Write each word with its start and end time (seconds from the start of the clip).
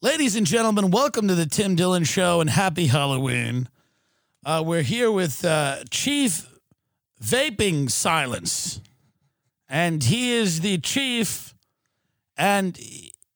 Ladies 0.00 0.36
and 0.36 0.46
gentlemen, 0.46 0.90
welcome 0.92 1.26
to 1.26 1.34
the 1.34 1.46
Tim 1.46 1.74
Dillon 1.74 2.04
Show 2.04 2.40
and 2.40 2.48
happy 2.48 2.86
Halloween. 2.86 3.68
Uh, 4.44 4.62
we're 4.64 4.82
here 4.82 5.10
with 5.10 5.44
uh, 5.44 5.78
Chief 5.90 6.46
Vaping 7.22 7.90
Silence, 7.90 8.80
and 9.68 10.04
he 10.04 10.30
is 10.32 10.60
the 10.60 10.78
chief, 10.78 11.52
and 12.36 12.78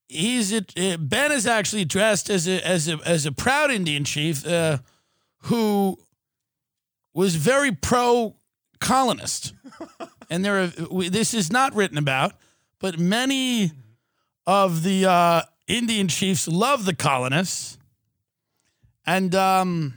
he's 0.09 0.53
a, 0.53 0.59
uh, 0.77 0.97
Ben 0.99 1.33
is 1.33 1.49
actually 1.49 1.85
dressed 1.85 2.31
as 2.31 2.47
a 2.47 2.65
as 2.65 2.89
a 2.89 2.99
as 3.05 3.27
a 3.27 3.33
proud 3.33 3.73
Indian 3.73 4.05
chief 4.05 4.47
uh, 4.47 4.79
who 5.45 5.99
was 7.13 7.35
very 7.35 7.73
pro 7.73 8.37
colonist, 8.79 9.53
and 10.31 10.45
there 10.45 10.63
are 10.63 10.73
we- 10.93 11.09
this 11.09 11.35
is 11.35 11.51
not 11.51 11.75
written 11.75 11.99
about, 11.99 12.35
but 12.79 13.01
many 13.01 13.73
of 14.47 14.85
the 14.85 15.07
uh, 15.07 15.43
Indian 15.73 16.06
chiefs 16.06 16.47
love 16.47 16.84
the 16.84 16.95
colonists, 16.95 17.78
and 19.06 19.34
um, 19.34 19.95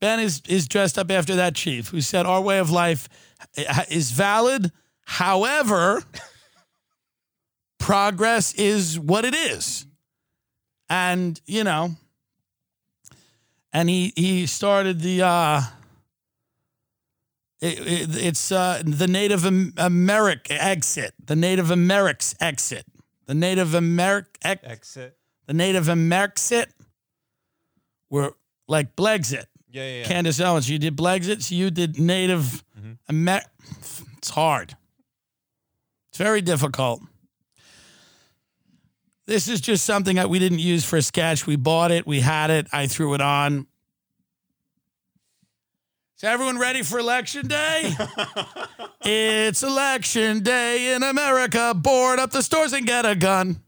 Ben 0.00 0.20
is 0.20 0.42
is 0.46 0.68
dressed 0.68 0.98
up 0.98 1.10
after 1.10 1.34
that 1.36 1.54
chief 1.54 1.88
who 1.88 2.02
said 2.02 2.26
our 2.26 2.42
way 2.42 2.58
of 2.58 2.70
life 2.70 3.08
is 3.90 4.10
valid. 4.10 4.70
However, 5.06 6.02
progress 7.78 8.52
is 8.54 9.00
what 9.00 9.24
it 9.24 9.34
is, 9.34 9.86
and 10.90 11.40
you 11.46 11.64
know, 11.64 11.96
and 13.72 13.88
he 13.88 14.12
he 14.14 14.46
started 14.46 15.00
the. 15.00 15.22
Uh, 15.22 15.62
it, 17.58 17.78
it, 17.78 18.16
it's 18.22 18.52
uh, 18.52 18.82
the 18.84 19.08
Native 19.08 19.46
Am- 19.46 19.72
Americ 19.76 20.48
exit, 20.50 21.14
the 21.24 21.34
Native 21.34 21.68
Americs 21.68 22.34
exit, 22.38 22.84
the 23.26 23.34
Native 23.34 23.68
Americ 23.68 24.26
ex- 24.42 24.64
Exit. 24.64 25.16
the 25.46 25.54
Native 25.54 25.86
Amerixit 25.86 26.66
were 28.10 28.34
like 28.68 28.96
Blexit. 28.96 29.46
Yeah, 29.68 29.82
yeah, 29.82 29.98
yeah. 29.98 30.04
Candace 30.04 30.40
Owens, 30.40 30.70
you 30.70 30.78
did 30.78 30.96
Blexit, 30.96 31.42
so 31.42 31.54
you 31.54 31.70
did 31.70 31.98
Native 31.98 32.64
mm-hmm. 32.78 32.92
Amer. 33.10 33.42
It's 34.16 34.30
hard. 34.30 34.76
It's 36.10 36.18
very 36.18 36.40
difficult. 36.40 37.02
This 39.26 39.48
is 39.48 39.60
just 39.60 39.84
something 39.84 40.16
that 40.16 40.30
we 40.30 40.38
didn't 40.38 40.60
use 40.60 40.84
for 40.84 40.96
a 40.96 41.02
sketch. 41.02 41.46
We 41.46 41.56
bought 41.56 41.90
it, 41.90 42.06
we 42.06 42.20
had 42.20 42.50
it, 42.50 42.68
I 42.72 42.86
threw 42.86 43.14
it 43.14 43.20
on. 43.20 43.66
Is 46.16 46.24
everyone 46.24 46.58
ready 46.58 46.80
for 46.82 46.98
election 46.98 47.46
day? 47.46 47.94
it's 49.02 49.62
election 49.62 50.42
day 50.42 50.94
in 50.94 51.02
America. 51.02 51.74
Board 51.74 52.18
up 52.18 52.30
the 52.30 52.42
stores 52.42 52.72
and 52.72 52.86
get 52.86 53.04
a 53.04 53.14
gun. 53.14 53.60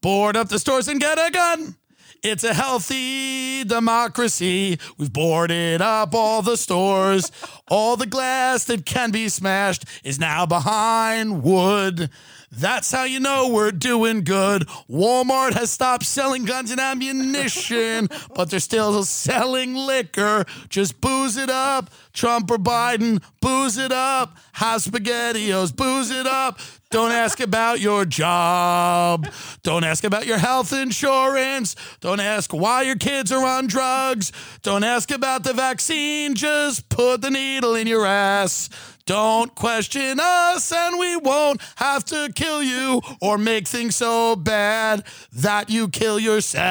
Board 0.00 0.36
up 0.36 0.48
the 0.48 0.60
stores 0.60 0.86
and 0.86 1.00
get 1.00 1.18
a 1.18 1.28
gun. 1.28 1.74
It's 2.22 2.44
a 2.44 2.54
healthy 2.54 3.64
democracy. 3.64 4.78
We've 4.96 5.12
boarded 5.12 5.82
up 5.82 6.14
all 6.14 6.40
the 6.40 6.56
stores. 6.56 7.32
All 7.66 7.96
the 7.96 8.06
glass 8.06 8.62
that 8.66 8.86
can 8.86 9.10
be 9.10 9.28
smashed 9.28 9.86
is 10.04 10.20
now 10.20 10.46
behind 10.46 11.42
wood. 11.42 12.10
That's 12.50 12.92
how 12.92 13.04
you 13.04 13.20
know 13.20 13.48
we're 13.48 13.72
doing 13.72 14.22
good. 14.22 14.66
Walmart 14.88 15.54
has 15.54 15.70
stopped 15.70 16.04
selling 16.04 16.44
guns 16.44 16.70
and 16.70 16.80
ammunition, 16.80 18.08
but 18.34 18.50
they're 18.50 18.60
still 18.60 19.02
selling 19.04 19.74
liquor. 19.74 20.44
Just 20.68 21.00
booze 21.00 21.36
it 21.36 21.50
up. 21.50 21.90
Trump 22.12 22.50
or 22.50 22.58
Biden, 22.58 23.22
booze 23.40 23.76
it 23.76 23.92
up. 23.92 24.36
Have 24.52 24.80
SpaghettiOs, 24.80 25.74
booze 25.76 26.10
it 26.10 26.26
up. 26.26 26.58
Don't 26.90 27.10
ask 27.10 27.40
about 27.40 27.80
your 27.80 28.04
job. 28.04 29.26
Don't 29.62 29.84
ask 29.84 30.04
about 30.04 30.24
your 30.24 30.38
health 30.38 30.72
insurance. 30.72 31.74
Don't 32.00 32.20
ask 32.20 32.52
why 32.54 32.82
your 32.82 32.96
kids 32.96 33.32
are 33.32 33.44
on 33.44 33.66
drugs. 33.66 34.30
Don't 34.62 34.84
ask 34.84 35.10
about 35.10 35.42
the 35.42 35.52
vaccine. 35.52 36.34
Just 36.36 36.88
put 36.88 37.22
the 37.22 37.30
needle 37.30 37.74
in 37.74 37.88
your 37.88 38.06
ass. 38.06 38.70
Don't 39.06 39.54
question 39.54 40.18
us, 40.20 40.72
and 40.72 40.98
we 40.98 41.16
won't 41.16 41.62
have 41.76 42.04
to 42.06 42.30
kill 42.34 42.60
you 42.60 43.00
or 43.20 43.38
make 43.38 43.68
things 43.68 43.94
so 43.94 44.34
bad 44.34 45.04
that 45.32 45.70
you 45.70 45.88
kill 45.88 46.18
yourself. 46.18 46.64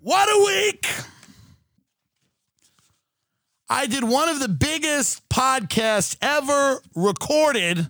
What 0.00 0.28
a 0.28 0.44
week! 0.46 0.86
I 3.68 3.86
did 3.86 4.04
one 4.04 4.28
of 4.28 4.38
the 4.40 4.48
biggest 4.48 5.28
podcasts 5.28 6.16
ever 6.22 6.80
recorded, 6.94 7.78
and 7.78 7.88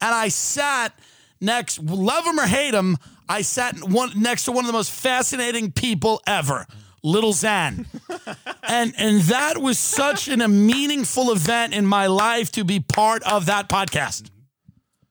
I 0.00 0.28
sat 0.28 0.92
next, 1.40 1.78
love 1.80 2.26
him 2.26 2.40
or 2.40 2.46
hate 2.46 2.74
him, 2.74 2.96
I 3.28 3.42
sat 3.42 3.76
one, 3.82 4.10
next 4.20 4.44
to 4.44 4.52
one 4.52 4.64
of 4.64 4.66
the 4.66 4.72
most 4.72 4.90
fascinating 4.90 5.70
people 5.72 6.20
ever, 6.26 6.66
Little 7.06 7.32
Zan. 7.32 7.86
and, 8.64 8.92
and 8.98 9.20
that 9.22 9.58
was 9.58 9.78
such 9.78 10.26
an, 10.26 10.40
a 10.40 10.48
meaningful 10.48 11.30
event 11.30 11.72
in 11.72 11.86
my 11.86 12.08
life 12.08 12.50
to 12.52 12.64
be 12.64 12.80
part 12.80 13.22
of 13.22 13.46
that 13.46 13.68
podcast. 13.68 14.28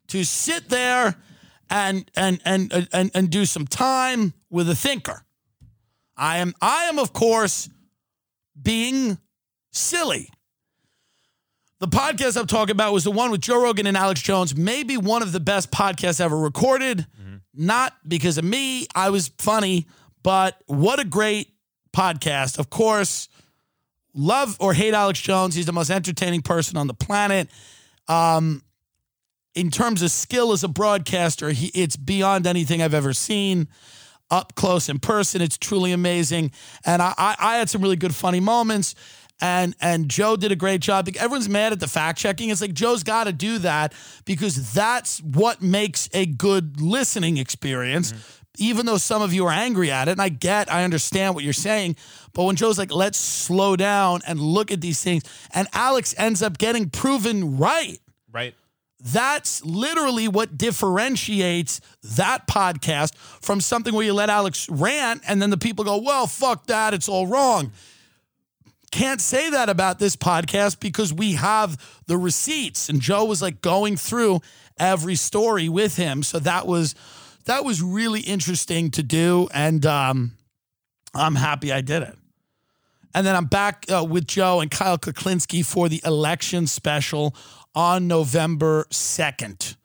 To 0.10 0.26
sit 0.26 0.68
there 0.68 1.16
and, 1.70 2.12
and, 2.18 2.42
and, 2.44 2.74
uh, 2.74 2.82
and, 2.92 3.12
and 3.14 3.30
do 3.30 3.46
some 3.46 3.66
time 3.66 4.34
with 4.50 4.70
a 4.70 4.76
thinker. 4.76 5.24
I 6.18 6.40
am, 6.40 6.54
I 6.62 6.84
am, 6.84 7.00
of 7.00 7.14
course, 7.14 7.70
being 8.62 9.18
silly. 9.72 10.30
The 11.80 11.88
podcast 11.88 12.38
I'm 12.38 12.48
talking 12.48 12.74
about 12.74 12.92
was 12.92 13.06
the 13.06 13.12
one 13.12 13.32
with 13.32 13.40
Joe 13.40 13.64
Rogan 13.64 13.88
and 13.88 13.96
Alex 13.96 14.22
Jones, 14.22 14.54
maybe 14.54 14.98
one 14.98 15.22
of 15.22 15.32
the 15.32 15.40
best 15.40 15.72
podcasts 15.72 16.20
ever 16.20 16.38
recorded. 16.38 17.06
Mm-hmm. 17.22 17.36
Not 17.54 17.94
because 18.06 18.38
of 18.38 18.44
me, 18.44 18.86
I 18.94 19.12
was 19.12 19.30
funny, 19.38 19.88
but 20.24 20.62
what 20.66 21.00
a 21.00 21.06
great 21.06 21.55
podcast. 21.96 22.60
Of 22.60 22.70
course, 22.70 23.30
love 24.14 24.58
or 24.60 24.74
hate 24.74 24.94
Alex 24.94 25.20
Jones, 25.22 25.56
he's 25.56 25.66
the 25.66 25.74
most 25.74 25.90
entertaining 25.90 26.42
person 26.42 26.78
on 26.78 26.88
the 26.88 26.94
planet. 26.94 27.50
Um, 28.08 28.62
in 29.56 29.72
terms 29.72 30.02
of 30.02 30.12
skill 30.12 30.52
as 30.52 30.64
a 30.64 30.68
broadcaster, 30.68 31.50
he, 31.52 31.68
it's 31.68 31.96
beyond 31.96 32.46
anything 32.46 32.82
I've 32.82 32.94
ever 32.94 33.14
seen 33.14 33.68
up 34.30 34.56
close 34.56 34.90
in 34.90 35.00
person. 35.00 35.42
It's 35.42 35.58
truly 35.58 35.92
amazing. 35.92 36.52
And 36.86 37.02
I, 37.02 37.14
I, 37.18 37.36
I 37.40 37.58
had 37.58 37.70
some 37.70 37.82
really 37.82 37.96
good 37.96 38.14
funny 38.14 38.40
moments. 38.40 38.96
And 39.42 39.76
and 39.82 40.08
Joe 40.10 40.38
did 40.38 40.54
a 40.54 40.56
great 40.56 40.80
job. 40.80 41.10
Everyone's 41.18 41.50
mad 41.50 41.74
at 41.74 41.82
the 41.82 41.90
fact 41.90 42.18
checking. 42.18 42.50
It's 42.52 42.62
like 42.62 42.74
Joe's 42.74 43.04
got 43.04 43.26
to 43.26 43.34
do 43.34 43.58
that 43.60 43.94
because 44.24 44.72
that's 44.72 45.22
what 45.22 45.62
makes 45.62 46.08
a 46.14 46.26
good 46.26 46.80
listening 46.80 47.36
experience. 47.36 48.14
Even 48.58 48.86
though 48.86 48.98
some 48.98 49.22
of 49.22 49.34
you 49.34 49.46
are 49.46 49.52
angry 49.52 49.92
at 49.92 50.08
it, 50.08 50.12
and 50.12 50.22
I 50.22 50.30
get, 50.30 50.72
I 50.72 50.84
understand 50.84 51.36
what 51.36 51.44
you're 51.44 51.54
saying, 51.54 51.96
but 52.34 52.44
when 52.44 52.56
Joe's 52.56 52.78
like, 52.78 52.92
let's 52.92 53.18
slow 53.18 53.76
down 53.76 54.22
and 54.28 54.40
look 54.40 54.72
at 54.72 54.82
these 54.82 55.02
things, 55.02 55.24
and 55.54 55.68
Alex 55.74 56.14
ends 56.18 56.42
up 56.42 56.58
getting 56.58 56.90
proven 56.90 57.58
right. 57.58 58.00
Right. 58.32 58.54
That's 59.00 59.64
literally 59.64 60.28
what 60.28 60.58
differentiates 60.58 61.80
that 62.16 62.48
podcast 62.48 63.16
from 63.16 63.62
something 63.62 63.94
where 63.94 64.06
you 64.06 64.14
let 64.14 64.30
Alex 64.30 64.68
rant 64.70 65.22
and 65.28 65.42
then 65.42 65.52
the 65.52 65.58
people 65.58 65.86
go, 65.86 65.98
well, 65.98 66.26
fuck 66.26 66.66
that. 66.68 66.94
It's 66.94 67.08
all 67.08 67.28
wrong. 67.28 67.72
Can't 68.92 69.22
say 69.22 69.50
that 69.52 69.70
about 69.70 70.00
this 70.00 70.16
podcast 70.16 70.80
because 70.80 71.14
we 71.14 71.34
have 71.34 72.02
the 72.08 72.18
receipts. 72.18 72.90
And 72.90 73.00
Joe 73.00 73.26
was 73.26 73.42
like 73.42 73.62
going 73.62 73.96
through 73.96 74.40
every 74.80 75.16
story 75.16 75.70
with 75.70 75.98
him. 75.98 76.24
So 76.24 76.40
that 76.40 76.66
was 76.66 76.96
that 77.46 77.64
was 77.64 77.82
really 77.82 78.22
interesting 78.22 78.92
to 78.92 79.04
do, 79.04 79.48
and 79.54 79.86
um, 79.86 80.32
I'm 81.14 81.36
happy 81.36 81.72
I 81.72 81.82
did 81.82 82.04
it. 82.04 82.18
And 83.14 83.26
then 83.26 83.36
I'm 83.36 83.46
back 83.46 83.86
uh, 83.90 84.04
with 84.04 84.28
Joe 84.28 84.60
and 84.60 84.70
Kyle 84.70 84.98
Kulinski 84.98 85.66
for 85.66 85.88
the 85.88 86.02
election 86.04 86.68
special 86.68 87.34
on 87.74 88.08
November 88.08 88.86
2nd. 88.92 89.78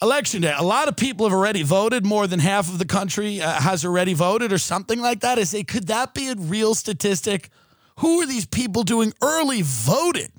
Election 0.00 0.42
day. 0.42 0.54
A 0.56 0.62
lot 0.62 0.86
of 0.86 0.96
people 0.96 1.26
have 1.26 1.36
already 1.36 1.64
voted. 1.64 2.06
More 2.06 2.28
than 2.28 2.38
half 2.38 2.68
of 2.68 2.78
the 2.78 2.84
country 2.84 3.40
uh, 3.40 3.60
has 3.60 3.84
already 3.84 4.14
voted, 4.14 4.52
or 4.52 4.58
something 4.58 5.00
like 5.00 5.20
that. 5.20 5.38
Is 5.38 5.52
a 5.52 5.64
could 5.64 5.88
that 5.88 6.14
be 6.14 6.28
a 6.28 6.36
real 6.36 6.76
statistic? 6.76 7.50
Who 7.98 8.20
are 8.20 8.26
these 8.26 8.46
people 8.46 8.84
doing 8.84 9.12
early 9.20 9.62
voting? 9.62 10.30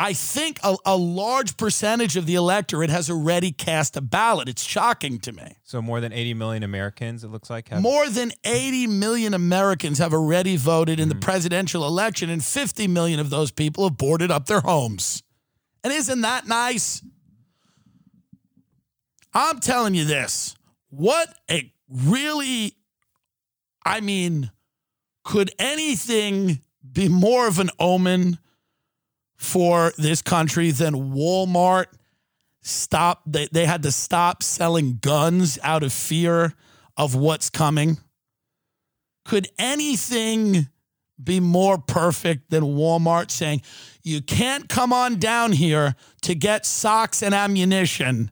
I 0.00 0.12
think 0.12 0.60
a, 0.62 0.76
a, 0.86 0.96
large 0.96 1.56
percentage 1.56 2.16
of 2.16 2.24
the 2.24 2.36
electorate 2.36 2.88
has 2.88 3.10
already 3.10 3.50
cast 3.50 3.96
a 3.96 4.00
ballot. 4.00 4.48
It's 4.48 4.62
shocking 4.62 5.18
to 5.20 5.32
me. 5.32 5.56
So 5.64 5.82
more 5.82 6.00
than 6.00 6.12
80 6.12 6.34
million 6.34 6.62
Americans, 6.62 7.24
it 7.24 7.28
looks 7.28 7.50
like. 7.50 7.68
Have- 7.70 7.82
more 7.82 8.08
than 8.08 8.30
80 8.44 8.86
million 8.86 9.34
Americans 9.34 9.98
have 9.98 10.14
already 10.14 10.56
voted 10.56 11.00
in 11.00 11.08
mm-hmm. 11.08 11.18
the 11.18 11.24
presidential 11.24 11.84
election, 11.84 12.30
and 12.30 12.44
50 12.44 12.86
million 12.86 13.18
of 13.18 13.28
those 13.28 13.50
people 13.50 13.88
have 13.88 13.98
boarded 13.98 14.30
up 14.30 14.46
their 14.46 14.60
homes. 14.60 15.24
And 15.82 15.92
isn't 15.92 16.20
that 16.20 16.46
nice? 16.46 17.02
I'm 19.34 19.58
telling 19.58 19.94
you 19.94 20.04
this. 20.04 20.54
What 20.90 21.28
a 21.50 21.72
really, 21.88 22.74
I 23.84 24.00
mean, 24.00 24.52
could 25.24 25.50
anything 25.58 26.60
be 26.90 27.08
more 27.08 27.48
of 27.48 27.58
an 27.58 27.70
omen? 27.80 28.38
For 29.38 29.92
this 29.96 30.20
country 30.20 30.70
than 30.70 31.12
Walmart 31.14 31.86
stop 32.60 33.22
they, 33.24 33.48
they 33.50 33.64
had 33.64 33.82
to 33.82 33.92
stop 33.92 34.42
selling 34.42 34.98
guns 35.00 35.58
out 35.62 35.82
of 35.82 35.92
fear 35.92 36.52
of 36.96 37.14
what's 37.14 37.48
coming. 37.48 37.98
Could 39.24 39.48
anything 39.58 40.68
be 41.22 41.40
more 41.40 41.78
perfect 41.78 42.50
than 42.50 42.62
Walmart 42.62 43.30
saying, 43.30 43.62
you 44.02 44.20
can't 44.22 44.68
come 44.68 44.92
on 44.92 45.18
down 45.18 45.52
here 45.52 45.94
to 46.22 46.34
get 46.34 46.64
socks 46.64 47.22
and 47.22 47.34
ammunition. 47.34 48.30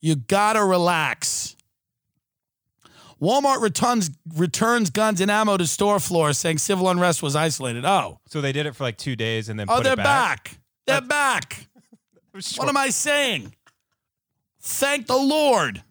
You 0.00 0.16
gotta 0.16 0.64
relax. 0.64 1.56
Walmart 3.20 3.60
returns 3.60 4.10
returns 4.34 4.88
guns 4.88 5.20
and 5.20 5.30
ammo 5.30 5.56
to 5.56 5.66
store 5.66 6.00
floors, 6.00 6.38
saying 6.38 6.58
civil 6.58 6.88
unrest 6.88 7.22
was 7.22 7.36
isolated. 7.36 7.84
Oh, 7.84 8.20
so 8.26 8.40
they 8.40 8.52
did 8.52 8.66
it 8.66 8.74
for 8.74 8.84
like 8.84 8.96
two 8.96 9.14
days 9.14 9.48
and 9.48 9.60
then 9.60 9.66
oh, 9.68 9.82
they're 9.82 9.96
back. 9.96 10.44
back. 10.44 10.58
They're 10.86 11.00
back. 11.02 11.66
what 12.56 12.68
am 12.68 12.76
I 12.76 12.88
saying? 12.88 13.54
Thank 14.60 15.06
the 15.06 15.16
Lord. 15.16 15.82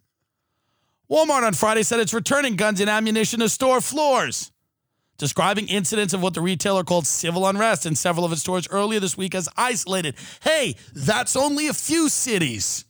Walmart 1.10 1.44
on 1.44 1.54
Friday 1.54 1.84
said 1.84 2.00
it's 2.00 2.14
returning 2.14 2.56
guns 2.56 2.80
and 2.80 2.90
ammunition 2.90 3.40
to 3.40 3.50
store 3.50 3.82
floors, 3.82 4.52
describing 5.18 5.68
incidents 5.68 6.14
of 6.14 6.22
what 6.22 6.36
the 6.36 6.42
retailer 6.42 6.84
called 6.84 7.08
civil 7.08 7.48
unrest 7.48 7.86
in 7.86 7.96
several 7.96 8.26
of 8.26 8.32
its 8.32 8.42
stores 8.42 8.68
earlier 8.70 9.00
this 9.00 9.18
week 9.18 9.34
as 9.34 9.50
isolated. 9.58 10.16
Hey, 10.44 10.76
that's 10.94 11.36
only 11.36 11.68
a 11.68 11.74
few 11.74 12.10
cities. 12.10 12.86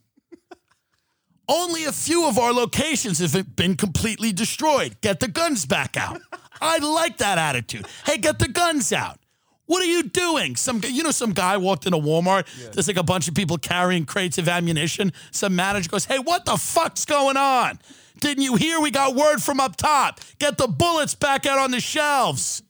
Only 1.50 1.86
a 1.86 1.92
few 1.92 2.28
of 2.28 2.38
our 2.38 2.54
locations 2.54 3.18
have 3.18 3.56
been 3.56 3.75
completely 3.75 4.31
destroyed. 4.31 5.01
Get 5.01 5.19
the 5.19 5.28
guns 5.28 5.66
back 5.66 5.98
out. 5.98 6.22
I 6.62 6.78
like 6.78 7.18
that 7.18 7.40
attitude. 7.40 7.88
Hey, 8.06 8.18
get 8.18 8.38
the 8.38 8.48
guns 8.48 8.94
out. 8.94 9.19
What 9.66 9.81
are 9.81 9.88
you 9.88 10.04
doing? 10.04 10.56
Some, 10.56 10.81
you 10.84 11.01
know, 11.01 11.12
some 11.12 11.31
guy 11.31 11.57
walked 11.57 11.88
into 11.88 11.98
Walmart. 11.98 12.48
Yeah. 12.60 12.69
There's 12.72 12.88
like 12.88 12.98
a 12.98 13.04
bunch 13.04 13.28
of 13.28 13.34
people 13.34 13.57
carrying 13.57 14.06
crates 14.06 14.38
of 14.38 14.48
ammunition. 14.48 15.12
Some 15.31 15.56
manager 15.56 15.90
goes, 15.90 16.06
"Hey, 16.06 16.19
what 16.19 16.46
the 16.46 16.57
fuck's 16.57 17.06
going 17.06 17.38
on? 17.38 17.80
Didn't 18.19 18.44
you 18.44 18.56
hear? 18.56 18.80
We 18.80 18.92
got 18.92 19.16
word 19.16 19.42
from 19.42 19.60
up 19.60 19.75
top. 19.75 20.19
Get 20.40 20.57
the 20.57 20.68
bullets 20.68 21.16
back 21.16 21.46
out 21.46 21.57
on 21.60 21.72
the 21.72 21.80
shelves." 21.80 22.63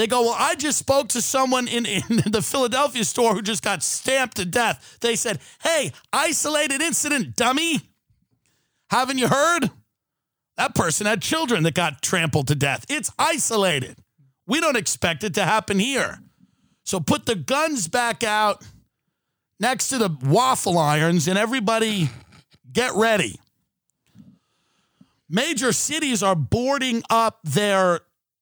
They 0.00 0.06
go, 0.06 0.22
Well, 0.22 0.36
I 0.38 0.54
just 0.54 0.78
spoke 0.78 1.08
to 1.08 1.20
someone 1.20 1.68
in, 1.68 1.84
in 1.84 2.02
the 2.26 2.40
Philadelphia 2.40 3.04
store 3.04 3.34
who 3.34 3.42
just 3.42 3.62
got 3.62 3.82
stamped 3.82 4.38
to 4.38 4.46
death. 4.46 4.96
They 5.02 5.14
said, 5.14 5.40
Hey, 5.62 5.92
isolated 6.10 6.80
incident, 6.80 7.36
dummy. 7.36 7.80
Haven't 8.88 9.18
you 9.18 9.28
heard? 9.28 9.70
That 10.56 10.74
person 10.74 11.06
had 11.06 11.20
children 11.20 11.64
that 11.64 11.74
got 11.74 12.00
trampled 12.00 12.48
to 12.48 12.54
death. 12.54 12.86
It's 12.88 13.12
isolated. 13.18 13.98
We 14.46 14.58
don't 14.58 14.74
expect 14.74 15.22
it 15.22 15.34
to 15.34 15.44
happen 15.44 15.78
here. 15.78 16.18
So 16.82 16.98
put 16.98 17.26
the 17.26 17.34
guns 17.34 17.86
back 17.86 18.24
out 18.24 18.64
next 19.60 19.88
to 19.88 19.98
the 19.98 20.16
waffle 20.22 20.78
irons 20.78 21.28
and 21.28 21.38
everybody 21.38 22.08
get 22.72 22.94
ready. 22.94 23.38
Major 25.28 25.72
cities 25.72 26.22
are 26.22 26.34
boarding 26.34 27.02
up 27.10 27.40
their 27.44 28.00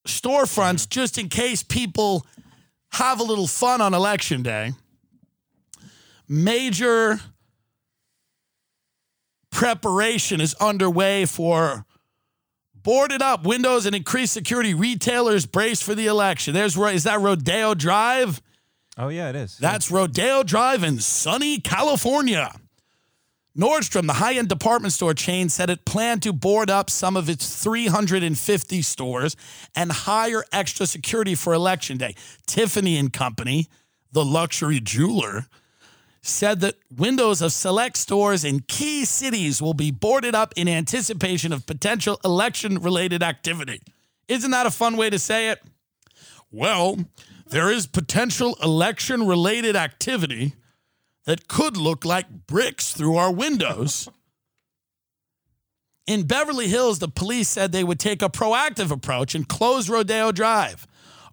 storefronts 0.08 0.88
just 0.88 1.19
in 1.19 1.28
case 1.28 1.62
people 1.62 2.26
have 2.93 3.20
a 3.20 3.25
little 3.25 3.46
fun 3.46 3.81
on 3.81 3.94
election 3.94 4.43
day. 4.43 4.72
Major 6.28 7.20
preparation 9.50 10.40
is 10.40 10.55
underway 10.55 11.25
for 11.25 11.84
boarded 12.75 13.22
up 13.22 13.44
windows 13.44 13.87
and 13.87 13.94
increased 13.94 14.32
security 14.32 14.75
retailers 14.75 15.46
brace 15.46 15.81
for 15.81 15.94
the 15.94 16.06
election. 16.06 16.55
There's 16.55 16.76
is 16.76 17.05
that 17.05 17.20
Rodeo 17.20 17.75
Drive? 17.75 18.40
Oh 18.96 19.08
yeah, 19.08 19.31
it 19.31 19.37
is. 19.37 19.56
That's 19.58 19.90
Rodeo 19.90 20.43
Drive 20.43 20.82
in 20.82 20.99
sunny 20.99 21.60
California. 21.60 22.52
Nordstrom, 23.58 24.06
the 24.06 24.14
high 24.14 24.34
end 24.34 24.49
department 24.49 24.93
store 24.93 25.14
chain, 25.14 25.49
said 25.49 25.69
it 25.69 25.84
planned 25.84 26.22
to 26.22 26.32
board 26.32 26.70
up 26.70 26.88
some 26.88 27.16
of 27.16 27.28
its 27.28 27.60
350 27.62 28.82
stores 28.82 29.37
and 29.75 29.90
hire 29.90 30.44
extra 30.52 30.87
security 30.87 31.34
for 31.34 31.52
Election 31.52 31.96
Day. 31.99 32.14
Tiffany 32.46 32.96
and 32.96 33.12
Company, 33.12 33.66
the 34.12 34.25
luxury 34.25 34.78
jeweler, 34.78 35.46
said 36.22 36.60
that 36.60 36.76
windows 36.96 37.43
of 37.43 37.52
select 37.52 37.96
stores 37.96 38.44
in 38.44 38.60
key 38.60 39.05
cities 39.05 39.60
will 39.60 39.75
be 39.75 39.90
boarded 39.90 40.37
up 40.37 40.52
in 40.56 40.69
anticipation 40.69 41.52
of 41.52 41.66
potential 41.66 42.20
election 42.25 42.78
related 42.78 43.25
activity. 43.25 43.81
Isn't 44.28 44.52
that 44.52 44.66
a 44.66 44.70
fun 44.70 44.96
way 44.96 45.10
to 45.10 45.19
say 45.19 45.49
it? 45.49 45.60
Well, 46.52 46.99
there 47.49 47.70
is 47.70 47.87
potential 47.87 48.56
election 48.62 49.26
related 49.26 49.75
activity 49.75 50.55
that 51.29 51.47
could 51.47 51.77
look 51.77 52.07
like 52.07 52.47
bricks 52.47 52.93
through 52.93 53.19
our 53.19 53.31
windows. 53.31 54.08
In 56.06 56.23
Beverly 56.27 56.69
Hills, 56.69 57.01
the 57.01 57.08
police 57.08 57.51
said 57.51 57.70
they 57.70 57.85
would 57.85 58.01
take 58.01 58.23
a 58.23 58.31
proactive 58.31 58.91
approach 58.91 59.35
and 59.35 59.47
close 59.47 59.91
Rodeo 59.91 60.32
Drive, 60.32 60.87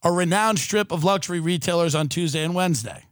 a 0.03 0.11
renowned 0.11 0.59
strip 0.59 0.91
of 0.91 1.05
luxury 1.05 1.39
retailers 1.39 1.95
on 1.95 2.09
Tuesday 2.09 2.43
and 2.43 2.53
Wednesday, 2.53 3.05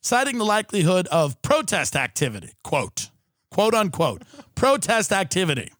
citing 0.00 0.38
the 0.38 0.44
likelihood 0.44 1.06
of 1.06 1.40
protest 1.40 1.94
activity. 1.94 2.50
Quote, 2.64 3.10
quote 3.52 3.74
unquote, 3.74 4.24
protest 4.56 5.12
activity. 5.12 5.70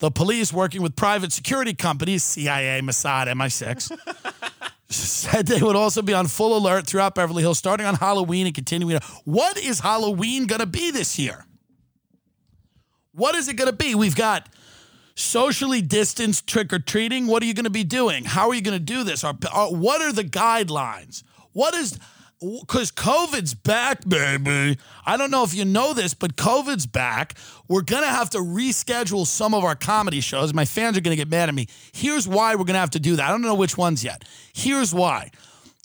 The 0.00 0.10
police, 0.10 0.52
working 0.52 0.82
with 0.82 0.96
private 0.96 1.32
security 1.32 1.72
companies, 1.72 2.24
CIA, 2.24 2.82
Mossad, 2.82 3.26
MI6, 3.26 4.50
said 4.90 5.46
they 5.46 5.62
would 5.62 5.76
also 5.76 6.02
be 6.02 6.14
on 6.14 6.26
full 6.26 6.56
alert 6.56 6.86
throughout 6.86 7.14
Beverly 7.14 7.42
Hills, 7.42 7.58
starting 7.58 7.86
on 7.86 7.94
Halloween 7.94 8.46
and 8.46 8.54
continuing. 8.54 8.98
What 9.24 9.56
is 9.56 9.80
Halloween 9.80 10.46
going 10.46 10.60
to 10.60 10.66
be 10.66 10.90
this 10.90 11.18
year? 11.18 11.46
What 13.12 13.34
is 13.34 13.48
it 13.48 13.54
going 13.54 13.70
to 13.70 13.76
be? 13.76 13.94
We've 13.94 14.16
got 14.16 14.48
socially 15.14 15.82
distanced 15.82 16.46
trick 16.46 16.72
or 16.72 16.78
treating. 16.78 17.26
What 17.26 17.42
are 17.42 17.46
you 17.46 17.54
going 17.54 17.64
to 17.64 17.70
be 17.70 17.84
doing? 17.84 18.24
How 18.24 18.48
are 18.48 18.54
you 18.54 18.62
going 18.62 18.78
to 18.78 18.84
do 18.84 19.04
this? 19.04 19.24
Are, 19.24 19.34
are, 19.52 19.68
what 19.68 20.00
are 20.00 20.12
the 20.12 20.24
guidelines? 20.24 21.22
What 21.52 21.74
is 21.74 21.98
because 22.40 22.90
COVID's 22.90 23.54
back, 23.54 24.08
baby. 24.08 24.78
I 25.04 25.16
don't 25.18 25.30
know 25.30 25.44
if 25.44 25.54
you 25.54 25.66
know 25.66 25.92
this, 25.92 26.14
but 26.14 26.36
COVID's 26.36 26.86
back. 26.86 27.36
We're 27.68 27.82
going 27.82 28.02
to 28.02 28.08
have 28.08 28.30
to 28.30 28.38
reschedule 28.38 29.26
some 29.26 29.52
of 29.52 29.62
our 29.62 29.74
comedy 29.74 30.20
shows. 30.20 30.54
My 30.54 30.64
fans 30.64 30.96
are 30.96 31.02
going 31.02 31.12
to 31.12 31.22
get 31.22 31.28
mad 31.28 31.50
at 31.50 31.54
me. 31.54 31.66
Here's 31.92 32.26
why 32.26 32.54
we're 32.54 32.64
going 32.64 32.74
to 32.74 32.80
have 32.80 32.90
to 32.90 33.00
do 33.00 33.16
that. 33.16 33.28
I 33.28 33.30
don't 33.30 33.42
know 33.42 33.54
which 33.54 33.76
ones 33.76 34.02
yet. 34.02 34.24
Here's 34.54 34.94
why 34.94 35.30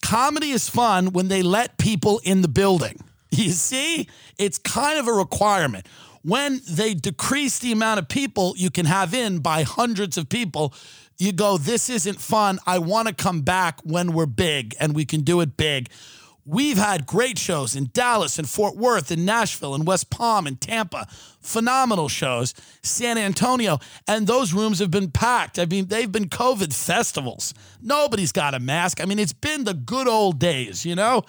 comedy 0.02 0.52
is 0.52 0.70
fun 0.70 1.08
when 1.14 1.28
they 1.30 1.42
let 1.42 1.78
people 1.78 2.22
in 2.24 2.42
the 2.42 2.48
building. 2.48 3.00
You 3.32 3.52
see, 3.52 4.08
it's 4.38 4.58
kind 4.58 4.98
of 4.98 5.10
a 5.10 5.12
requirement. 5.12 5.88
When 6.22 6.62
they 6.70 6.94
decrease 6.94 7.60
the 7.60 7.74
amount 7.74 8.00
of 8.00 8.08
people 8.08 8.54
you 8.56 8.70
can 8.70 8.86
have 8.86 9.14
in 9.14 9.40
by 9.40 9.64
hundreds 9.64 10.18
of 10.18 10.30
people, 10.30 10.74
you 11.18 11.34
go, 11.34 11.58
This 11.58 11.90
isn't 11.90 12.22
fun. 12.22 12.60
I 12.66 12.80
want 12.80 13.10
to 13.10 13.14
come 13.14 13.42
back 13.42 13.82
when 13.84 14.14
we're 14.14 14.26
big 14.26 14.74
and 14.80 14.96
we 14.96 15.04
can 15.04 15.22
do 15.22 15.42
it 15.42 15.58
big. 15.58 15.90
We've 16.48 16.78
had 16.78 17.08
great 17.08 17.40
shows 17.40 17.76
in 17.76 17.90
Dallas 17.92 18.38
and 18.38 18.48
Fort 18.48 18.76
Worth 18.76 19.10
and 19.10 19.26
Nashville 19.26 19.74
and 19.74 19.88
West 19.88 20.12
Palm 20.12 20.46
and 20.46 20.62
Tampa. 20.62 21.08
Phenomenal 21.42 22.08
shows. 22.08 22.54
San 22.84 23.18
Antonio. 23.18 23.80
And 24.08 24.28
those 24.28 24.54
rooms 24.54 24.78
have 24.78 24.92
been 24.92 25.10
packed. 25.10 25.58
I 25.58 25.66
mean, 25.66 25.88
they've 25.88 26.12
been 26.12 26.30
COVID 26.30 26.72
festivals. 26.72 27.56
Nobody's 27.82 28.32
got 28.32 28.54
a 28.54 28.60
mask. 28.60 29.02
I 29.02 29.06
mean, 29.06 29.18
it's 29.18 29.34
been 29.34 29.64
the 29.64 29.74
good 29.74 30.08
old 30.08 30.40
days, 30.40 30.86
you 30.86 30.96
know? 30.96 31.24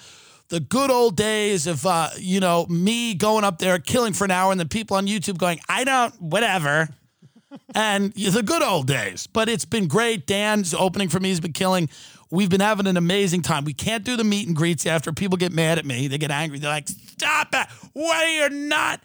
the 0.48 0.60
good 0.60 0.90
old 0.90 1.16
days 1.16 1.66
of 1.66 1.84
uh, 1.86 2.08
you 2.18 2.38
know 2.38 2.66
me 2.68 3.14
going 3.14 3.42
up 3.42 3.58
there 3.58 3.78
killing 3.80 4.12
for 4.12 4.24
an 4.24 4.30
hour 4.30 4.52
and 4.52 4.60
the 4.60 4.66
people 4.66 4.96
on 4.96 5.06
YouTube 5.08 5.38
going, 5.38 5.58
I 5.68 5.82
don't, 5.82 6.14
whatever. 6.22 6.88
and 7.74 8.12
the 8.12 8.42
good 8.42 8.62
old 8.62 8.86
days. 8.86 9.26
But 9.26 9.48
it's 9.48 9.64
been 9.64 9.88
great. 9.88 10.26
Dan's 10.26 10.74
opening 10.74 11.08
for 11.08 11.20
me 11.20 11.30
has 11.30 11.40
been 11.40 11.52
killing. 11.52 11.88
We've 12.30 12.50
been 12.50 12.60
having 12.60 12.86
an 12.86 12.96
amazing 12.96 13.42
time. 13.42 13.64
We 13.64 13.72
can't 13.72 14.04
do 14.04 14.16
the 14.16 14.24
meet 14.24 14.46
and 14.46 14.56
greets 14.56 14.84
after 14.86 15.12
people 15.12 15.36
get 15.36 15.52
mad 15.52 15.78
at 15.78 15.84
me. 15.84 16.08
They 16.08 16.18
get 16.18 16.30
angry. 16.30 16.58
They're 16.58 16.70
like, 16.70 16.88
"Stop 16.88 17.48
it! 17.54 17.66
Why 17.92 18.24
are 18.24 18.50
you 18.50 18.66
not?" 18.68 19.00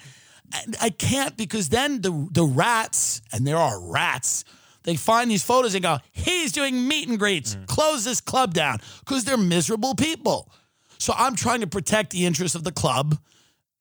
I 0.82 0.90
can't 0.90 1.38
because 1.38 1.70
then 1.70 2.02
the 2.02 2.28
the 2.32 2.44
rats, 2.44 3.22
and 3.32 3.46
there 3.46 3.58
are 3.58 3.80
rats. 3.80 4.44
They 4.84 4.96
find 4.96 5.30
these 5.30 5.44
photos 5.44 5.76
and 5.76 5.84
go, 5.84 6.00
"He's 6.12 6.52
doing 6.52 6.88
meet 6.88 7.08
and 7.08 7.20
greets. 7.20 7.56
Mm. 7.56 7.68
Close 7.68 8.04
this 8.04 8.22
club 8.22 8.54
down," 8.54 8.80
because 9.00 9.24
they're 9.24 9.38
miserable 9.38 9.94
people. 9.96 10.52
So 10.98 11.14
I'm 11.16 11.36
trying 11.36 11.62
to 11.62 11.68
protect 11.68 12.12
the 12.12 12.26
interests 12.26 12.56
of 12.56 12.64
the 12.64 12.72
club 12.72 13.20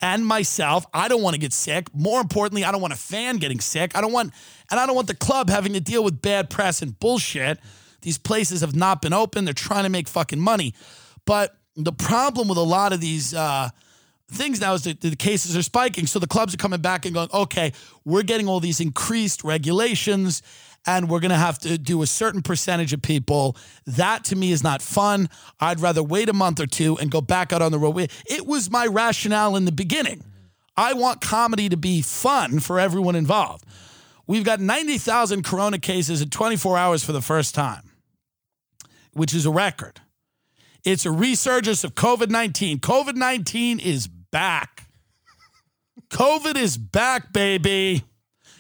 and 0.00 0.26
myself. 0.26 0.86
I 0.92 1.08
don't 1.08 1.22
want 1.22 1.34
to 1.34 1.40
get 1.40 1.52
sick. 1.52 1.94
More 1.94 2.20
importantly, 2.20 2.64
I 2.64 2.72
don't 2.72 2.80
want 2.80 2.92
a 2.92 2.96
fan 2.96 3.38
getting 3.38 3.60
sick. 3.60 3.96
I 3.96 4.00
don't 4.00 4.12
want, 4.12 4.32
and 4.70 4.80
I 4.80 4.86
don't 4.86 4.94
want 4.94 5.08
the 5.08 5.14
club 5.14 5.50
having 5.50 5.72
to 5.74 5.80
deal 5.80 6.04
with 6.04 6.22
bad 6.22 6.50
press 6.50 6.82
and 6.82 6.98
bullshit. 6.98 7.58
These 8.02 8.18
places 8.18 8.60
have 8.60 8.74
not 8.74 9.02
been 9.02 9.12
open. 9.12 9.44
They're 9.44 9.54
trying 9.54 9.84
to 9.84 9.90
make 9.90 10.08
fucking 10.08 10.40
money. 10.40 10.74
But 11.24 11.56
the 11.76 11.92
problem 11.92 12.48
with 12.48 12.58
a 12.58 12.62
lot 12.62 12.92
of 12.92 13.00
these 13.00 13.34
uh, 13.34 13.70
things 14.28 14.60
now 14.60 14.74
is 14.74 14.84
that 14.84 15.00
the 15.00 15.16
cases 15.16 15.56
are 15.56 15.62
spiking. 15.62 16.06
So 16.06 16.18
the 16.18 16.26
clubs 16.26 16.54
are 16.54 16.58
coming 16.58 16.80
back 16.80 17.04
and 17.04 17.14
going, 17.14 17.28
okay, 17.32 17.72
we're 18.04 18.22
getting 18.22 18.48
all 18.48 18.60
these 18.60 18.80
increased 18.80 19.44
regulations 19.44 20.42
and 20.86 21.10
we're 21.10 21.20
going 21.20 21.30
to 21.30 21.36
have 21.36 21.58
to 21.60 21.76
do 21.76 22.02
a 22.02 22.06
certain 22.06 22.42
percentage 22.42 22.92
of 22.92 23.02
people. 23.02 23.56
That 23.86 24.24
to 24.24 24.36
me 24.36 24.52
is 24.52 24.62
not 24.62 24.80
fun. 24.80 25.28
I'd 25.58 25.80
rather 25.80 26.02
wait 26.02 26.28
a 26.28 26.32
month 26.32 26.60
or 26.60 26.66
two 26.66 26.96
and 26.98 27.10
go 27.10 27.20
back 27.20 27.52
out 27.52 27.62
on 27.62 27.72
the 27.72 27.78
road. 27.78 28.10
It 28.26 28.46
was 28.46 28.70
my 28.70 28.86
rationale 28.86 29.56
in 29.56 29.66
the 29.66 29.72
beginning. 29.72 30.24
I 30.76 30.94
want 30.94 31.20
comedy 31.20 31.68
to 31.68 31.76
be 31.76 32.00
fun 32.00 32.60
for 32.60 32.80
everyone 32.80 33.14
involved. 33.14 33.64
We've 34.26 34.44
got 34.44 34.60
90,000 34.60 35.44
corona 35.44 35.78
cases 35.78 36.22
in 36.22 36.30
24 36.30 36.78
hours 36.78 37.04
for 37.04 37.12
the 37.12 37.20
first 37.20 37.54
time, 37.54 37.89
which 39.12 39.34
is 39.34 39.46
a 39.46 39.50
record. 39.50 40.00
It's 40.84 41.04
a 41.04 41.10
resurgence 41.10 41.84
of 41.84 41.94
COVID 41.94 42.30
19. 42.30 42.78
COVID 42.80 43.14
19 43.16 43.80
is 43.80 44.06
back. 44.06 44.86
COVID 46.10 46.56
is 46.56 46.76
back, 46.76 47.32
baby. 47.32 48.04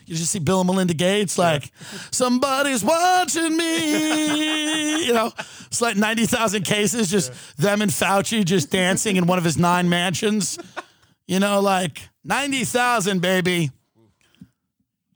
You 0.06 0.16
just 0.16 0.32
see 0.32 0.40
Bill 0.40 0.60
and 0.60 0.66
Melinda 0.66 0.94
Gates 0.94 1.38
like, 1.38 1.70
somebody's 2.10 2.82
watching 2.82 3.56
me. 3.56 4.70
You 5.00 5.14
know, 5.14 5.32
it's 5.66 5.80
like 5.80 5.96
90,000 5.96 6.62
cases, 6.62 7.10
just 7.10 7.32
them 7.56 7.82
and 7.82 7.90
Fauci 7.90 8.44
just 8.44 8.70
dancing 8.70 9.16
in 9.16 9.26
one 9.26 9.38
of 9.38 9.44
his 9.44 9.56
nine 9.56 9.88
mansions. 9.88 10.56
You 11.26 11.40
know, 11.40 11.60
like 11.60 12.08
90,000, 12.22 13.20
baby. 13.20 13.70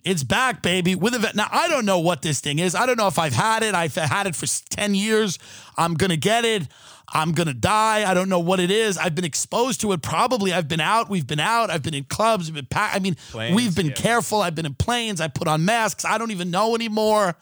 It's 0.04 0.22
back, 0.22 0.62
baby. 0.62 0.94
With 0.94 1.14
a 1.14 1.18
vet. 1.18 1.34
Now, 1.34 1.48
I 1.50 1.66
don't 1.68 1.86
know 1.86 1.98
what 1.98 2.20
this 2.20 2.40
thing 2.40 2.58
is. 2.58 2.74
I 2.74 2.84
don't 2.84 2.98
know 2.98 3.06
if 3.06 3.18
I've 3.18 3.32
had 3.32 3.62
it. 3.62 3.74
I've 3.74 3.94
had 3.94 4.26
it 4.26 4.36
for 4.36 4.46
10 4.46 4.94
years. 4.94 5.38
I'm 5.78 5.94
going 5.94 6.10
to 6.10 6.18
get 6.18 6.44
it. 6.44 6.68
I'm 7.12 7.32
going 7.32 7.46
to 7.48 7.54
die. 7.54 8.08
I 8.08 8.12
don't 8.12 8.28
know 8.28 8.38
what 8.38 8.60
it 8.60 8.70
is. 8.70 8.98
I've 8.98 9.14
been 9.14 9.24
exposed 9.24 9.80
to 9.82 9.92
it. 9.92 10.02
Probably 10.02 10.52
I've 10.52 10.68
been 10.68 10.80
out. 10.80 11.08
We've 11.08 11.26
been 11.26 11.40
out. 11.40 11.70
I've 11.70 11.82
been 11.82 11.94
in 11.94 12.04
clubs. 12.04 12.50
We've 12.50 12.68
been 12.68 12.78
I 12.78 12.98
mean, 12.98 13.16
Planes, 13.30 13.56
we've 13.56 13.74
been 13.74 13.86
yeah. 13.86 13.92
careful. 13.92 14.42
I've 14.42 14.54
been 14.54 14.66
in 14.66 14.74
planes. 14.74 15.20
I 15.20 15.28
put 15.28 15.48
on 15.48 15.64
masks. 15.64 16.04
I 16.04 16.18
don't 16.18 16.32
even 16.32 16.50
know 16.50 16.74
anymore. 16.74 17.36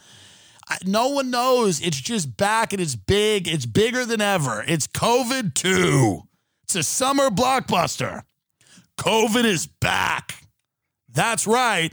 I, 0.69 0.79
no 0.85 1.09
one 1.09 1.31
knows. 1.31 1.81
It's 1.81 2.01
just 2.01 2.37
back 2.37 2.73
and 2.73 2.81
it's 2.81 2.95
big. 2.95 3.49
It's 3.49 3.67
bigger 3.67 4.05
than 4.05 4.21
ever. 4.21 4.65
It's 4.67 4.87
COVID 4.87 5.55
2. 5.55 6.21
It's 6.65 6.77
a 6.77 6.83
summer 6.83 7.29
blockbuster. 7.31 8.23
COVID 8.99 9.45
is 9.45 9.67
back. 9.67 10.47
That's 11.09 11.47
right. 11.47 11.93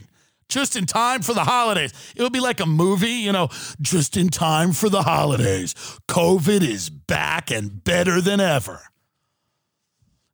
Just 0.50 0.76
in 0.76 0.84
time 0.84 1.22
for 1.22 1.32
the 1.32 1.44
holidays. 1.44 1.92
It 2.14 2.22
would 2.22 2.32
be 2.32 2.40
like 2.40 2.60
a 2.60 2.66
movie, 2.66 3.08
you 3.08 3.32
know, 3.32 3.48
just 3.80 4.16
in 4.16 4.28
time 4.28 4.72
for 4.72 4.88
the 4.88 5.02
holidays. 5.02 5.74
COVID 6.08 6.60
is 6.62 6.90
back 6.90 7.50
and 7.50 7.82
better 7.82 8.20
than 8.20 8.40
ever. 8.40 8.80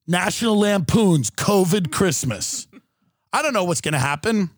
National 0.06 0.58
Lampoon's 0.58 1.30
COVID 1.30 1.92
Christmas. 1.92 2.66
I 3.32 3.42
don't 3.42 3.52
know 3.52 3.64
what's 3.64 3.80
going 3.80 3.92
to 3.92 3.98
happen. 3.98 4.50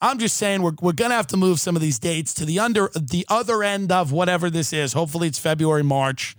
I'm 0.00 0.18
just 0.18 0.36
saying 0.36 0.62
we're, 0.62 0.72
we're 0.80 0.92
going 0.92 1.10
to 1.10 1.16
have 1.16 1.26
to 1.28 1.36
move 1.36 1.60
some 1.60 1.76
of 1.76 1.82
these 1.82 1.98
dates 1.98 2.32
to 2.34 2.44
the 2.44 2.58
under 2.58 2.90
the 2.94 3.26
other 3.28 3.62
end 3.62 3.92
of 3.92 4.12
whatever 4.12 4.48
this 4.48 4.72
is. 4.72 4.92
Hopefully 4.92 5.28
it's 5.28 5.38
February, 5.38 5.82
March. 5.82 6.36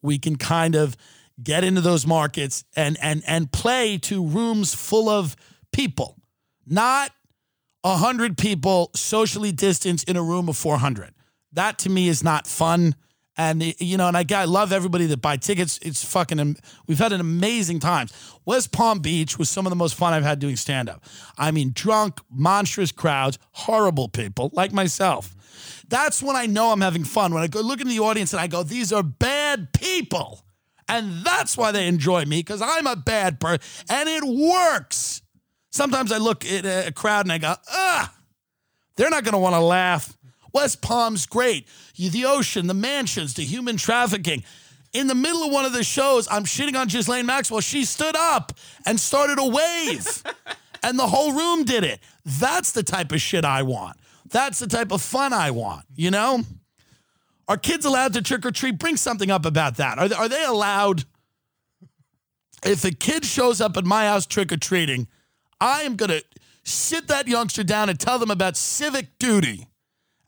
We 0.00 0.18
can 0.18 0.36
kind 0.36 0.74
of 0.74 0.96
get 1.42 1.64
into 1.64 1.80
those 1.80 2.06
markets 2.06 2.64
and 2.76 2.96
and 3.00 3.22
and 3.26 3.50
play 3.52 3.98
to 3.98 4.24
rooms 4.24 4.74
full 4.74 5.08
of 5.08 5.36
people. 5.72 6.16
Not 6.66 7.10
100 7.82 8.38
people 8.38 8.90
socially 8.94 9.52
distanced 9.52 10.08
in 10.08 10.16
a 10.16 10.22
room 10.22 10.48
of 10.48 10.56
400. 10.56 11.12
That 11.52 11.78
to 11.80 11.90
me 11.90 12.08
is 12.08 12.22
not 12.22 12.46
fun. 12.46 12.94
And 13.36 13.62
you 13.80 13.96
know, 13.96 14.08
and 14.08 14.16
I, 14.16 14.24
I 14.34 14.44
love 14.44 14.72
everybody 14.72 15.06
that 15.06 15.22
buy 15.22 15.38
tickets. 15.38 15.78
It's 15.80 16.04
fucking. 16.04 16.56
We've 16.86 16.98
had 16.98 17.12
an 17.12 17.20
amazing 17.20 17.80
time. 17.80 18.08
West 18.44 18.72
Palm 18.72 18.98
Beach 18.98 19.38
was 19.38 19.48
some 19.48 19.64
of 19.64 19.70
the 19.70 19.76
most 19.76 19.94
fun 19.94 20.12
I've 20.12 20.22
had 20.22 20.38
doing 20.38 20.56
stand 20.56 20.90
up. 20.90 21.02
I 21.38 21.50
mean, 21.50 21.72
drunk, 21.74 22.20
monstrous 22.30 22.92
crowds, 22.92 23.38
horrible 23.52 24.08
people 24.08 24.50
like 24.52 24.72
myself. 24.72 25.34
That's 25.88 26.22
when 26.22 26.36
I 26.36 26.46
know 26.46 26.72
I'm 26.72 26.82
having 26.82 27.04
fun. 27.04 27.32
When 27.32 27.42
I 27.42 27.46
go 27.46 27.60
look 27.60 27.80
in 27.80 27.88
the 27.88 28.00
audience 28.00 28.32
and 28.32 28.40
I 28.40 28.48
go, 28.48 28.62
these 28.62 28.92
are 28.92 29.02
bad 29.02 29.72
people, 29.72 30.44
and 30.86 31.24
that's 31.24 31.56
why 31.56 31.72
they 31.72 31.86
enjoy 31.86 32.26
me 32.26 32.40
because 32.40 32.60
I'm 32.60 32.86
a 32.86 32.96
bad 32.96 33.40
person, 33.40 33.60
and 33.88 34.08
it 34.10 34.24
works. 34.24 35.21
Sometimes 35.72 36.12
I 36.12 36.18
look 36.18 36.44
at 36.44 36.66
a 36.66 36.92
crowd 36.92 37.24
and 37.24 37.32
I 37.32 37.38
go, 37.38 37.54
ah, 37.70 38.14
they're 38.96 39.10
not 39.10 39.24
going 39.24 39.32
to 39.32 39.38
want 39.38 39.54
to 39.54 39.60
laugh. 39.60 40.16
West 40.52 40.82
Palm's 40.82 41.24
great. 41.24 41.66
The 41.96 42.26
ocean, 42.26 42.66
the 42.66 42.74
mansions, 42.74 43.34
the 43.34 43.42
human 43.42 43.78
trafficking. 43.78 44.44
In 44.92 45.06
the 45.06 45.14
middle 45.14 45.42
of 45.44 45.50
one 45.50 45.64
of 45.64 45.72
the 45.72 45.82
shows, 45.82 46.28
I'm 46.30 46.44
shitting 46.44 46.76
on 46.76 46.88
Ghislaine 46.88 47.24
Maxwell. 47.24 47.60
She 47.60 47.86
stood 47.86 48.14
up 48.14 48.52
and 48.84 49.00
started 49.00 49.38
a 49.38 49.46
wave, 49.46 50.22
and 50.82 50.98
the 50.98 51.06
whole 51.06 51.32
room 51.32 51.64
did 51.64 51.84
it. 51.84 52.00
That's 52.26 52.72
the 52.72 52.82
type 52.82 53.10
of 53.10 53.22
shit 53.22 53.46
I 53.46 53.62
want. 53.62 53.96
That's 54.28 54.58
the 54.58 54.66
type 54.66 54.92
of 54.92 55.00
fun 55.00 55.32
I 55.32 55.50
want, 55.50 55.86
you 55.96 56.10
know? 56.10 56.42
Are 57.48 57.56
kids 57.56 57.86
allowed 57.86 58.12
to 58.12 58.22
trick 58.22 58.44
or 58.44 58.50
treat? 58.50 58.78
Bring 58.78 58.96
something 58.96 59.30
up 59.30 59.46
about 59.46 59.76
that. 59.76 59.98
Are 59.98 60.08
they, 60.08 60.14
are 60.14 60.28
they 60.28 60.44
allowed? 60.44 61.04
If 62.64 62.84
a 62.84 62.92
kid 62.92 63.24
shows 63.24 63.62
up 63.62 63.78
at 63.78 63.84
my 63.84 64.04
house 64.04 64.26
trick 64.26 64.52
or 64.52 64.58
treating, 64.58 65.08
I 65.62 65.82
am 65.82 65.96
going 65.96 66.10
to 66.10 66.24
sit 66.64 67.08
that 67.08 67.28
youngster 67.28 67.62
down 67.62 67.88
and 67.88 67.98
tell 67.98 68.18
them 68.18 68.30
about 68.30 68.56
civic 68.56 69.18
duty 69.18 69.68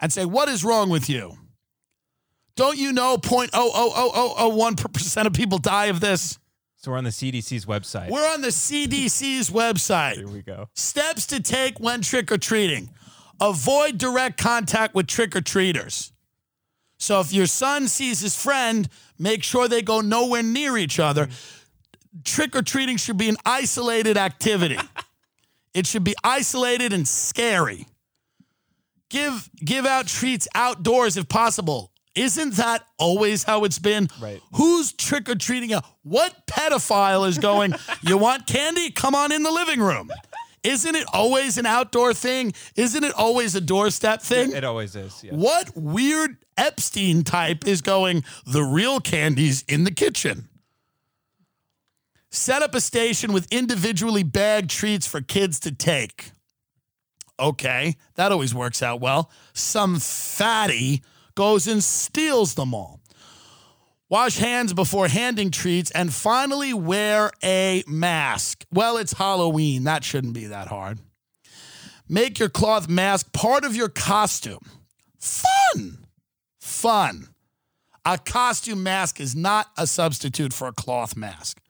and 0.01 0.13
say, 0.13 0.25
What 0.25 0.49
is 0.49 0.65
wrong 0.65 0.91
with 0.91 1.11
you? 1.11 1.37
Don't 2.57 2.79
you 2.79 2.93
know 2.93 3.17
0.00001% 3.17 5.27
of 5.27 5.33
people 5.33 5.59
die 5.59 5.87
of 5.87 5.99
this? 5.99 6.39
So 6.77 6.93
we're 6.93 6.99
on 6.99 7.05
the 7.05 7.11
CDC's 7.11 7.67
website. 7.67 8.11
We're 8.11 8.33
on 8.33 8.43
the 8.43 8.49
CDC's 8.49 9.51
website. 9.51 10.17
Here 10.17 10.29
we 10.29 10.43
go. 10.43 10.69
Steps 10.75 11.27
to 11.27 11.43
take 11.43 11.81
when 11.81 12.03
trick 12.03 12.31
or 12.31 12.39
treating 12.39 12.91
avoid 13.41 13.99
direct 13.99 14.41
contact 14.41 14.95
with 14.95 15.09
trick 15.09 15.35
or 15.35 15.41
treaters. 15.41 16.13
So 16.99 17.19
if 17.21 17.33
your 17.33 17.47
son 17.47 17.89
sees 17.89 18.21
his 18.21 18.41
friend, 18.41 18.89
make 19.19 19.43
sure 19.43 19.67
they 19.67 19.83
go 19.83 20.01
nowhere 20.01 20.43
near 20.43 20.79
each 20.79 21.01
other. 21.01 21.29
Trick 22.23 22.55
or 22.55 22.63
treating 22.63 22.97
should 22.97 23.19
be 23.19 23.29
an 23.29 23.37
isolated 23.45 24.17
activity. 24.17 24.79
It 25.75 25.87
should 25.87 26.05
be 26.05 26.15
isolated 26.23 26.93
and 26.93 27.07
scary. 27.07 27.87
Give 29.11 29.49
give 29.57 29.85
out 29.85 30.07
treats 30.07 30.49
outdoors 30.55 31.17
if 31.17 31.29
possible. 31.29 31.91
Isn't 32.15 32.55
that 32.55 32.87
always 32.97 33.43
how 33.43 33.65
it's 33.65 33.81
been? 33.81 34.09
Right. 34.21 34.41
Who's 34.53 34.93
trick 34.93 35.29
or 35.29 35.35
treating? 35.35 35.77
What 36.03 36.47
pedophile 36.47 37.27
is 37.27 37.39
going, 37.39 37.75
you 38.03 38.17
want 38.17 38.47
candy? 38.47 38.91
Come 38.91 39.17
on 39.17 39.33
in 39.33 39.43
the 39.43 39.51
living 39.51 39.81
room. 39.81 40.11
Isn't 40.63 40.95
it 40.95 41.05
always 41.13 41.59
an 41.59 41.67
outdoor 41.67 42.15
thing? 42.15 42.55
Isn't 42.77 43.05
it 43.05 43.13
always 43.15 43.55
a 43.55 43.61
doorstep 43.61 44.23
thing? 44.23 44.53
It 44.53 44.65
always 44.65 44.97
is. 44.97 45.23
Yeah. 45.23 45.35
What 45.35 45.77
weird 45.77 46.39
Epstein 46.57 47.23
type 47.23 47.67
is 47.67 47.83
going, 47.83 48.25
the 48.47 48.63
real 48.63 49.01
candy's 49.01 49.63
in 49.69 49.85
the 49.85 49.91
kitchen? 49.91 50.49
Set 52.35 52.63
up 52.63 52.75
a 52.75 52.81
station 52.81 53.33
with 53.33 53.47
individually 53.53 54.25
bagged 54.25 54.69
treats 54.69 55.07
for 55.07 55.21
kids 55.21 55.61
to 55.61 55.71
take. 55.71 56.33
Okay, 57.39 57.95
that 58.17 58.33
always 58.33 58.53
works 58.53 58.83
out 58.83 59.01
well. 59.01 59.31
Some 59.53 60.01
fatty 60.01 61.05
goes 61.37 61.69
and 61.69 61.83
steals 61.83 62.55
them 62.55 62.75
all. 62.75 63.01
Wash 64.09 64.39
hands 64.39 64.73
before 64.73 65.07
handing 65.07 65.53
treats 65.53 65.93
and 65.93 66.13
finally 66.13 66.75
wear 66.75 67.31
a 67.45 67.85
mask. 67.87 68.65
Well, 68.73 68.97
it's 68.97 69.13
Halloween. 69.13 69.85
That 69.85 70.03
shouldn't 70.03 70.35
be 70.35 70.47
that 70.47 70.67
hard. 70.67 70.99
Make 72.09 72.41
your 72.41 72.49
cloth 72.49 72.89
mask 72.89 73.33
part 73.33 73.65
of 73.65 73.77
your 73.77 73.89
costume. 73.89 74.71
Fun. 75.21 75.99
Fun. 76.59 77.29
A 78.05 78.19
costume 78.19 78.83
mask 78.83 79.21
is 79.21 79.37
not 79.37 79.69
a 79.79 79.87
substitute 79.87 80.53
for 80.53 80.67
a 80.67 80.73
cloth 80.73 81.17
mask. 81.17 81.61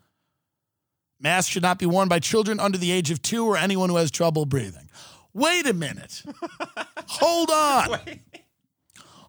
Masks 1.25 1.51
should 1.51 1.63
not 1.63 1.79
be 1.79 1.87
worn 1.87 2.07
by 2.07 2.19
children 2.19 2.61
under 2.61 2.77
the 2.77 2.93
age 2.93 3.11
of 3.11 3.23
two 3.23 3.47
or 3.47 3.57
anyone 3.57 3.89
who 3.89 3.97
has 3.97 4.11
trouble 4.11 4.45
breathing. 4.45 4.91
Wait 5.33 5.67
a 5.67 5.73
minute. 5.73 6.23
Hold 7.09 7.51
on. 7.51 7.99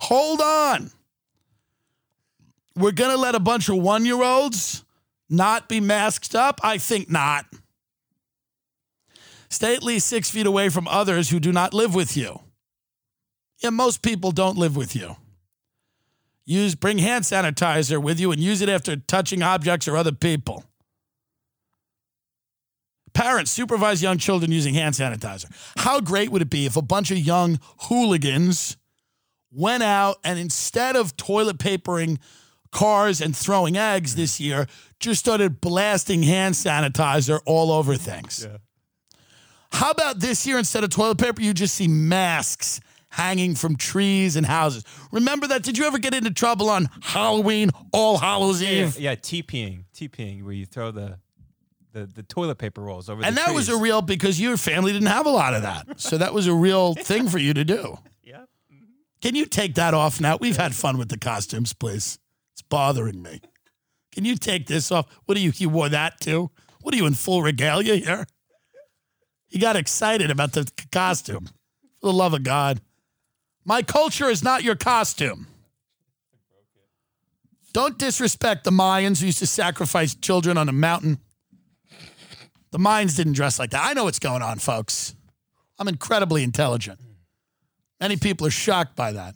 Hold 0.02 0.42
on. 0.42 0.92
We're 2.76 2.92
going 2.92 3.12
to 3.12 3.18
let 3.18 3.34
a 3.34 3.40
bunch 3.40 3.70
of 3.70 3.78
one 3.78 4.06
year 4.06 4.22
olds 4.22 4.84
not 5.30 5.70
be 5.70 5.80
masked 5.80 6.36
up? 6.36 6.60
I 6.62 6.78
think 6.78 7.10
not. 7.10 7.46
Stay 9.50 9.74
at 9.74 9.82
least 9.82 10.08
six 10.08 10.30
feet 10.30 10.46
away 10.46 10.68
from 10.68 10.90
others 10.90 11.30
who 11.30 11.40
do 11.40 11.54
not 11.54 11.74
live 11.74 11.96
with 11.96 12.18
you. 12.18 12.42
Yeah, 13.60 13.70
most 13.70 14.02
people 14.02 14.32
don't 14.34 14.58
live 14.58 14.76
with 14.76 14.98
you. 14.98 15.16
Use 16.46 16.76
bring 16.76 16.98
hand 16.98 17.24
sanitizer 17.24 18.02
with 18.04 18.20
you 18.20 18.34
and 18.34 18.42
use 18.42 18.62
it 18.62 18.68
after 18.68 18.98
touching 18.98 19.42
objects 19.42 19.88
or 19.88 19.96
other 19.96 20.12
people. 20.12 20.66
Parents 23.16 23.50
supervise 23.50 24.04
young 24.04 24.18
children 24.18 24.52
using 24.52 24.74
hand 24.74 24.94
sanitizer. 24.94 25.46
How 25.78 26.02
great 26.02 26.30
would 26.32 26.42
it 26.42 26.50
be 26.50 26.66
if 26.66 26.76
a 26.76 26.82
bunch 26.82 27.12
of 27.12 27.18
young 27.18 27.60
hooligans 27.84 28.76
went 29.52 29.84
out 29.84 30.18
and 30.24 30.38
instead 30.38 30.98
of 30.98 31.16
toilet 31.16 31.58
papering 31.58 32.20
cars 32.72 33.22
and 33.22 33.36
throwing 33.36 33.78
eggs 33.78 34.16
this 34.16 34.42
year, 34.42 34.68
just 35.00 35.22
started 35.22 35.62
blasting 35.62 36.24
hand 36.24 36.56
sanitizer 36.56 37.40
all 37.46 37.72
over 37.72 37.96
things? 37.96 38.46
Yeah. 38.46 38.58
How 39.72 39.92
about 39.92 40.20
this 40.20 40.46
year, 40.46 40.58
instead 40.58 40.84
of 40.84 40.90
toilet 40.90 41.18
paper, 41.18 41.42
you 41.42 41.54
just 41.54 41.76
see 41.76 41.88
masks 41.88 42.82
hanging 43.10 43.56
from 43.56 43.78
trees 43.78 44.36
and 44.36 44.46
houses? 44.46 44.84
Remember 45.14 45.48
that? 45.48 45.64
Did 45.64 45.78
you 45.78 45.86
ever 45.86 46.00
get 46.00 46.14
into 46.14 46.32
trouble 46.32 46.70
on 46.70 46.90
Halloween, 47.02 47.72
All 47.94 48.18
Hallows 48.18 48.62
Eve? 48.62 49.00
Yeah, 49.00 49.16
TPing, 49.16 49.86
TPing, 49.94 50.44
where 50.44 50.54
you 50.54 50.66
throw 50.66 50.92
the 50.92 51.20
the, 51.96 52.06
the 52.06 52.24
toilet 52.24 52.58
paper 52.58 52.82
rolls 52.82 53.10
over 53.10 53.24
And 53.24 53.38
that 53.38 53.54
was 53.54 53.70
a 53.70 53.78
real 53.78 54.02
because 54.02 54.40
your 54.40 54.58
family 54.58 54.92
didn't 54.92 55.08
have 55.08 55.26
a 55.26 55.30
lot 55.30 55.54
of 55.54 55.62
that. 55.62 56.00
So 56.00 56.18
that 56.18 56.34
was 56.34 56.46
a 56.46 56.54
real 56.54 56.94
thing 56.94 57.30
for 57.30 57.38
you 57.38 57.54
to 57.54 57.64
do. 57.64 57.98
Yeah. 58.22 58.42
Mm-hmm. 58.72 58.86
Can 59.22 59.36
you 59.36 59.46
take 59.46 59.76
that 59.76 59.94
off 59.94 60.20
now? 60.20 60.38
We've 60.40 60.58
had 60.58 60.76
fun 60.76 60.98
with 60.98 61.08
the 61.08 61.18
costumes, 61.18 61.72
please. 61.72 62.20
It's 62.52 62.62
bothering 62.62 63.22
me. 63.22 63.40
Can 64.12 64.26
you 64.26 64.36
take 64.36 64.68
this 64.68 64.92
off? 64.92 65.08
What 65.24 65.38
are 65.38 65.42
you? 65.42 65.54
You 65.56 65.70
wore 65.70 65.88
that 65.88 66.20
too? 66.20 66.52
What 66.82 66.94
are 66.94 66.98
you 66.98 67.06
in 67.06 67.14
full 67.14 67.42
regalia 67.42 67.96
here? 67.96 68.28
You 69.50 69.62
got 69.62 69.78
excited 69.78 70.30
about 70.30 70.52
the 70.52 70.70
costume. 70.92 71.48
For 72.02 72.08
the 72.08 72.14
love 72.14 72.34
of 72.34 72.44
God. 72.44 72.82
My 73.64 73.82
culture 73.82 74.30
is 74.30 74.44
not 74.44 74.64
your 74.64 74.76
costume. 74.76 75.48
Don't 77.72 77.98
disrespect 77.98 78.64
the 78.66 78.72
Mayans 78.72 79.22
who 79.22 79.28
used 79.28 79.40
to 79.40 79.48
sacrifice 79.48 80.14
children 80.14 80.58
on 80.58 80.70
a 80.70 80.74
mountain. 80.74 81.20
The 82.76 82.82
Mayans 82.82 83.16
didn't 83.16 83.34
dress 83.38 83.58
like 83.58 83.70
that. 83.70 83.86
I 83.86 83.94
know 83.94 84.04
what's 84.04 84.20
going 84.20 84.42
on, 84.42 84.60
folks. 84.60 85.16
I'm 85.80 85.88
incredibly 85.88 86.44
intelligent. 86.44 87.00
Many 88.02 88.18
people 88.18 88.46
are 88.48 88.52
shocked 88.52 88.98
by 88.98 89.14
that. 89.14 89.34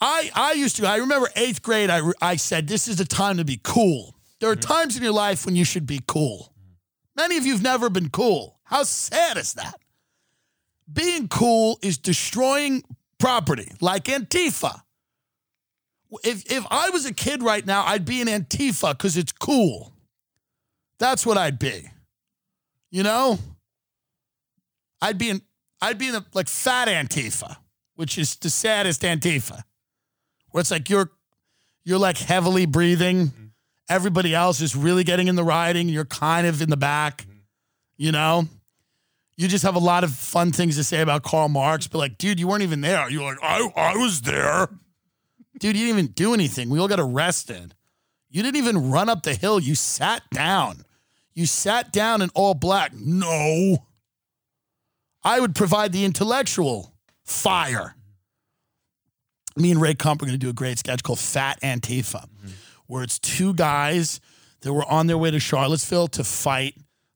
I 0.00 0.30
I 0.34 0.52
used 0.52 0.76
to. 0.76 0.86
I 0.86 0.96
remember 0.96 1.28
eighth 1.36 1.60
grade. 1.60 1.90
I 1.90 2.00
I 2.22 2.36
said 2.36 2.66
this 2.66 2.88
is 2.88 2.96
the 2.96 3.04
time 3.04 3.36
to 3.36 3.44
be 3.44 3.60
cool. 3.62 4.14
There 4.40 4.50
are 4.50 4.56
mm. 4.56 4.60
times 4.62 4.96
in 4.96 5.02
your 5.02 5.12
life 5.12 5.44
when 5.44 5.54
you 5.54 5.66
should 5.66 5.86
be 5.86 6.00
cool. 6.06 6.50
Many 7.14 7.36
of 7.36 7.44
you've 7.44 7.60
never 7.60 7.90
been 7.90 8.08
cool. 8.08 8.58
How 8.62 8.82
sad 8.84 9.36
is 9.36 9.52
that? 9.52 9.78
Being 10.90 11.28
cool 11.28 11.78
is 11.82 11.98
destroying 11.98 12.84
property, 13.18 13.70
like 13.82 14.04
Antifa. 14.04 14.80
If 16.24 16.50
if 16.50 16.64
I 16.70 16.88
was 16.88 17.04
a 17.04 17.12
kid 17.12 17.42
right 17.42 17.66
now, 17.66 17.84
I'd 17.84 18.06
be 18.06 18.22
an 18.22 18.28
Antifa 18.28 18.92
because 18.92 19.18
it's 19.18 19.32
cool. 19.32 19.93
That's 21.04 21.26
what 21.26 21.36
I'd 21.36 21.58
be. 21.58 21.90
You 22.90 23.02
know? 23.02 23.38
I'd 25.02 25.18
be 25.18 25.28
in 25.28 25.42
I'd 25.82 25.98
be 25.98 26.08
in 26.08 26.14
a 26.14 26.24
like 26.32 26.48
fat 26.48 26.88
Antifa, 26.88 27.58
which 27.94 28.16
is 28.16 28.36
the 28.36 28.48
saddest 28.48 29.02
Antifa. 29.02 29.64
Where 30.50 30.62
it's 30.62 30.70
like 30.70 30.88
you're 30.88 31.10
you're 31.84 31.98
like 31.98 32.16
heavily 32.16 32.64
breathing. 32.64 33.26
Mm-hmm. 33.26 33.44
Everybody 33.90 34.34
else 34.34 34.62
is 34.62 34.74
really 34.74 35.04
getting 35.04 35.28
in 35.28 35.36
the 35.36 35.44
riding. 35.44 35.90
You're 35.90 36.06
kind 36.06 36.46
of 36.46 36.62
in 36.62 36.70
the 36.70 36.76
back. 36.78 37.24
Mm-hmm. 37.24 37.38
You 37.98 38.12
know? 38.12 38.48
You 39.36 39.46
just 39.46 39.64
have 39.64 39.76
a 39.76 39.80
lot 39.80 40.04
of 40.04 40.10
fun 40.10 40.52
things 40.52 40.76
to 40.76 40.84
say 40.84 41.02
about 41.02 41.22
Karl 41.22 41.50
Marx, 41.50 41.86
but 41.86 41.98
like, 41.98 42.16
dude, 42.16 42.40
you 42.40 42.48
weren't 42.48 42.62
even 42.62 42.80
there. 42.80 43.10
You're 43.10 43.24
like, 43.24 43.42
I, 43.42 43.70
I 43.76 43.96
was 43.96 44.22
there. 44.22 44.68
Dude, 45.58 45.76
you 45.76 45.84
didn't 45.84 45.98
even 45.98 46.12
do 46.12 46.32
anything. 46.32 46.70
We 46.70 46.78
all 46.78 46.88
got 46.88 46.98
arrested. 46.98 47.74
You 48.30 48.42
didn't 48.42 48.56
even 48.56 48.90
run 48.90 49.10
up 49.10 49.22
the 49.22 49.34
hill. 49.34 49.60
You 49.60 49.74
sat 49.74 50.22
down. 50.32 50.84
You 51.34 51.46
sat 51.46 51.92
down 51.92 52.22
in 52.22 52.30
all 52.34 52.54
black. 52.54 52.92
No. 52.94 53.86
I 55.22 55.40
would 55.40 55.54
provide 55.54 55.92
the 55.92 56.04
intellectual 56.04 56.94
fire. 57.24 57.96
Me 59.56 59.70
and 59.70 59.80
Ray 59.80 59.94
Kump 59.94 60.22
are 60.22 60.26
going 60.26 60.38
to 60.38 60.44
do 60.44 60.50
a 60.50 60.54
great 60.54 60.78
sketch 60.78 61.02
called 61.02 61.18
Fat 61.18 61.60
Antifa, 61.62 62.26
mm-hmm. 62.26 62.50
where 62.86 63.02
it's 63.02 63.18
two 63.18 63.54
guys 63.54 64.20
that 64.60 64.72
were 64.72 64.84
on 64.90 65.06
their 65.06 65.18
way 65.18 65.30
to 65.30 65.40
Charlottesville 65.40 66.08
to 66.08 66.24
fight 66.24 66.74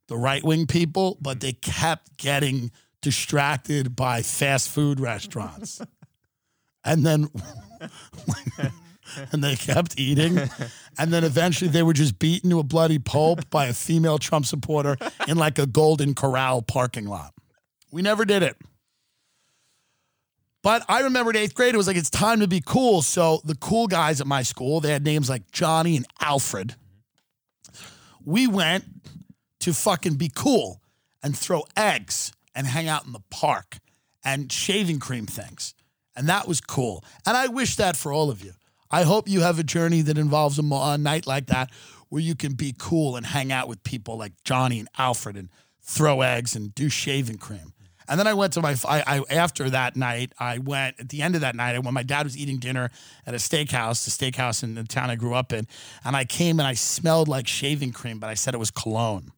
the 0.09 0.17
right 0.17 0.43
wing 0.43 0.67
people, 0.67 1.19
but 1.21 1.41
they 1.41 1.53
kept 1.53 2.17
getting 2.17 2.71
distracted 3.03 3.95
by 3.95 4.23
fast 4.23 4.69
food 4.71 5.01
restaurants. 5.01 5.81
and 6.85 7.05
then 7.05 7.29
and 9.33 9.43
they 9.43 9.57
kept 9.57 9.99
eating. 9.99 10.39
And 10.99 11.13
then 11.13 11.25
eventually 11.25 11.71
they 11.71 11.83
were 11.83 11.93
just 11.93 12.19
beaten 12.19 12.51
to 12.51 12.59
a 12.59 12.63
bloody 12.63 12.99
pulp 12.99 13.49
by 13.51 13.67
a 13.67 13.73
female 13.73 14.19
Trump 14.19 14.47
supporter 14.47 14.97
in 15.27 15.37
like 15.37 15.59
a 15.59 15.67
Golden 15.67 16.15
Corral 16.15 16.63
parking 16.63 17.07
lot. 17.07 17.33
We 17.91 18.03
never 18.03 18.25
did 18.25 18.43
it. 18.43 18.57
But 20.63 20.85
I 20.89 21.01
remember 21.01 21.31
in 21.31 21.37
eighth 21.37 21.55
grade, 21.55 21.75
it 21.75 21.77
was 21.77 21.87
like, 21.87 21.97
it's 21.97 22.11
time 22.11 22.41
to 22.41 22.49
be 22.49 22.61
cool. 22.65 23.03
So 23.03 23.41
the 23.45 23.55
cool 23.55 23.87
guys 23.87 24.21
at 24.21 24.27
my 24.27 24.43
school, 24.43 24.81
they 24.81 24.93
had 24.93 25.05
names 25.05 25.31
like 25.31 25.51
Johnny 25.53 25.97
and 25.97 26.07
Alfred. 26.21 26.75
We 28.25 28.47
went 28.47 28.85
to 29.61 29.73
fucking 29.73 30.17
be 30.17 30.31
cool 30.35 30.83
and 31.23 31.37
throw 31.37 31.63
eggs 31.77 32.33
and 32.55 32.67
hang 32.67 32.89
out 32.89 33.07
in 33.07 33.13
the 33.13 33.23
park 33.31 33.79
and 34.25 34.51
shaving 34.51 34.99
cream 34.99 35.27
things. 35.27 35.75
And 36.17 36.29
that 36.29 36.49
was 36.49 36.61
cool. 36.61 37.05
And 37.25 37.37
I 37.37 37.47
wish 37.47 37.77
that 37.77 37.97
for 37.97 38.13
all 38.13 38.31
of 38.31 38.45
you. 38.45 38.53
I 38.91 39.03
hope 39.03 39.29
you 39.29 39.41
have 39.41 39.59
a 39.59 39.65
journey 39.65 40.03
that 40.03 40.19
involves 40.19 40.59
a, 40.59 40.63
a 40.63 40.99
night 40.99 41.27
like 41.27 41.47
that 41.47 41.71
where 42.09 42.23
you 42.23 42.35
can 42.35 42.55
be 42.55 42.75
cool 42.79 43.17
and 43.17 43.27
hang 43.27 43.53
out 43.53 43.69
with 43.69 43.83
people 43.83 44.17
like 44.17 44.33
Johnny 44.45 44.79
and 44.79 44.89
Alfred 44.97 45.37
and 45.37 45.51
throw 45.83 46.23
eggs 46.23 46.57
and 46.57 46.75
do 46.75 46.89
shaving 46.89 47.37
cream. 47.37 47.73
And 48.09 48.19
then 48.19 48.27
I 48.27 48.33
went 48.33 48.55
to 48.55 48.63
my, 48.63 48.75
I, 48.89 49.03
I 49.07 49.35
after 49.35 49.69
that 49.69 49.95
night, 49.95 50.33
I 50.39 50.59
went 50.59 50.99
at 50.99 51.11
the 51.11 51.21
end 51.21 51.35
of 51.35 51.43
that 51.43 51.55
night, 51.55 51.79
when 51.85 51.93
my 51.93 52.03
dad 52.03 52.25
was 52.25 52.39
eating 52.39 52.57
dinner 52.57 52.91
at 53.27 53.35
a 53.35 53.37
steakhouse, 53.37 54.05
the 54.05 54.11
steakhouse 54.11 54.63
in 54.63 54.75
the 54.75 54.85
town 54.85 55.11
I 55.11 55.17
grew 55.17 55.35
up 55.35 55.53
in, 55.53 55.67
and 56.05 56.17
I 56.17 56.25
came 56.25 56.59
and 56.59 56.67
I 56.67 56.73
smelled 56.73 57.29
like 57.29 57.47
shaving 57.47 57.93
cream, 57.93 58.19
but 58.19 58.31
I 58.31 58.35
said 58.35 58.55
it 58.55 58.59
was 58.59 58.71
cologne. 58.71 59.31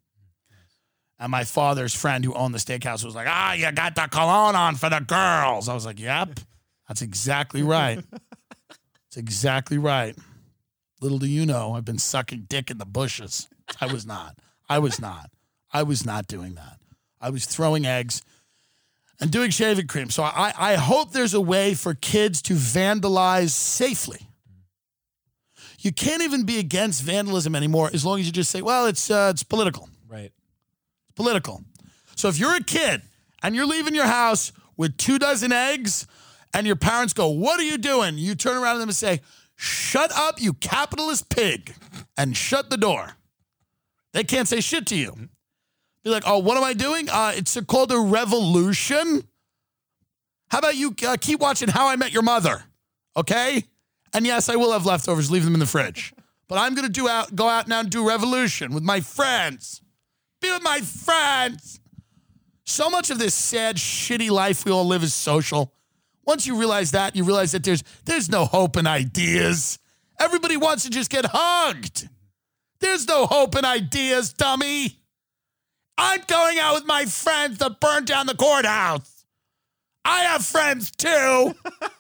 And 1.19 1.33
my 1.33 1.43
father's 1.45 1.95
friend 1.95 2.25
who 2.25 2.33
owned 2.33 2.55
the 2.55 2.59
steakhouse 2.59 3.05
was 3.05 3.15
like, 3.15 3.27
ah, 3.29 3.53
you 3.55 3.71
got 3.73 3.95
the 3.95 4.09
cologne 4.11 4.55
on 4.55 4.77
for 4.77 4.89
the 4.89 5.01
girls. 5.01 5.69
I 5.69 5.75
was 5.75 5.85
like, 5.85 5.99
yep, 5.99 6.39
that's 6.87 7.03
exactly 7.03 7.63
right. 7.63 8.03
That's 9.11 9.17
exactly 9.17 9.77
right. 9.77 10.17
Little 11.01 11.19
do 11.19 11.27
you 11.27 11.45
know, 11.45 11.73
I've 11.73 11.85
been 11.85 11.99
sucking 11.99 12.47
dick 12.49 12.71
in 12.71 12.79
the 12.79 12.87
bushes. 12.87 13.49
I 13.81 13.87
was 13.87 14.07
not. 14.07 14.39
I 14.69 14.79
was 14.79 15.01
not. 15.01 15.31
I 15.73 15.83
was 15.83 16.07
not 16.07 16.29
doing 16.29 16.55
that. 16.55 16.79
I 17.21 17.31
was 17.31 17.45
throwing 17.45 17.87
eggs 17.87 18.23
and 19.21 19.33
doing 19.33 19.51
shaving 19.51 19.89
cream. 19.89 20.11
So 20.11 20.23
I, 20.23 20.53
I 20.57 20.75
hope 20.77 21.13
there's 21.13 21.35
a 21.35 21.41
way 21.41 21.75
for 21.75 21.95
kids 21.95 22.41
to 22.43 22.55
vandalize 22.55 23.51
safely. 23.51 24.29
You 25.81 25.91
can't 25.93 26.23
even 26.23 26.45
be 26.45 26.59
against 26.59 27.03
vandalism 27.03 27.57
anymore 27.57 27.91
as 27.93 28.05
long 28.05 28.21
as 28.21 28.27
you 28.27 28.33
just 28.33 28.51
say, 28.51 28.63
well, 28.63 28.87
it's 28.87 29.11
uh, 29.11 29.31
it's 29.33 29.43
political 29.43 29.89
Right. 30.09 30.33
It's 31.09 31.15
political. 31.17 31.65
So 32.17 32.29
if 32.29 32.39
you're 32.39 32.55
a 32.55 32.63
kid 32.63 33.03
and 33.43 33.57
you're 33.57 33.67
leaving 33.67 33.95
your 33.95 34.07
house 34.07 34.53
with 34.77 34.97
two 34.97 35.19
dozen 35.19 35.53
eggs 35.53 36.07
and 36.55 36.67
your 36.67 36.77
parents 36.77 37.13
go, 37.13 37.29
What 37.29 37.61
are 37.61 37.65
you 37.65 37.79
doing? 37.79 38.19
You 38.19 38.35
turn 38.35 38.57
around 38.57 38.75
to 38.75 38.81
them 38.81 38.89
and 38.89 38.97
say, 38.97 39.21
Shut 39.57 40.11
up, 40.13 40.41
you 40.41 40.55
capitalist 40.55 41.29
pig, 41.29 41.75
and 42.17 42.37
shut 42.37 42.71
the 42.71 42.77
door. 42.77 43.17
They 44.13 44.25
can't 44.25 44.49
say 44.49 44.61
shit 44.61 44.87
to 44.89 44.97
you. 44.97 45.15
Be 46.05 46.11
like, 46.11 46.25
Oh, 46.27 46.39
what 46.39 46.57
am 46.57 46.65
I 46.65 46.73
doing? 46.73 47.09
Uh, 47.09 47.33
it's 47.35 47.59
called 47.63 47.93
a 47.93 47.99
revolution. 47.99 49.23
How 50.49 50.59
about 50.59 50.77
you 50.77 50.95
uh, 51.07 51.17
keep 51.21 51.41
watching 51.41 51.69
How 51.69 51.89
I 51.89 51.97
Met 51.97 52.13
Your 52.13 52.23
Mother? 52.23 52.65
Okay? 53.17 53.65
And 54.13 54.27
yes, 54.27 54.49
I 54.49 54.57
will 54.57 54.73
have 54.73 54.87
leftovers, 54.87 55.31
leave 55.31 55.45
them 55.45 55.55
in 55.55 55.61
the 55.61 55.67
fridge. 55.67 56.13
But 56.49 56.59
I'm 56.59 56.75
gonna 56.75 56.89
do 56.89 57.09
out, 57.09 57.37
go 57.37 57.49
out 57.49 57.69
now 57.69 57.81
and 57.81 57.91
do 57.91 58.09
revolution 58.09 58.75
with 58.75 58.83
my 58.83 59.01
friends 59.01 59.83
be 60.41 60.51
with 60.51 60.63
my 60.63 60.81
friends. 60.81 61.81
So 62.65 62.89
much 62.89 63.11
of 63.11 63.19
this 63.19 63.35
sad, 63.35 63.77
shitty 63.77 64.31
life 64.31 64.65
we 64.65 64.73
all 64.73 64.87
live 64.87 65.03
is 65.03 65.13
social. 65.13 65.73
Once 66.31 66.47
you 66.47 66.55
realize 66.55 66.93
that, 66.93 67.17
you 67.17 67.25
realize 67.25 67.51
that 67.51 67.65
there's 67.65 67.83
there's 68.05 68.29
no 68.29 68.45
hope 68.45 68.77
in 68.77 68.87
ideas. 68.87 69.81
Everybody 70.21 70.57
wants 70.57 70.85
to 70.85 70.91
just 70.91 71.11
get 71.11 71.25
hugged. 71.29 72.09
There's 72.79 73.09
no 73.09 73.27
hope 73.27 73.57
in 73.57 73.65
ideas, 73.65 74.33
dummy. 74.33 75.01
I'm 75.99 76.21
going 76.29 76.61
out 76.61 76.75
with 76.75 76.87
my 76.87 77.07
friends 77.07 77.59
to 77.59 77.71
burn 77.71 78.05
down 78.05 78.27
the 78.27 78.37
courthouse. 78.37 79.25
I 80.05 80.21
have 80.21 80.47
friends 80.47 80.93
too. 80.93 81.53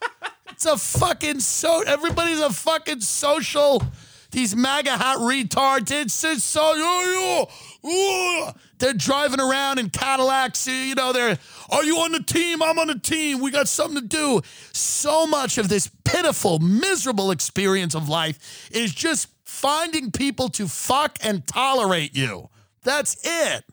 it's 0.50 0.64
a 0.64 0.76
fucking 0.76 1.40
so 1.40 1.82
everybody's 1.82 2.40
a 2.40 2.50
fucking 2.50 3.00
social. 3.00 3.82
These 4.30 4.54
MAGA 4.54 4.96
hat 4.96 5.18
retards. 5.18 5.90
It's 5.90 6.22
just 6.22 6.46
so 6.46 6.60
oh, 6.62 7.48
oh. 7.48 7.69
They're 7.82 8.92
driving 8.94 9.40
around 9.40 9.78
in 9.78 9.90
Cadillacs. 9.90 10.66
You 10.66 10.94
know, 10.94 11.12
they're 11.12 11.38
are 11.70 11.84
you 11.84 11.98
on 11.98 12.12
the 12.12 12.22
team? 12.22 12.62
I'm 12.62 12.78
on 12.78 12.88
the 12.88 12.98
team. 12.98 13.40
We 13.40 13.50
got 13.50 13.68
something 13.68 14.00
to 14.00 14.06
do. 14.06 14.40
So 14.72 15.26
much 15.26 15.58
of 15.58 15.68
this 15.68 15.90
pitiful, 16.04 16.58
miserable 16.58 17.30
experience 17.30 17.94
of 17.94 18.08
life 18.08 18.68
is 18.72 18.92
just 18.92 19.28
finding 19.44 20.10
people 20.10 20.48
to 20.50 20.68
fuck 20.68 21.18
and 21.22 21.46
tolerate 21.46 22.16
you. 22.16 22.48
That's 22.82 23.16
it. 23.24 23.64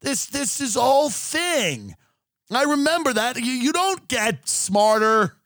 This 0.00 0.26
this 0.26 0.60
is 0.60 0.76
all 0.76 1.10
thing. 1.10 1.94
I 2.50 2.62
remember 2.62 3.12
that. 3.12 3.36
You, 3.36 3.52
you 3.52 3.72
don't 3.72 4.06
get 4.08 4.48
smarter 4.48 5.36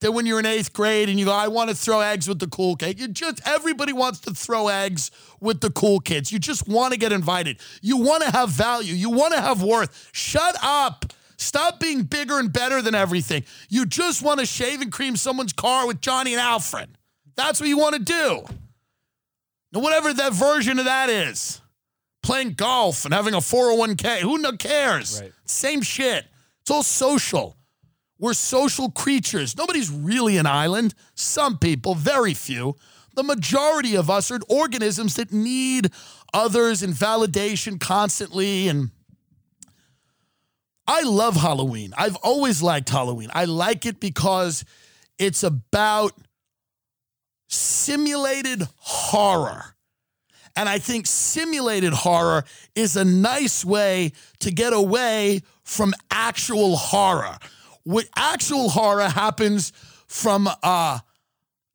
than 0.00 0.12
when 0.12 0.26
you're 0.26 0.38
in 0.38 0.46
eighth 0.46 0.72
grade 0.72 1.08
and 1.08 1.18
you 1.18 1.26
go, 1.26 1.32
I 1.32 1.48
want 1.48 1.70
to 1.70 1.76
throw 1.76 2.00
eggs 2.00 2.28
with 2.28 2.38
the 2.38 2.46
cool 2.46 2.76
kid. 2.76 3.00
You 3.00 3.08
just 3.08 3.40
everybody 3.46 3.92
wants 3.92 4.20
to 4.20 4.34
throw 4.34 4.68
eggs 4.68 5.10
with 5.40 5.60
the 5.60 5.70
cool 5.70 6.00
kids. 6.00 6.30
You 6.30 6.38
just 6.38 6.68
want 6.68 6.92
to 6.92 6.98
get 6.98 7.12
invited. 7.12 7.58
You 7.80 7.96
want 7.98 8.22
to 8.22 8.30
have 8.30 8.50
value. 8.50 8.94
You 8.94 9.10
want 9.10 9.34
to 9.34 9.40
have 9.40 9.62
worth. 9.62 10.10
Shut 10.12 10.56
up. 10.62 11.06
Stop 11.38 11.80
being 11.80 12.02
bigger 12.02 12.38
and 12.38 12.52
better 12.52 12.80
than 12.80 12.94
everything. 12.94 13.44
You 13.68 13.84
just 13.84 14.22
want 14.22 14.40
to 14.40 14.46
shave 14.46 14.80
and 14.80 14.90
cream 14.90 15.16
someone's 15.16 15.52
car 15.52 15.86
with 15.86 16.00
Johnny 16.00 16.32
and 16.32 16.40
Alfred. 16.40 16.88
That's 17.36 17.60
what 17.60 17.68
you 17.68 17.76
want 17.78 17.94
to 17.94 18.02
do. 18.02 18.44
Now, 19.72 19.80
whatever 19.80 20.12
that 20.14 20.32
version 20.32 20.78
of 20.78 20.86
that 20.86 21.10
is, 21.10 21.60
playing 22.22 22.52
golf 22.52 23.04
and 23.04 23.12
having 23.12 23.34
a 23.34 23.38
401k, 23.38 24.20
who 24.20 24.56
cares? 24.56 25.20
Right. 25.20 25.32
Same 25.44 25.82
shit. 25.82 26.24
It's 26.62 26.70
all 26.70 26.82
social. 26.82 27.55
We're 28.18 28.34
social 28.34 28.90
creatures. 28.90 29.56
Nobody's 29.56 29.90
really 29.90 30.38
an 30.38 30.46
island. 30.46 30.94
Some 31.14 31.58
people, 31.58 31.94
very 31.94 32.34
few. 32.34 32.76
The 33.14 33.22
majority 33.22 33.96
of 33.96 34.10
us 34.10 34.30
are 34.30 34.38
organisms 34.48 35.16
that 35.16 35.32
need 35.32 35.90
others 36.32 36.82
and 36.82 36.94
validation 36.94 37.80
constantly. 37.80 38.68
And 38.68 38.90
I 40.86 41.02
love 41.02 41.36
Halloween. 41.36 41.92
I've 41.96 42.16
always 42.16 42.62
liked 42.62 42.88
Halloween. 42.88 43.30
I 43.34 43.44
like 43.44 43.86
it 43.86 44.00
because 44.00 44.64
it's 45.18 45.42
about 45.42 46.12
simulated 47.48 48.62
horror. 48.76 49.76
And 50.54 50.68
I 50.70 50.78
think 50.78 51.06
simulated 51.06 51.92
horror 51.92 52.44
is 52.74 52.96
a 52.96 53.04
nice 53.04 53.62
way 53.64 54.12
to 54.40 54.50
get 54.50 54.72
away 54.72 55.42
from 55.64 55.92
actual 56.10 56.76
horror. 56.76 57.36
What 57.86 58.06
actual 58.16 58.68
horror 58.68 59.08
happens 59.08 59.72
from 60.08 60.48
uh, 60.60 60.98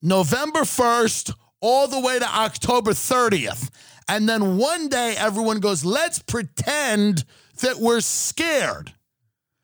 November 0.02 0.60
1st 0.60 1.34
all 1.62 1.88
the 1.88 2.02
way 2.02 2.20
to 2.20 2.26
October 2.26 2.92
30th. 2.92 3.70
And 4.10 4.28
then 4.28 4.58
one 4.58 4.90
day 4.90 5.16
everyone 5.18 5.62
goes, 5.62 5.86
let's 5.86 6.20
pretend 6.20 7.24
that 7.62 7.78
we're 7.78 8.02
scared. 8.02 8.92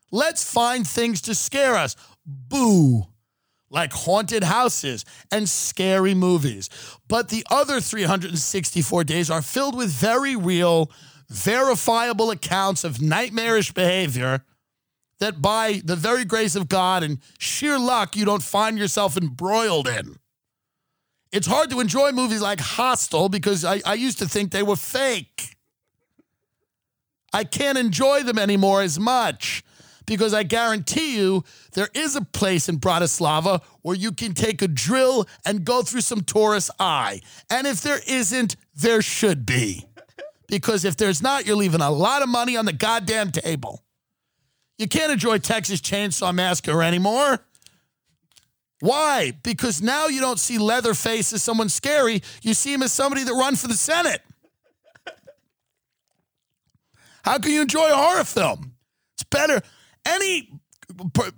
Let's 0.10 0.50
find 0.50 0.88
things 0.88 1.20
to 1.24 1.36
scare 1.36 1.76
us. 1.76 1.98
Boo 2.26 3.08
like 3.70 3.92
haunted 3.92 4.46
houses 4.46 5.04
and 5.30 5.50
scary 5.50 6.14
movies. 6.14 6.70
But 7.10 7.28
the 7.28 7.46
other 7.52 7.82
364 7.82 9.04
days 9.04 9.30
are 9.30 9.42
filled 9.42 9.76
with 9.76 9.92
very 9.92 10.38
real, 10.38 10.90
verifiable 11.30 12.32
accounts 12.32 12.86
of 12.86 13.02
nightmarish 13.02 13.74
behavior 13.74 14.46
that 15.20 15.42
by 15.42 15.82
the 15.84 15.96
very 15.96 16.26
grace 16.26 16.56
of 16.56 16.68
God 16.68 17.04
and 17.04 17.20
sheer 17.40 17.80
luck, 17.80 18.16
you 18.16 18.26
don't 18.26 18.44
find 18.44 18.78
yourself 18.78 19.18
embroiled 19.18 19.88
in. 19.88 20.18
It's 21.32 21.48
hard 21.48 21.70
to 21.72 21.80
enjoy 21.80 22.12
movies 22.12 22.42
like 22.42 22.60
Hostel 22.60 23.30
because 23.30 23.66
I, 23.66 23.82
I 23.86 23.96
used 23.96 24.20
to 24.20 24.28
think 24.28 24.52
they 24.52 24.64
were 24.64 24.76
fake. 24.76 25.56
I 27.34 27.44
can't 27.44 27.78
enjoy 27.78 28.24
them 28.24 28.40
anymore 28.40 28.82
as 28.82 29.00
much 29.00 29.64
because 30.06 30.34
I 30.34 30.44
guarantee 30.44 31.18
you 31.18 31.44
there 31.74 31.90
is 31.94 32.16
a 32.16 32.22
place 32.22 32.70
in 32.70 32.80
Bratislava 32.80 33.62
where 33.82 33.96
you 33.96 34.12
can 34.12 34.34
take 34.34 34.62
a 34.62 34.68
drill 34.68 35.28
and 35.46 35.66
go 35.66 35.84
through 35.84 36.02
some 36.02 36.22
tourist 36.22 36.72
eye. 36.80 37.22
And 37.50 37.68
if 37.68 37.82
there 37.82 38.00
isn't, 38.08 38.56
there 38.74 39.02
should 39.02 39.46
be. 39.46 39.86
Because 40.48 40.86
if 40.86 40.96
there's 40.96 41.22
not, 41.22 41.46
you're 41.46 41.58
leaving 41.58 41.82
a 41.82 41.92
lot 41.92 42.22
of 42.22 42.30
money 42.30 42.56
on 42.56 42.66
the 42.66 42.74
goddamn 42.74 43.32
table. 43.32 43.84
You 44.78 44.88
can't 44.88 45.12
enjoy 45.12 45.40
Texas 45.40 45.82
Chainsaw 45.82 46.34
Massacre 46.34 46.84
anymore. 46.84 47.40
Why? 48.80 49.34
Because 49.44 49.82
now 49.82 50.08
you 50.08 50.22
don't 50.22 50.40
see 50.40 50.60
Leatherface 50.60 51.34
as 51.34 51.42
someone 51.42 51.70
scary. 51.70 52.22
You 52.44 52.54
see 52.54 52.74
him 52.74 52.84
as 52.84 52.94
somebody 52.94 53.24
that 53.24 53.34
run 53.34 53.56
for 53.56 53.68
the 53.68 53.74
Senate. 53.74 54.22
How 57.24 57.40
can 57.40 57.52
you 57.52 57.62
enjoy 57.62 57.92
a 57.92 57.96
horror 57.96 58.24
film? 58.24 58.74
It's 59.16 59.24
better 59.24 59.62
any 60.06 60.50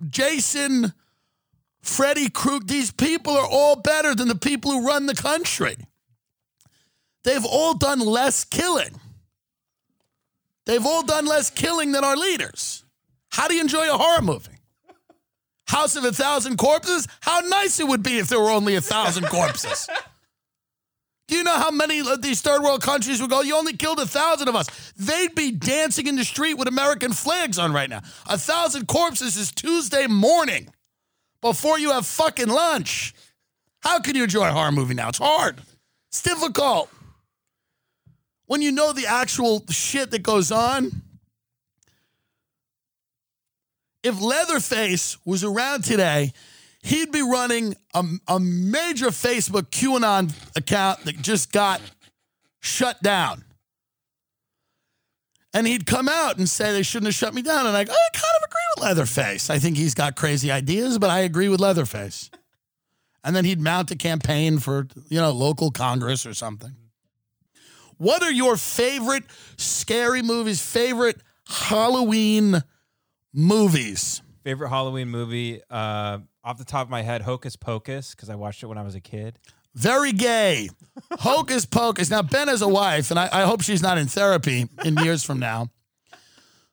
Jason, 0.09 0.93
Freddy 1.81 2.29
Krueger, 2.29 2.65
these 2.65 2.91
people 2.91 3.33
are 3.33 3.47
all 3.47 3.75
better 3.75 4.13
than 4.13 4.27
the 4.27 4.35
people 4.35 4.71
who 4.71 4.87
run 4.87 5.05
the 5.05 5.15
country. 5.15 5.75
They've 7.23 7.45
all 7.45 7.73
done 7.73 7.99
less 7.99 8.43
killing. 8.43 8.99
They've 10.65 10.85
all 10.85 11.03
done 11.03 11.25
less 11.25 11.49
killing 11.49 11.91
than 11.91 12.03
our 12.03 12.15
leaders. 12.15 12.83
How 13.31 13.47
do 13.47 13.53
you 13.53 13.61
enjoy 13.61 13.93
a 13.93 13.97
horror 13.97 14.21
movie? 14.21 14.51
House 15.67 15.95
of 15.95 16.03
a 16.03 16.11
Thousand 16.11 16.57
Corpses? 16.57 17.07
How 17.21 17.41
nice 17.41 17.79
it 17.79 17.87
would 17.87 18.01
be 18.01 18.17
if 18.17 18.27
there 18.27 18.39
were 18.39 18.49
only 18.49 18.75
a 18.75 18.81
thousand 18.81 19.27
corpses. 19.27 19.87
Do 21.27 21.35
you 21.35 21.43
know 21.43 21.55
how 21.57 21.69
many 21.69 21.99
of 21.99 22.23
these 22.23 22.41
third 22.41 22.63
world 22.63 22.81
countries 22.81 23.21
would 23.21 23.29
go, 23.29 23.41
you 23.41 23.55
only 23.55 23.73
killed 23.73 23.99
a 23.99 24.07
thousand 24.07 24.47
of 24.47 24.55
us? 24.55 24.67
They'd 24.97 25.35
be 25.35 25.51
dancing 25.51 26.07
in 26.07 26.15
the 26.15 26.25
street 26.25 26.55
with 26.55 26.67
American 26.67 27.13
flags 27.13 27.59
on 27.59 27.71
right 27.71 27.87
now. 27.87 28.01
A 28.27 28.35
thousand 28.35 28.87
corpses 28.87 29.37
is 29.37 29.51
Tuesday 29.51 30.07
morning 30.07 30.69
before 31.41 31.77
you 31.77 31.91
have 31.91 32.07
fucking 32.07 32.49
lunch. 32.49 33.13
How 33.81 33.99
can 33.99 34.15
you 34.15 34.23
enjoy 34.23 34.49
a 34.49 34.51
horror 34.51 34.71
movie 34.71 34.95
now? 34.95 35.09
It's 35.09 35.19
hard. 35.19 35.61
It's 36.09 36.23
difficult. 36.23 36.89
When 38.47 38.63
you 38.63 38.71
know 38.71 38.91
the 38.91 39.05
actual 39.05 39.63
shit 39.69 40.09
that 40.09 40.23
goes 40.23 40.51
on. 40.51 41.03
If 44.03 44.21
Leatherface 44.21 45.17
was 45.25 45.43
around 45.43 45.83
today 45.83 46.33
he'd 46.81 47.11
be 47.11 47.21
running 47.21 47.75
a, 47.93 48.03
a 48.27 48.39
major 48.39 49.07
Facebook 49.07 49.69
QAnon 49.69 50.33
account 50.55 51.03
that 51.05 51.21
just 51.21 51.51
got 51.51 51.81
shut 52.59 53.01
down. 53.01 53.43
And 55.53 55.65
he'd 55.65 55.87
come 55.87 56.07
out 56.07 56.37
and 56.37 56.47
say 56.47 56.71
they 56.71 56.83
shouldn't 56.83 57.07
have 57.07 57.15
shut 57.15 57.33
me 57.33 57.41
down. 57.41 57.65
And 57.65 57.75
I, 57.75 57.81
I 57.81 57.83
kind 57.83 58.35
of 58.37 58.43
agree 58.45 58.59
with 58.75 58.83
Leatherface. 58.83 59.49
I 59.49 59.57
think 59.57 59.77
he's 59.77 59.95
got 59.95 60.15
crazy 60.15 60.51
ideas, 60.51 60.99
but 60.99 61.09
I 61.09 61.19
agree 61.19 61.49
with 61.49 61.59
Leatherface. 61.59 62.29
And 63.23 63.35
then 63.35 63.45
he'd 63.45 63.59
mount 63.59 63.89
a 63.91 63.95
campaign 63.95 64.59
for, 64.59 64.87
you 65.09 65.19
know, 65.19 65.31
local 65.31 65.71
Congress 65.71 66.25
or 66.25 66.33
something. 66.35 66.75
What 67.97 68.21
are 68.21 68.31
your 68.31 68.55
favorite 68.57 69.23
scary 69.57 70.21
movies, 70.21 70.61
favorite 70.61 71.17
Halloween 71.47 72.63
movies? 73.33 74.21
Favorite 74.43 74.69
Halloween 74.69 75.09
movie? 75.09 75.61
Uh, 75.69 76.19
off 76.43 76.57
the 76.57 76.65
top 76.65 76.87
of 76.87 76.89
my 76.89 77.01
head, 77.01 77.21
Hocus 77.21 77.55
Pocus, 77.55 78.15
because 78.15 78.29
I 78.29 78.35
watched 78.35 78.63
it 78.63 78.67
when 78.67 78.77
I 78.77 78.83
was 78.83 78.95
a 78.95 79.01
kid. 79.01 79.37
Very 79.75 80.11
gay. 80.11 80.69
Hocus 81.19 81.65
Pocus. 81.65 82.09
Now, 82.09 82.21
Ben 82.21 82.47
has 82.47 82.61
a 82.61 82.67
wife, 82.67 83.11
and 83.11 83.19
I, 83.19 83.29
I 83.31 83.41
hope 83.43 83.61
she's 83.61 83.81
not 83.81 83.97
in 83.97 84.07
therapy 84.07 84.67
in 84.83 84.97
years 84.97 85.23
from 85.23 85.39
now. 85.39 85.69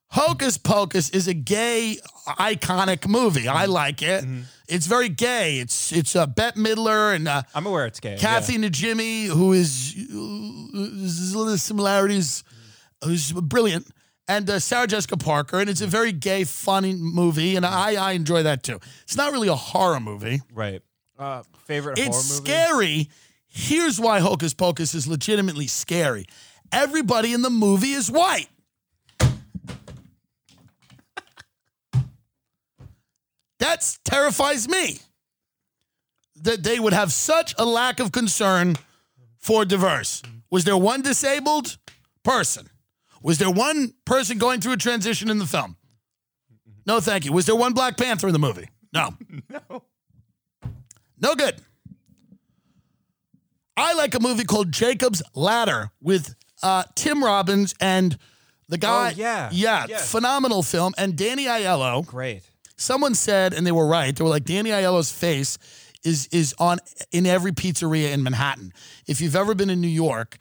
Hocus 0.08 0.56
Pocus 0.56 1.10
is 1.10 1.28
a 1.28 1.34
gay, 1.34 1.98
iconic 2.26 3.08
movie. 3.08 3.48
I 3.48 3.66
like 3.66 4.02
it. 4.02 4.24
Mm-hmm. 4.24 4.42
It's 4.68 4.86
very 4.86 5.08
gay. 5.08 5.58
It's 5.58 5.92
it's 5.92 6.16
uh, 6.16 6.26
Bette 6.26 6.58
Midler 6.58 7.14
and 7.14 7.28
uh, 7.28 7.42
I'm 7.54 7.66
aware 7.66 7.86
it's 7.86 8.00
gay. 8.00 8.16
Kathy 8.16 8.54
yeah. 8.54 8.68
Najimy, 8.68 9.26
who 9.26 9.52
is 9.52 9.94
uh, 10.10 11.38
little 11.38 11.56
similarities, 11.58 12.44
who's 13.04 13.32
brilliant 13.32 13.86
and 14.28 14.48
uh, 14.50 14.58
Sarah 14.58 14.86
Jessica 14.86 15.16
Parker, 15.16 15.60
and 15.60 15.70
it's 15.70 15.80
a 15.80 15.86
very 15.86 16.12
gay, 16.12 16.44
funny 16.44 16.94
movie, 16.94 17.56
and 17.56 17.64
I 17.64 17.94
I 17.94 18.12
enjoy 18.12 18.42
that 18.42 18.62
too. 18.62 18.80
It's 19.02 19.16
not 19.16 19.32
really 19.32 19.48
a 19.48 19.54
horror 19.54 20.00
movie, 20.00 20.40
right? 20.52 20.82
Uh, 21.18 21.42
favorite 21.64 21.98
it's 21.98 22.08
horror 22.08 22.22
movie? 22.40 22.50
scary. 22.50 23.10
Here's 23.48 23.98
why 23.98 24.20
Hocus 24.20 24.52
Pocus 24.52 24.94
is 24.94 25.06
legitimately 25.08 25.66
scary. 25.66 26.26
Everybody 26.72 27.32
in 27.32 27.42
the 27.42 27.50
movie 27.50 27.92
is 27.92 28.10
white. 28.10 28.48
That 33.58 33.98
terrifies 34.04 34.68
me. 34.68 34.98
That 36.42 36.62
they 36.62 36.78
would 36.78 36.92
have 36.92 37.12
such 37.12 37.54
a 37.58 37.64
lack 37.64 37.98
of 38.00 38.12
concern 38.12 38.76
for 39.38 39.64
diverse. 39.64 40.22
Was 40.50 40.64
there 40.64 40.76
one 40.76 41.02
disabled 41.02 41.78
person? 42.22 42.68
Was 43.26 43.38
there 43.38 43.50
one 43.50 43.92
person 44.04 44.38
going 44.38 44.60
through 44.60 44.74
a 44.74 44.76
transition 44.76 45.28
in 45.28 45.38
the 45.38 45.46
film? 45.46 45.76
No, 46.86 47.00
thank 47.00 47.24
you. 47.24 47.32
Was 47.32 47.44
there 47.46 47.56
one 47.56 47.72
Black 47.72 47.96
Panther 47.96 48.28
in 48.28 48.32
the 48.32 48.38
movie? 48.38 48.68
No. 48.92 49.14
No. 49.50 49.82
No 51.20 51.34
good. 51.34 51.56
I 53.76 53.94
like 53.94 54.14
a 54.14 54.20
movie 54.20 54.44
called 54.44 54.70
Jacob's 54.70 55.22
Ladder 55.34 55.90
with 56.00 56.36
uh, 56.62 56.84
Tim 56.94 57.24
Robbins 57.24 57.74
and 57.80 58.16
the 58.68 58.78
guy. 58.78 59.08
Oh, 59.08 59.14
yeah. 59.16 59.48
Yeah, 59.52 59.86
Yes. 59.88 60.08
phenomenal 60.12 60.62
film. 60.62 60.94
And 60.96 61.16
Danny 61.16 61.46
Aiello. 61.46 62.06
Great. 62.06 62.42
Someone 62.76 63.14
said, 63.16 63.54
and 63.54 63.66
they 63.66 63.72
were 63.72 63.88
right. 63.88 64.14
They 64.14 64.22
were 64.22 64.30
like, 64.30 64.44
Danny 64.44 64.70
Aiello's 64.70 65.10
face 65.10 65.58
is 66.04 66.28
is 66.30 66.54
on 66.60 66.78
in 67.10 67.26
every 67.26 67.50
pizzeria 67.50 68.12
in 68.12 68.22
Manhattan. 68.22 68.72
If 69.08 69.20
you've 69.20 69.34
ever 69.34 69.54
been 69.56 69.70
in 69.70 69.80
New 69.80 69.88
York, 69.88 70.36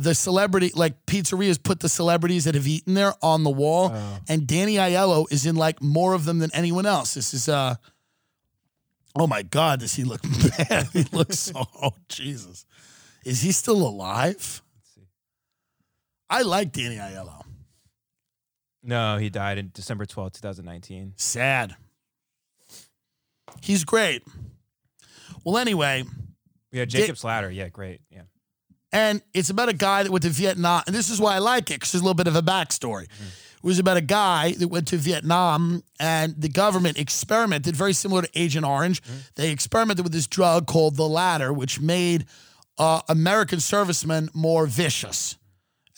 the 0.00 0.14
celebrity 0.14 0.72
like 0.74 1.04
pizzerias 1.06 1.62
put 1.62 1.80
the 1.80 1.88
celebrities 1.88 2.44
that 2.44 2.54
have 2.54 2.66
eaten 2.66 2.94
there 2.94 3.12
on 3.22 3.44
the 3.44 3.50
wall, 3.50 3.94
and 4.28 4.46
Danny 4.46 4.74
Aiello 4.76 5.26
is 5.30 5.46
in 5.46 5.56
like 5.56 5.82
more 5.82 6.14
of 6.14 6.24
them 6.24 6.38
than 6.38 6.50
anyone 6.54 6.86
else. 6.86 7.14
This 7.14 7.34
is 7.34 7.48
uh 7.48 7.74
oh 9.16 9.26
my 9.26 9.42
god, 9.42 9.80
does 9.80 9.94
he 9.94 10.04
look 10.04 10.22
bad? 10.58 10.88
he 10.92 11.04
looks 11.12 11.38
so 11.38 11.64
oh 11.82 11.92
Jesus. 12.08 12.66
Is 13.24 13.42
he 13.42 13.52
still 13.52 13.86
alive? 13.86 14.62
I 16.30 16.42
like 16.42 16.72
Danny 16.72 16.96
Aiello. 16.96 17.42
No, 18.82 19.18
he 19.18 19.28
died 19.28 19.58
in 19.58 19.70
December 19.74 20.06
twelfth, 20.06 20.34
2019. 20.40 21.12
Sad. 21.16 21.76
He's 23.60 23.84
great. 23.84 24.22
Well, 25.44 25.58
anyway, 25.58 26.04
Yeah, 26.72 26.84
Jacob's 26.86 27.24
Ladder. 27.24 27.50
Yeah, 27.50 27.68
great. 27.68 28.00
Yeah. 28.10 28.22
And 28.92 29.22
it's 29.34 29.50
about 29.50 29.68
a 29.68 29.74
guy 29.74 30.02
that 30.02 30.10
went 30.10 30.24
to 30.24 30.30
Vietnam, 30.30 30.82
and 30.86 30.94
this 30.94 31.10
is 31.10 31.20
why 31.20 31.34
I 31.34 31.38
like 31.38 31.70
it 31.70 31.74
because 31.74 31.92
there's 31.92 32.02
a 32.02 32.04
little 32.04 32.14
bit 32.14 32.26
of 32.26 32.36
a 32.36 32.42
backstory. 32.42 33.04
It 33.04 33.66
was 33.66 33.78
about 33.78 33.98
a 33.98 34.02
guy 34.02 34.52
that 34.52 34.68
went 34.68 34.88
to 34.88 34.96
Vietnam, 34.96 35.82
and 35.98 36.34
the 36.38 36.48
government 36.48 36.98
experimented, 36.98 37.76
very 37.76 37.92
similar 37.92 38.22
to 38.22 38.28
Agent 38.34 38.64
Orange. 38.64 39.02
They 39.34 39.50
experimented 39.50 40.04
with 40.04 40.12
this 40.12 40.26
drug 40.26 40.66
called 40.66 40.96
the 40.96 41.06
ladder, 41.06 41.52
which 41.52 41.78
made 41.80 42.24
uh, 42.78 43.02
American 43.08 43.60
servicemen 43.60 44.30
more 44.32 44.66
vicious. 44.66 45.36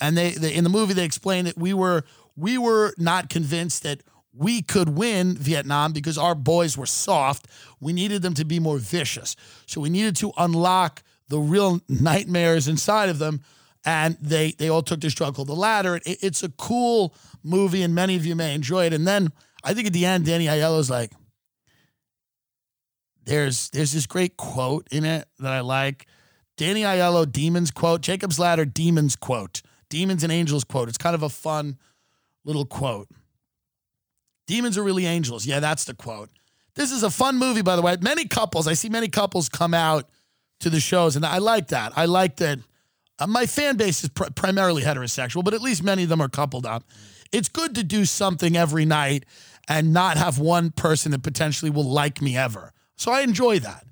And 0.00 0.18
they, 0.18 0.30
they 0.30 0.52
in 0.52 0.64
the 0.64 0.70
movie 0.70 0.94
they 0.94 1.04
explained 1.04 1.46
that 1.46 1.56
we 1.56 1.72
were 1.72 2.02
we 2.36 2.58
were 2.58 2.92
not 2.98 3.30
convinced 3.30 3.84
that 3.84 4.02
we 4.34 4.62
could 4.62 4.88
win 4.88 5.36
Vietnam 5.36 5.92
because 5.92 6.18
our 6.18 6.34
boys 6.34 6.76
were 6.76 6.86
soft. 6.86 7.46
We 7.80 7.92
needed 7.92 8.22
them 8.22 8.34
to 8.34 8.44
be 8.44 8.58
more 8.58 8.78
vicious. 8.78 9.36
So 9.66 9.80
we 9.80 9.90
needed 9.90 10.16
to 10.16 10.32
unlock 10.36 11.02
the 11.28 11.38
real 11.38 11.80
nightmares 11.88 12.68
inside 12.68 13.08
of 13.08 13.18
them. 13.18 13.40
And 13.84 14.16
they 14.20 14.52
they 14.52 14.68
all 14.68 14.82
took 14.82 15.00
this 15.00 15.14
drug 15.14 15.34
called 15.34 15.48
the 15.48 15.56
ladder. 15.56 15.96
It, 15.96 16.18
it's 16.22 16.42
a 16.44 16.48
cool 16.50 17.14
movie, 17.42 17.82
and 17.82 17.94
many 17.94 18.14
of 18.14 18.24
you 18.24 18.36
may 18.36 18.54
enjoy 18.54 18.86
it. 18.86 18.92
And 18.92 19.06
then 19.06 19.32
I 19.64 19.74
think 19.74 19.88
at 19.88 19.92
the 19.92 20.06
end, 20.06 20.26
Danny 20.26 20.46
Aiello's 20.46 20.88
like, 20.88 21.10
there's 23.24 23.70
there's 23.70 23.92
this 23.92 24.06
great 24.06 24.36
quote 24.36 24.86
in 24.92 25.04
it 25.04 25.26
that 25.40 25.52
I 25.52 25.60
like. 25.60 26.06
Danny 26.56 26.82
Aiello, 26.82 27.30
Demons 27.30 27.70
quote, 27.70 28.02
Jacob's 28.02 28.38
Ladder, 28.38 28.64
Demons 28.64 29.16
quote, 29.16 29.62
Demons 29.88 30.22
and 30.22 30.32
Angels 30.32 30.62
quote. 30.62 30.88
It's 30.88 30.98
kind 30.98 31.14
of 31.14 31.22
a 31.22 31.28
fun 31.28 31.76
little 32.44 32.66
quote. 32.66 33.08
Demons 34.46 34.76
are 34.76 34.82
really 34.82 35.06
angels. 35.06 35.46
Yeah, 35.46 35.60
that's 35.60 35.84
the 35.84 35.94
quote. 35.94 36.30
This 36.74 36.92
is 36.92 37.02
a 37.02 37.10
fun 37.10 37.38
movie, 37.38 37.62
by 37.62 37.76
the 37.76 37.82
way. 37.82 37.96
Many 38.00 38.26
couples, 38.26 38.66
I 38.66 38.74
see 38.74 38.88
many 38.88 39.08
couples 39.08 39.48
come 39.48 39.74
out 39.74 40.08
to 40.62 40.70
the 40.70 40.80
shows, 40.80 41.16
and 41.16 41.24
I 41.24 41.38
like 41.38 41.68
that. 41.68 41.92
I 41.96 42.06
like 42.06 42.36
that. 42.36 42.58
Uh, 43.18 43.26
my 43.26 43.46
fan 43.46 43.76
base 43.76 44.02
is 44.02 44.10
pr- 44.10 44.30
primarily 44.34 44.82
heterosexual, 44.82 45.44
but 45.44 45.54
at 45.54 45.62
least 45.62 45.82
many 45.82 46.02
of 46.02 46.08
them 46.08 46.20
are 46.20 46.28
coupled 46.28 46.66
up. 46.66 46.84
It's 47.30 47.48
good 47.48 47.74
to 47.76 47.84
do 47.84 48.04
something 48.04 48.56
every 48.56 48.84
night 48.84 49.24
and 49.68 49.92
not 49.92 50.16
have 50.16 50.38
one 50.38 50.70
person 50.70 51.12
that 51.12 51.22
potentially 51.22 51.70
will 51.70 51.88
like 51.88 52.20
me 52.20 52.36
ever. 52.36 52.72
So 52.96 53.12
I 53.12 53.20
enjoy 53.20 53.58
that. 53.60 53.84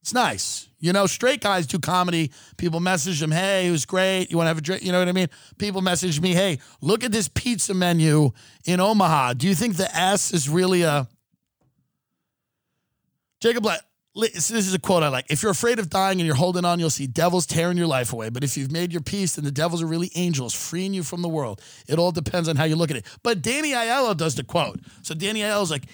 It's 0.00 0.14
nice. 0.14 0.68
You 0.80 0.92
know, 0.92 1.06
straight 1.06 1.40
guys 1.40 1.66
do 1.66 1.78
comedy. 1.78 2.30
People 2.56 2.80
message 2.80 3.20
them, 3.20 3.30
hey, 3.30 3.66
it 3.66 3.70
was 3.70 3.84
great. 3.84 4.30
You 4.30 4.36
want 4.36 4.46
to 4.46 4.48
have 4.48 4.58
a 4.58 4.62
drink? 4.62 4.82
You 4.82 4.92
know 4.92 5.00
what 5.00 5.08
I 5.08 5.12
mean? 5.12 5.28
People 5.58 5.82
message 5.82 6.20
me, 6.20 6.34
hey, 6.34 6.60
look 6.80 7.04
at 7.04 7.12
this 7.12 7.28
pizza 7.28 7.74
menu 7.74 8.30
in 8.64 8.80
Omaha. 8.80 9.34
Do 9.34 9.48
you 9.48 9.54
think 9.54 9.76
the 9.76 9.94
S 9.94 10.32
is 10.32 10.48
really 10.48 10.82
a. 10.82 11.08
Jacob 13.40 13.62
Black, 13.62 13.80
this 14.18 14.50
is 14.50 14.74
a 14.74 14.78
quote 14.78 15.02
I 15.02 15.08
like. 15.08 15.26
If 15.30 15.42
you're 15.42 15.52
afraid 15.52 15.78
of 15.78 15.88
dying 15.88 16.18
and 16.18 16.26
you're 16.26 16.34
holding 16.34 16.64
on, 16.64 16.80
you'll 16.80 16.90
see 16.90 17.06
devils 17.06 17.46
tearing 17.46 17.78
your 17.78 17.86
life 17.86 18.12
away. 18.12 18.30
But 18.30 18.42
if 18.42 18.56
you've 18.56 18.72
made 18.72 18.92
your 18.92 19.00
peace, 19.00 19.36
then 19.36 19.44
the 19.44 19.52
devils 19.52 19.82
are 19.82 19.86
really 19.86 20.10
angels 20.16 20.54
freeing 20.54 20.92
you 20.92 21.02
from 21.04 21.22
the 21.22 21.28
world. 21.28 21.62
It 21.86 21.98
all 21.98 22.10
depends 22.10 22.48
on 22.48 22.56
how 22.56 22.64
you 22.64 22.74
look 22.74 22.90
at 22.90 22.96
it. 22.96 23.06
But 23.22 23.42
Danny 23.42 23.72
Aiello 23.72 24.16
does 24.16 24.34
the 24.34 24.42
quote. 24.44 24.80
So 25.02 25.14
Danny 25.14 25.40
Aiello's 25.40 25.70
like, 25.70 25.84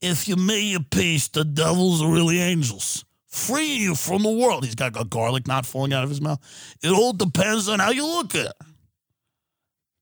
if 0.00 0.26
you 0.28 0.36
made 0.36 0.70
your 0.70 0.84
peace, 0.90 1.28
the 1.28 1.44
devils 1.44 2.02
are 2.02 2.10
really 2.10 2.38
angels. 2.40 3.04
freeing 3.34 3.80
you 3.80 3.94
from 3.96 4.22
the 4.22 4.30
world. 4.30 4.64
He's 4.64 4.76
got 4.76 4.98
a 5.00 5.04
garlic 5.04 5.46
knot 5.48 5.66
falling 5.66 5.92
out 5.92 6.04
of 6.04 6.10
his 6.10 6.20
mouth. 6.20 6.38
It 6.82 6.90
all 6.90 7.12
depends 7.12 7.68
on 7.68 7.80
how 7.80 7.90
you 7.90 8.06
look 8.06 8.34
at 8.34 8.46
it. 8.46 8.56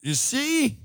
You 0.02 0.14
see? 0.14 0.78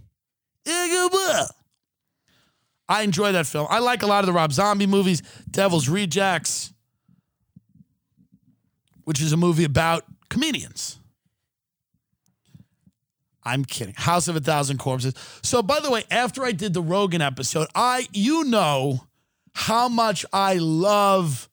I 2.89 3.01
enjoy 3.01 3.33
that 3.33 3.47
film. 3.47 3.67
I 3.69 3.79
like 3.79 4.03
a 4.03 4.07
lot 4.07 4.19
of 4.19 4.27
the 4.27 4.33
Rob 4.33 4.53
Zombie 4.53 4.87
movies, 4.87 5.21
Devil's 5.49 5.89
Rejects, 5.89 6.73
which 9.03 9.21
is 9.21 9.33
a 9.33 9.37
movie 9.37 9.65
about 9.65 10.03
comedians. 10.29 10.99
I'm 13.43 13.63
kidding. 13.63 13.93
House 13.95 14.27
of 14.27 14.35
a 14.35 14.41
Thousand 14.41 14.77
Corpses. 14.77 15.13
So, 15.41 15.63
by 15.63 15.79
the 15.79 15.89
way, 15.89 16.03
after 16.11 16.43
I 16.43 16.51
did 16.51 16.73
the 16.73 16.81
Rogan 16.81 17.21
episode, 17.21 17.67
I 17.73 18.07
you 18.11 18.43
know 18.43 19.07
how 19.53 19.87
much 19.87 20.25
I 20.33 20.55
love 20.55 21.49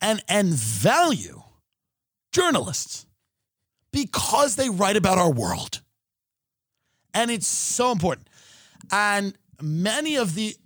and 0.00 0.22
and 0.28 0.48
value 0.48 1.42
journalists 2.32 3.06
because 3.92 4.56
they 4.56 4.68
write 4.68 4.96
about 4.96 5.18
our 5.18 5.30
world. 5.30 5.82
And 7.14 7.30
it's 7.30 7.46
so 7.46 7.92
important. 7.92 8.28
And 8.90 9.36
many 9.62 10.16
of 10.16 10.34
the 10.34 10.56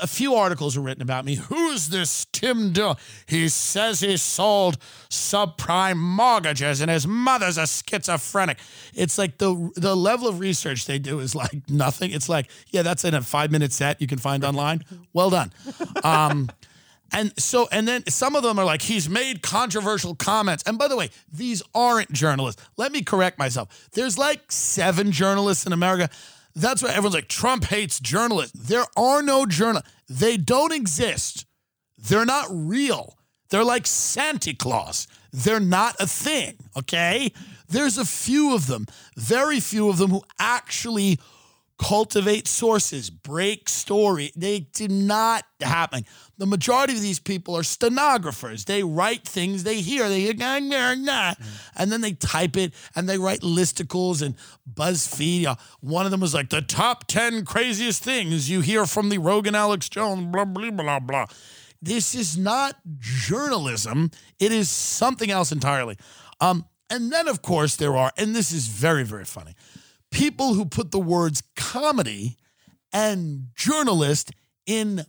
a 0.00 0.06
few 0.06 0.34
articles 0.34 0.76
are 0.76 0.80
written 0.80 1.02
about 1.02 1.24
me. 1.24 1.34
Who's 1.34 1.88
this 1.88 2.26
Tim 2.32 2.72
Dill? 2.72 2.98
He 3.26 3.48
says 3.48 4.00
he 4.00 4.16
sold 4.16 4.78
subprime 5.10 5.96
mortgages 5.96 6.80
and 6.80 6.90
his 6.90 7.06
mother's 7.06 7.58
a 7.58 7.66
schizophrenic. 7.66 8.58
It's 8.94 9.18
like 9.18 9.38
the 9.38 9.70
the 9.76 9.94
level 9.94 10.28
of 10.28 10.40
research 10.40 10.86
they 10.86 10.98
do 10.98 11.20
is 11.20 11.34
like 11.34 11.50
nothing. 11.68 12.12
It's 12.12 12.28
like, 12.28 12.50
yeah, 12.68 12.82
that's 12.82 13.04
in 13.04 13.14
a 13.14 13.22
five 13.22 13.50
minute 13.50 13.72
set 13.72 14.00
you 14.00 14.06
can 14.06 14.18
find 14.18 14.44
online. 14.44 14.84
Well 15.12 15.30
done. 15.30 15.52
Um, 16.02 16.50
and 17.12 17.32
so, 17.38 17.68
and 17.70 17.86
then 17.86 18.04
some 18.08 18.34
of 18.34 18.42
them 18.42 18.58
are 18.58 18.64
like, 18.64 18.82
he's 18.82 19.08
made 19.08 19.40
controversial 19.40 20.16
comments. 20.16 20.64
And 20.66 20.76
by 20.76 20.88
the 20.88 20.96
way, 20.96 21.10
these 21.32 21.62
aren't 21.72 22.10
journalists. 22.12 22.60
Let 22.76 22.90
me 22.90 23.02
correct 23.02 23.38
myself. 23.38 23.88
There's 23.92 24.18
like 24.18 24.50
seven 24.50 25.12
journalists 25.12 25.64
in 25.64 25.72
America. 25.72 26.10
That's 26.54 26.82
why 26.82 26.90
everyone's 26.90 27.14
like, 27.14 27.28
Trump 27.28 27.64
hates 27.64 27.98
journalists. 27.98 28.58
There 28.58 28.84
are 28.96 29.22
no 29.22 29.46
journalists. 29.46 29.90
They 30.08 30.36
don't 30.36 30.72
exist. 30.72 31.46
They're 31.98 32.24
not 32.24 32.46
real. 32.50 33.18
They're 33.50 33.64
like 33.64 33.86
Santa 33.86 34.54
Claus. 34.54 35.06
They're 35.32 35.60
not 35.60 35.96
a 36.00 36.06
thing, 36.06 36.56
okay? 36.76 37.32
There's 37.68 37.98
a 37.98 38.04
few 38.04 38.54
of 38.54 38.66
them, 38.66 38.86
very 39.16 39.58
few 39.58 39.88
of 39.88 39.98
them 39.98 40.10
who 40.10 40.22
actually 40.38 41.18
cultivate 41.78 42.46
sources, 42.46 43.10
break 43.10 43.68
story. 43.68 44.32
They 44.36 44.60
do 44.60 44.86
not 44.88 45.44
happen. 45.60 46.04
The 46.36 46.46
majority 46.46 46.94
of 46.94 47.02
these 47.02 47.20
people 47.20 47.56
are 47.56 47.62
stenographers. 47.62 48.64
They 48.64 48.82
write 48.82 49.22
things 49.22 49.62
they 49.62 49.80
hear. 49.80 50.08
They 50.08 50.20
hear, 50.20 50.34
nah, 50.34 50.58
nah, 50.58 50.94
nah, 50.94 51.34
and 51.76 51.92
then 51.92 52.00
they 52.00 52.12
type 52.12 52.56
it 52.56 52.74
and 52.96 53.08
they 53.08 53.18
write 53.18 53.40
listicles 53.40 54.20
and 54.20 54.34
BuzzFeed. 54.72 55.46
Uh, 55.46 55.54
One 55.80 56.06
of 56.06 56.10
them 56.10 56.20
was 56.20 56.34
like 56.34 56.50
the 56.50 56.62
top 56.62 57.06
10 57.06 57.44
craziest 57.44 58.02
things 58.02 58.50
you 58.50 58.62
hear 58.62 58.84
from 58.84 59.10
the 59.10 59.18
Rogan 59.18 59.54
Alex 59.54 59.88
Jones, 59.88 60.26
blah, 60.32 60.44
blah, 60.44 60.70
blah, 60.70 60.98
blah. 60.98 61.26
This 61.80 62.14
is 62.14 62.36
not 62.36 62.76
journalism. 62.98 64.10
It 64.40 64.50
is 64.50 64.68
something 64.68 65.30
else 65.30 65.52
entirely. 65.52 65.96
Um, 66.40 66.64
and 66.90 67.12
then, 67.12 67.28
of 67.28 67.42
course, 67.42 67.76
there 67.76 67.96
are, 67.96 68.10
and 68.16 68.34
this 68.34 68.52
is 68.52 68.66
very, 68.66 69.04
very 69.04 69.24
funny, 69.24 69.54
people 70.10 70.54
who 70.54 70.64
put 70.64 70.90
the 70.90 70.98
words 70.98 71.42
comedy 71.56 72.36
and 72.92 73.48
journalist 73.54 74.30
in 74.66 75.04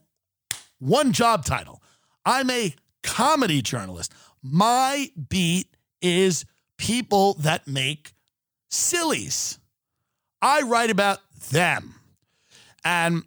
one 0.79 1.11
job 1.11 1.45
title. 1.45 1.81
I'm 2.25 2.49
a 2.49 2.75
comedy 3.03 3.61
journalist. 3.61 4.13
My 4.41 5.09
beat 5.29 5.67
is 6.01 6.45
people 6.77 7.35
that 7.35 7.67
make 7.67 8.13
sillies. 8.69 9.59
I 10.41 10.61
write 10.61 10.89
about 10.89 11.19
them. 11.51 11.95
And 12.83 13.23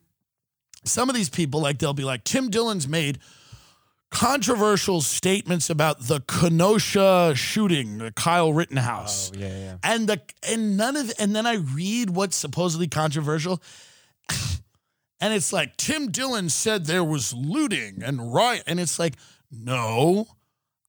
some 0.84 1.08
of 1.08 1.14
these 1.14 1.28
people, 1.28 1.60
like 1.60 1.78
they'll 1.78 1.92
be 1.92 2.04
like, 2.04 2.24
Tim 2.24 2.50
Dillon's 2.50 2.86
made 2.86 3.18
controversial 4.10 5.00
statements 5.00 5.68
about 5.68 6.06
the 6.06 6.20
Kenosha 6.20 7.34
shooting, 7.34 7.98
the 7.98 8.12
Kyle 8.12 8.52
Rittenhouse. 8.52 9.32
Oh, 9.34 9.38
yeah, 9.38 9.48
yeah. 9.48 9.76
And 9.82 10.08
the 10.08 10.20
and 10.48 10.76
none 10.76 10.96
of 10.96 11.12
and 11.18 11.34
then 11.34 11.46
I 11.46 11.56
read 11.56 12.10
what's 12.10 12.36
supposedly 12.36 12.88
controversial. 12.88 13.62
And 15.20 15.34
it's 15.34 15.52
like 15.52 15.76
Tim 15.76 16.10
Dillon 16.10 16.48
said 16.48 16.84
there 16.86 17.04
was 17.04 17.34
looting 17.34 18.02
and 18.04 18.32
riot. 18.32 18.64
And 18.66 18.78
it's 18.78 18.98
like, 18.98 19.14
no, 19.50 20.28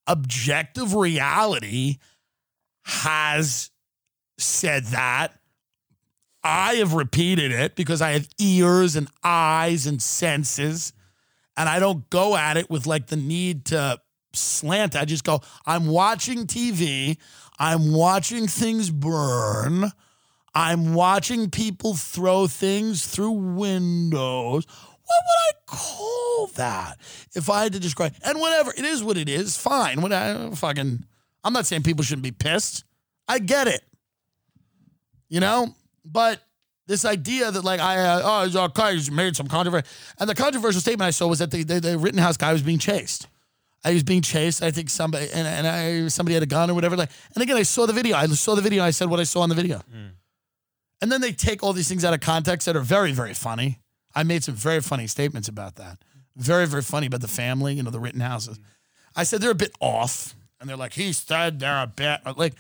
objective 0.05 0.93
reality 0.93 1.97
has 2.83 3.71
said 4.37 4.85
that. 4.85 5.33
I 6.43 6.75
have 6.75 6.93
repeated 6.93 7.51
it 7.51 7.75
because 7.75 8.01
I 8.01 8.11
have 8.11 8.29
ears 8.39 8.95
and 8.95 9.09
eyes 9.23 9.85
and 9.85 10.01
senses. 10.01 10.93
And 11.57 11.67
I 11.67 11.79
don't 11.79 12.09
go 12.09 12.37
at 12.37 12.55
it 12.55 12.69
with 12.69 12.87
like 12.87 13.07
the 13.07 13.17
need 13.17 13.65
to 13.65 13.99
slant. 14.33 14.95
I 14.95 15.05
just 15.05 15.23
go, 15.23 15.41
I'm 15.65 15.87
watching 15.87 16.45
TV. 16.47 17.17
I'm 17.57 17.91
watching 17.93 18.47
things 18.47 18.89
burn. 18.89 19.91
I'm 20.53 20.93
watching 20.93 21.49
people 21.49 21.95
throw 21.95 22.47
things 22.47 23.05
through 23.05 23.31
windows. 23.31 24.65
What 24.65 25.23
would 25.25 25.39
I 25.49 25.51
call 25.65 26.47
that 26.55 26.97
if 27.35 27.49
I 27.49 27.63
had 27.63 27.73
to 27.73 27.79
describe? 27.79 28.13
And 28.23 28.39
whatever 28.39 28.71
it 28.71 28.85
is, 28.85 29.03
what 29.03 29.17
it 29.17 29.29
is, 29.29 29.57
fine. 29.57 30.01
What 30.01 30.13
I 30.13 30.51
fucking, 30.51 31.03
I'm 31.43 31.53
not 31.53 31.65
saying 31.65 31.83
people 31.83 32.03
shouldn't 32.03 32.23
be 32.23 32.31
pissed. 32.31 32.83
I 33.27 33.39
get 33.39 33.67
it, 33.67 33.81
you 35.27 35.39
know. 35.39 35.75
But 36.03 36.41
this 36.88 37.05
idea 37.05 37.51
that 37.51 37.63
like 37.63 37.79
I 37.79 37.97
uh, 37.99 38.21
oh 38.23 38.91
he's 38.91 39.12
made 39.12 39.35
some 39.35 39.47
controversy, 39.47 39.88
and 40.19 40.27
the 40.29 40.35
controversial 40.35 40.81
statement 40.81 41.07
I 41.07 41.12
saw 41.12 41.27
was 41.27 41.39
that 41.39 41.51
the, 41.51 41.63
the, 41.63 41.79
the 41.79 41.97
Rittenhouse 41.97 42.38
guy 42.38 42.51
was 42.51 42.63
being 42.63 42.79
chased. 42.79 43.27
I 43.83 43.93
was 43.93 44.03
being 44.03 44.21
chased. 44.21 44.62
I 44.62 44.71
think 44.71 44.89
somebody 44.89 45.27
and, 45.31 45.47
and 45.47 45.67
I 45.67 46.07
somebody 46.09 46.33
had 46.33 46.43
a 46.43 46.47
gun 46.47 46.69
or 46.69 46.73
whatever. 46.73 46.97
Like, 46.97 47.12
and 47.35 47.43
again, 47.43 47.57
I 47.57 47.63
saw 47.63 47.85
the 47.85 47.93
video. 47.93 48.15
I 48.17 48.25
saw 48.27 48.55
the 48.55 48.62
video. 48.62 48.83
I 48.83 48.89
said 48.89 49.09
what 49.09 49.19
I 49.19 49.23
saw 49.23 49.41
on 49.41 49.49
the 49.49 49.55
video. 49.55 49.81
And 51.01 51.12
then 51.12 51.21
they 51.21 51.31
take 51.31 51.63
all 51.63 51.73
these 51.73 51.88
things 51.88 52.03
out 52.03 52.13
of 52.13 52.19
context 52.19 52.65
that 52.65 52.75
are 52.75 52.81
very, 52.81 53.12
very 53.12 53.33
funny. 53.33 53.79
I 54.13 54.23
made 54.23 54.43
some 54.43 54.55
very 54.55 54.81
funny 54.81 55.07
statements 55.07 55.47
about 55.47 55.75
that. 55.75 55.99
Very, 56.35 56.67
very 56.67 56.81
funny 56.81 57.07
about 57.07 57.21
the 57.21 57.27
family, 57.27 57.75
you 57.75 57.83
know, 57.83 57.91
the 57.91 57.99
Rittenhouses. 57.99 58.59
I 59.15 59.23
said 59.23 59.41
they're 59.41 59.51
a 59.51 59.55
bit 59.55 59.73
off, 59.79 60.35
and 60.59 60.69
they're 60.69 60.77
like, 60.77 60.93
he 60.93 61.13
said 61.13 61.59
they're 61.59 61.83
a 61.83 61.88
bit 61.88 62.21
like. 62.38 62.53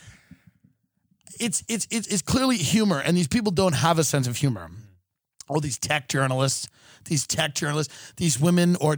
It's 1.39 1.63
it's 1.69 1.87
it's 1.89 2.07
it's 2.07 2.21
clearly 2.21 2.57
humor, 2.57 2.99
and 2.99 3.15
these 3.15 3.27
people 3.27 3.51
don't 3.51 3.75
have 3.75 3.97
a 3.97 4.03
sense 4.03 4.27
of 4.27 4.37
humor. 4.37 4.69
All 5.47 5.61
these 5.61 5.77
tech 5.77 6.09
journalists, 6.09 6.67
these 7.05 7.25
tech 7.25 7.55
journalists, 7.55 8.13
these 8.17 8.39
women 8.39 8.75
or 8.81 8.97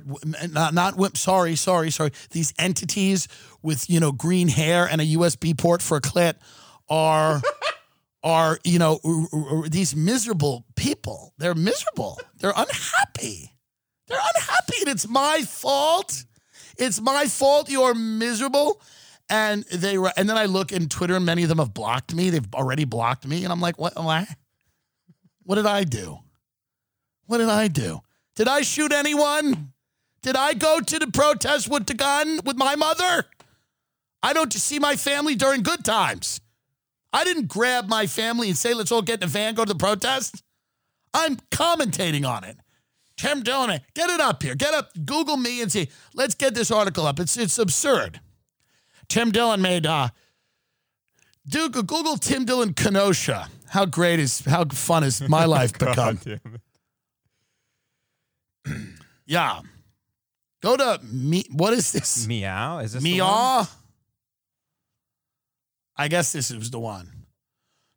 not 0.49 0.73
not 0.73 1.17
sorry, 1.17 1.55
sorry, 1.55 1.91
sorry. 1.91 2.11
These 2.31 2.53
entities 2.57 3.27
with 3.61 3.89
you 3.89 3.99
know 3.99 4.11
green 4.11 4.47
hair 4.47 4.87
and 4.89 5.01
a 5.01 5.05
USB 5.05 5.55
port 5.57 5.81
for 5.81 5.97
a 5.97 6.01
clit 6.01 6.35
are 6.89 7.41
are 8.23 8.59
you 8.63 8.79
know 8.79 8.99
these 9.69 9.95
miserable 9.95 10.65
people. 10.75 11.33
They're 11.37 11.55
miserable. 11.55 12.19
They're 12.37 12.53
unhappy. 12.55 13.51
They're 14.07 14.19
unhappy, 14.35 14.77
and 14.81 14.89
it's 14.89 15.07
my 15.07 15.41
fault. 15.43 16.25
It's 16.77 16.99
my 16.99 17.25
fault. 17.25 17.69
You're 17.69 17.93
miserable. 17.93 18.81
And 19.29 19.63
they 19.71 19.97
were, 19.97 20.11
and 20.17 20.27
then 20.27 20.37
I 20.37 20.45
look 20.45 20.73
in 20.73 20.89
Twitter, 20.89 21.15
and 21.15 21.25
many 21.25 21.43
of 21.43 21.49
them 21.49 21.59
have 21.59 21.73
blocked 21.73 22.13
me. 22.13 22.29
They've 22.29 22.53
already 22.53 22.83
blocked 22.83 23.25
me, 23.25 23.43
and 23.43 23.53
I'm 23.53 23.61
like, 23.61 23.79
what? 23.79 23.95
What? 23.95 24.27
What 25.43 25.55
did 25.55 25.65
I 25.65 25.85
do? 25.85 26.19
What 27.27 27.37
did 27.37 27.49
I 27.49 27.69
do? 27.69 28.01
Did 28.35 28.47
I 28.47 28.61
shoot 28.61 28.91
anyone? 28.91 29.73
Did 30.21 30.35
I 30.35 30.53
go 30.53 30.81
to 30.81 30.99
the 30.99 31.07
protest 31.07 31.69
with 31.69 31.85
the 31.85 31.93
gun 31.93 32.41
with 32.45 32.57
my 32.57 32.75
mother? 32.75 33.25
I 34.21 34.33
don't 34.33 34.51
see 34.53 34.79
my 34.79 34.95
family 34.95 35.35
during 35.35 35.63
good 35.63 35.83
times. 35.83 36.41
I 37.13 37.23
didn't 37.23 37.47
grab 37.47 37.87
my 37.87 38.07
family 38.07 38.47
and 38.47 38.57
say, 38.57 38.73
let's 38.73 38.91
all 38.91 39.01
get 39.01 39.15
in 39.15 39.19
the 39.21 39.27
van, 39.27 39.53
go 39.55 39.65
to 39.65 39.73
the 39.73 39.77
protest. 39.77 40.43
I'm 41.13 41.35
commentating 41.51 42.25
on 42.27 42.43
it. 42.43 42.57
Tim 43.17 43.43
Dillon, 43.43 43.79
get 43.93 44.09
it 44.09 44.19
up 44.19 44.41
here. 44.41 44.55
Get 44.55 44.73
up, 44.73 44.89
Google 45.05 45.37
me 45.37 45.61
and 45.61 45.71
see. 45.71 45.89
Let's 46.15 46.33
get 46.33 46.55
this 46.55 46.71
article 46.71 47.05
up. 47.05 47.19
It's 47.19 47.37
it's 47.37 47.59
absurd. 47.59 48.19
Tim 49.09 49.31
Dillon 49.31 49.61
made 49.61 49.85
uh 49.85 50.09
Duke 51.47 51.73
Google 51.73 52.17
Tim 52.17 52.45
Dillon 52.45 52.73
Kenosha. 52.73 53.49
How 53.69 53.85
great 53.85 54.19
is 54.19 54.39
how 54.45 54.65
fun 54.65 55.03
is 55.03 55.21
my 55.21 55.45
life 55.57 55.73
become? 55.73 55.95
God 55.95 56.19
damn 56.23 56.39
it. 58.65 58.77
Yeah. 59.25 59.61
Go 60.61 60.77
to 60.77 60.99
me. 61.03 61.43
What 61.51 61.73
is 61.73 61.91
this? 61.91 62.27
Meow? 62.27 62.79
Is 62.79 62.93
this? 62.93 63.03
Meow. 63.03 63.67
I 65.95 66.07
guess 66.07 66.31
this 66.31 66.51
is 66.51 66.71
the 66.71 66.79
one. 66.79 67.09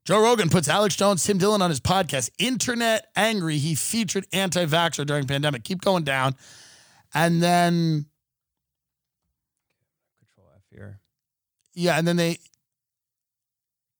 Joe 0.04 0.22
Rogan 0.22 0.50
puts 0.50 0.68
Alex 0.68 0.96
Jones, 0.96 1.24
Tim 1.24 1.38
Dillon 1.38 1.62
on 1.62 1.70
his 1.70 1.80
podcast. 1.80 2.30
Internet 2.38 3.06
angry. 3.16 3.56
He 3.56 3.74
featured 3.74 4.26
anti-vaxxer 4.32 5.06
during 5.06 5.26
pandemic. 5.26 5.64
Keep 5.64 5.80
going 5.80 6.04
down. 6.04 6.34
And 7.14 7.42
then, 7.42 8.06
Control 10.18 10.48
F 10.56 10.62
here. 10.70 11.00
yeah, 11.74 11.96
and 11.96 12.06
then 12.06 12.16
they. 12.16 12.38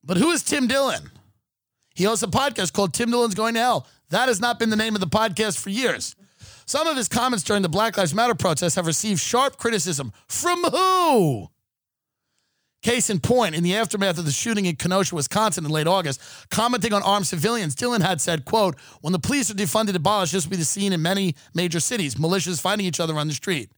But 0.03 0.19
who 0.19 0.31
is 0.33 0.43
Tim 0.43 0.67
Dillon? 0.67 1.11
He 1.95 2.05
hosts 2.05 2.23
a 2.23 2.27
podcast 2.27 2.73
called 2.75 2.93
Tim 2.93 3.11
Dillon's 3.11 3.35
Going 3.35 3.55
to 3.55 3.61
Hell. 3.61 3.87
That 4.11 4.29
has 4.29 4.41
not 4.41 4.59
been 4.59 4.69
the 4.69 4.77
name 4.77 4.95
of 4.95 5.01
the 5.01 5.07
podcast 5.07 5.59
for 5.59 5.71
years. 5.71 6.17
Some 6.67 6.87
of 6.87 6.97
his 6.97 7.09
comments 7.09 7.45
during 7.45 7.63
the 7.63 7.69
Black 7.69 7.97
Lives 7.97 8.15
Matter 8.15 8.35
protests 8.35 8.75
have 8.75 8.87
received 8.87 9.21
sharp 9.21 9.57
criticism. 9.57 10.13
From 10.29 10.63
who? 10.65 11.49
Case 12.85 13.09
in 13.09 13.19
point, 13.19 13.55
in 13.55 13.65
the 13.65 13.75
aftermath 13.75 14.19
of 14.19 14.27
the 14.27 14.31
shooting 14.31 14.67
in 14.67 14.77
Kenosha, 14.77 15.15
Wisconsin 15.15 15.65
in 15.65 15.71
late 15.71 15.87
August, 15.87 16.21
commenting 16.51 16.93
on 16.93 17.03
armed 17.03 17.27
civilians, 17.27 17.75
Dillon 17.75 18.03
had 18.03 18.21
said, 18.21 18.45
quote, 18.45 18.79
when 19.01 19.15
the 19.15 19.19
police 19.19 19.51
are 19.51 19.55
defunded 19.55 19.95
abolished, 19.95 20.35
this 20.35 20.45
will 20.45 20.51
be 20.51 20.59
the 20.59 20.67
scene 20.67 20.93
in 20.93 21.01
many 21.01 21.35
major 21.55 21.81
cities, 21.81 22.17
militias 22.17 22.61
fighting 22.61 22.85
each 22.85 23.01
other 23.01 23.15
on 23.15 23.27
the 23.27 23.33
street. 23.33 23.71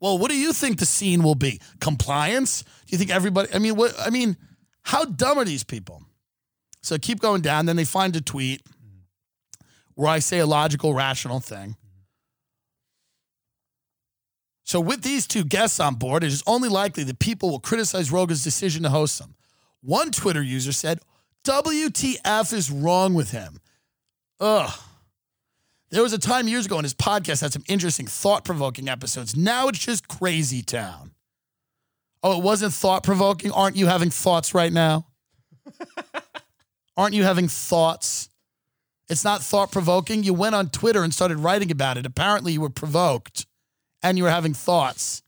Well, 0.00 0.18
what 0.18 0.28
do 0.28 0.36
you 0.36 0.52
think 0.52 0.80
the 0.80 0.86
scene 0.86 1.22
will 1.22 1.36
be? 1.36 1.60
Compliance? 1.78 2.62
Do 2.62 2.68
you 2.88 2.98
think 2.98 3.10
everybody? 3.10 3.48
I 3.54 3.60
mean, 3.60 3.76
what? 3.76 3.94
I 3.96 4.10
mean, 4.10 4.36
how 4.82 5.04
dumb 5.04 5.38
are 5.38 5.44
these 5.44 5.62
people? 5.62 6.02
So 6.82 6.98
keep 6.98 7.20
going 7.20 7.42
down. 7.42 7.66
Then 7.66 7.76
they 7.76 7.84
find 7.84 8.16
a 8.16 8.20
tweet 8.20 8.62
where 9.94 10.08
I 10.08 10.18
say 10.18 10.40
a 10.40 10.46
logical, 10.46 10.94
rational 10.94 11.38
thing. 11.38 11.76
So 14.64 14.80
with 14.80 15.02
these 15.02 15.26
two 15.26 15.44
guests 15.44 15.80
on 15.80 15.96
board, 15.96 16.22
it 16.22 16.32
is 16.32 16.42
only 16.46 16.68
likely 16.68 17.04
that 17.04 17.18
people 17.18 17.50
will 17.50 17.60
criticize 17.60 18.12
Rogan's 18.12 18.44
decision 18.44 18.84
to 18.84 18.90
host 18.90 19.18
them. 19.18 19.34
One 19.80 20.12
Twitter 20.12 20.42
user 20.42 20.72
said, 20.72 21.00
"WTF 21.44 22.52
is 22.52 22.70
wrong 22.70 23.14
with 23.14 23.32
him?" 23.32 23.60
Ugh. 24.40 24.72
There 25.90 26.02
was 26.02 26.12
a 26.12 26.18
time 26.18 26.48
years 26.48 26.66
ago 26.66 26.76
when 26.76 26.84
his 26.84 26.94
podcast 26.94 27.42
had 27.42 27.52
some 27.52 27.64
interesting, 27.68 28.06
thought-provoking 28.06 28.88
episodes. 28.88 29.36
Now 29.36 29.68
it's 29.68 29.80
just 29.80 30.08
crazy 30.08 30.62
town. 30.62 31.12
Oh, 32.22 32.38
it 32.38 32.42
wasn't 32.42 32.72
thought-provoking. 32.72 33.50
Aren't 33.50 33.76
you 33.76 33.88
having 33.88 34.10
thoughts 34.10 34.54
right 34.54 34.72
now? 34.72 35.06
Aren't 36.96 37.14
you 37.14 37.24
having 37.24 37.48
thoughts? 37.48 38.28
It's 39.08 39.24
not 39.24 39.42
thought-provoking. 39.42 40.22
You 40.22 40.32
went 40.32 40.54
on 40.54 40.70
Twitter 40.70 41.02
and 41.02 41.12
started 41.12 41.38
writing 41.38 41.70
about 41.70 41.98
it. 41.98 42.06
Apparently, 42.06 42.52
you 42.52 42.60
were 42.60 42.70
provoked 42.70 43.46
and 44.02 44.18
you 44.18 44.24
were 44.24 44.30
having 44.30 44.54
thoughts. 44.54 45.22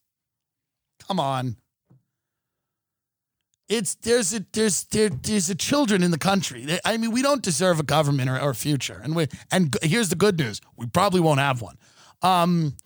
Come 1.06 1.20
on. 1.20 1.56
It's 3.68 3.94
there's 3.94 4.34
a 4.34 4.44
there's 4.52 4.84
there, 4.84 5.08
there's 5.08 5.48
a 5.48 5.54
children 5.54 6.02
in 6.02 6.10
the 6.10 6.18
country. 6.18 6.78
I 6.84 6.96
mean, 6.98 7.12
we 7.12 7.22
don't 7.22 7.42
deserve 7.42 7.80
a 7.80 7.82
government 7.82 8.28
or, 8.28 8.38
or 8.38 8.50
a 8.50 8.54
future. 8.54 9.00
And 9.02 9.16
we 9.16 9.28
and 9.50 9.74
here's 9.82 10.10
the 10.10 10.16
good 10.16 10.38
news: 10.38 10.60
we 10.76 10.86
probably 10.86 11.20
won't 11.20 11.40
have 11.40 11.62
one. 11.62 11.76
Um, 12.20 12.76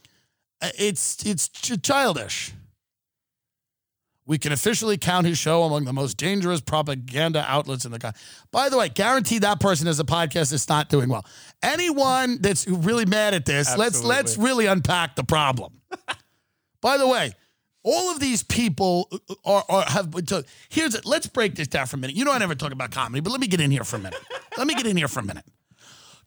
it's 0.61 1.25
it's 1.27 1.49
ch- 1.49 1.83
childish. 1.83 2.53
We 4.25 4.37
can 4.37 4.53
officially 4.53 4.99
count 4.99 5.27
his 5.27 5.39
show 5.39 5.63
among 5.63 5.87
the 5.87 5.93
most 5.95 6.19
dangerous 6.19 6.61
propaganda 6.61 7.45
outlets 7.49 7.87
in 7.87 7.93
the 7.93 7.99
country. 7.99 8.21
By 8.53 8.69
the 8.69 8.77
way, 8.77 8.91
guarantee 8.91 9.39
that 9.39 9.59
person 9.59 9.87
has 9.87 9.99
a 10.01 10.05
podcast 10.05 10.51
that's 10.51 10.69
not 10.69 10.91
doing 10.91 11.09
well. 11.09 11.25
Anyone 11.63 12.39
that's 12.43 12.69
really 12.69 13.07
mad 13.07 13.33
at 13.33 13.47
this, 13.47 13.75
let's 13.77 14.05
let's 14.05 14.37
really 14.37 14.67
unpack 14.67 15.17
the 15.17 15.25
problem. 15.25 15.78
By 16.81 16.97
the 16.97 17.07
way, 17.07 17.33
all 17.83 18.11
of 18.11 18.21
these 18.21 18.43
people 18.43 19.09
uh, 19.13 19.35
are, 19.45 19.65
are 19.69 19.85
have 19.85 20.11
to, 20.27 20.45
here's 20.69 20.95
it. 20.95 21.05
Let's 21.05 21.27
break 21.27 21.55
this 21.55 21.69
down 21.69 21.87
for 21.87 21.97
a 21.97 21.99
minute. 21.99 22.17
You 22.17 22.25
know 22.25 22.33
I 22.33 22.39
never 22.39 22.55
talk 22.55 22.73
about 22.73 22.91
comedy, 22.91 23.21
but 23.21 23.31
let 23.31 23.41
me 23.41 23.47
get 23.47 23.61
in 23.61 23.71
here 23.71 23.85
for 23.85 23.97
a 23.97 24.01
minute. 24.01 24.21
let 24.57 24.67
me 24.67 24.75
get 24.75 24.87
in 24.87 24.97
here 24.97 25.09
for 25.09 25.21
a 25.21 25.25
minute. 25.25 25.45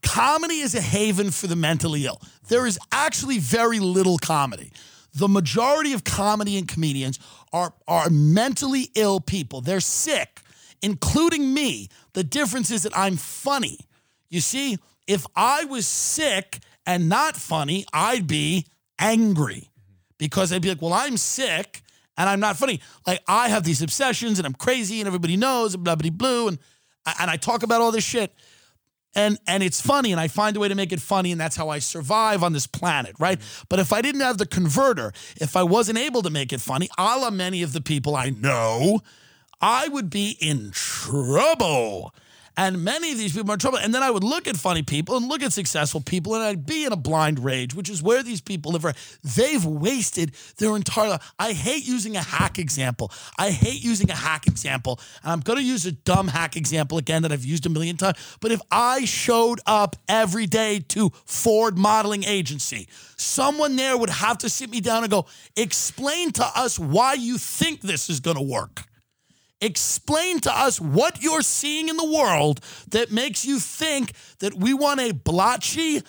Comedy 0.01 0.59
is 0.61 0.73
a 0.73 0.81
haven 0.81 1.29
for 1.29 1.47
the 1.47 1.55
mentally 1.55 2.05
ill. 2.05 2.19
There 2.47 2.65
is 2.65 2.79
actually 2.91 3.37
very 3.37 3.79
little 3.79 4.17
comedy. 4.17 4.71
The 5.13 5.27
majority 5.27 5.93
of 5.93 6.03
comedy 6.03 6.57
and 6.57 6.67
comedians 6.67 7.19
are 7.53 7.73
are 7.87 8.09
mentally 8.09 8.89
ill 8.95 9.19
people. 9.19 9.61
They're 9.61 9.81
sick 9.81 10.41
including 10.81 11.53
me. 11.53 11.89
The 12.13 12.23
difference 12.23 12.71
is 12.71 12.83
that 12.83 12.97
I'm 12.97 13.17
funny. 13.17 13.79
You 14.29 14.41
see, 14.41 14.77
if 15.07 15.25
I 15.35 15.65
was 15.65 15.87
sick 15.87 16.59
and 16.85 17.09
not 17.09 17.35
funny, 17.35 17.85
I'd 17.93 18.27
be 18.27 18.65
angry 19.01 19.69
because 20.17 20.51
they'd 20.51 20.61
be 20.61 20.69
like, 20.69 20.81
well, 20.81 20.93
I'm 20.93 21.17
sick 21.17 21.81
and 22.17 22.29
I'm 22.29 22.39
not 22.39 22.55
funny. 22.55 22.79
Like 23.07 23.21
I 23.27 23.49
have 23.49 23.63
these 23.63 23.81
obsessions 23.81 24.37
and 24.37 24.45
I'm 24.45 24.53
crazy 24.53 25.01
and 25.01 25.07
everybody 25.07 25.35
knows 25.35 25.73
and 25.73 25.83
blah 25.83 25.95
blah 25.95 26.11
blue 26.11 26.47
and 26.47 26.59
and 27.19 27.29
I 27.29 27.37
talk 27.37 27.63
about 27.63 27.81
all 27.81 27.91
this 27.91 28.03
shit. 28.03 28.33
And 29.15 29.37
and 29.47 29.63
it's 29.63 29.81
funny 29.81 30.11
and 30.11 30.21
I 30.21 30.27
find 30.27 30.55
a 30.55 30.59
way 30.59 30.67
to 30.67 30.75
make 30.75 30.93
it 30.93 31.01
funny 31.01 31.31
and 31.31 31.41
that's 31.41 31.55
how 31.55 31.69
I 31.69 31.79
survive 31.79 32.43
on 32.43 32.53
this 32.53 32.67
planet, 32.67 33.15
right? 33.19 33.39
Mm-hmm. 33.39 33.63
But 33.69 33.79
if 33.79 33.91
I 33.91 34.01
didn't 34.01 34.21
have 34.21 34.37
the 34.37 34.45
converter, 34.45 35.11
if 35.37 35.55
I 35.55 35.63
wasn't 35.63 35.97
able 35.97 36.21
to 36.21 36.29
make 36.29 36.53
it 36.53 36.61
funny, 36.61 36.87
a 36.97 37.17
la 37.17 37.31
many 37.31 37.63
of 37.63 37.73
the 37.73 37.81
people 37.81 38.15
I 38.15 38.29
know, 38.29 39.01
I 39.59 39.87
would 39.87 40.09
be 40.09 40.37
in 40.39 40.71
trouble. 40.71 42.13
And 42.57 42.83
many 42.83 43.11
of 43.11 43.17
these 43.17 43.33
people 43.33 43.51
are 43.51 43.53
in 43.53 43.59
trouble. 43.59 43.77
And 43.77 43.93
then 43.93 44.03
I 44.03 44.11
would 44.11 44.23
look 44.23 44.47
at 44.47 44.57
funny 44.57 44.83
people 44.83 45.15
and 45.15 45.27
look 45.27 45.41
at 45.41 45.53
successful 45.53 46.01
people, 46.01 46.35
and 46.35 46.43
I'd 46.43 46.65
be 46.65 46.85
in 46.85 46.91
a 46.91 46.97
blind 46.97 47.39
rage, 47.39 47.73
which 47.73 47.89
is 47.89 48.03
where 48.03 48.23
these 48.23 48.41
people 48.41 48.73
live. 48.73 48.85
They've 49.23 49.65
wasted 49.65 50.33
their 50.57 50.75
entire 50.75 51.09
life. 51.09 51.33
I 51.39 51.53
hate 51.53 51.87
using 51.87 52.15
a 52.15 52.21
hack 52.21 52.59
example. 52.59 53.11
I 53.37 53.51
hate 53.51 53.83
using 53.83 54.11
a 54.11 54.15
hack 54.15 54.47
example. 54.47 54.99
And 55.23 55.31
I'm 55.31 55.39
going 55.39 55.59
to 55.59 55.65
use 55.65 55.85
a 55.85 55.91
dumb 55.91 56.27
hack 56.27 56.57
example 56.57 56.97
again 56.97 57.21
that 57.21 57.31
I've 57.31 57.45
used 57.45 57.65
a 57.65 57.69
million 57.69 57.97
times. 57.97 58.17
But 58.41 58.51
if 58.51 58.61
I 58.69 59.05
showed 59.05 59.59
up 59.65 59.95
every 60.09 60.45
day 60.45 60.79
to 60.89 61.11
Ford 61.25 61.77
Modeling 61.77 62.25
Agency, 62.25 62.87
someone 63.15 63.75
there 63.75 63.97
would 63.97 64.09
have 64.09 64.37
to 64.39 64.49
sit 64.49 64.69
me 64.69 64.81
down 64.81 65.03
and 65.03 65.11
go, 65.11 65.25
explain 65.55 66.31
to 66.33 66.45
us 66.55 66.77
why 66.77 67.13
you 67.13 67.37
think 67.37 67.81
this 67.81 68.09
is 68.09 68.19
going 68.19 68.37
to 68.37 68.43
work. 68.43 68.83
Explain 69.61 70.39
to 70.41 70.51
us 70.51 70.81
what 70.81 71.21
you're 71.21 71.43
seeing 71.43 71.87
in 71.87 71.95
the 71.95 72.11
world 72.11 72.61
that 72.89 73.11
makes 73.11 73.45
you 73.45 73.59
think 73.59 74.13
that 74.39 74.55
we 74.55 74.73
want 74.73 74.99
a 74.99 75.11
blotchy, 75.11 76.01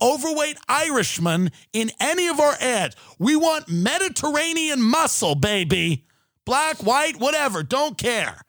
overweight 0.00 0.56
Irishman 0.68 1.50
in 1.72 1.90
any 1.98 2.28
of 2.28 2.38
our 2.38 2.54
ads. 2.60 2.94
We 3.18 3.34
want 3.34 3.68
Mediterranean 3.68 4.80
muscle, 4.80 5.34
baby. 5.34 6.04
Black, 6.44 6.82
white, 6.82 7.18
whatever, 7.18 7.62
don't 7.62 7.98
care. 7.98 8.42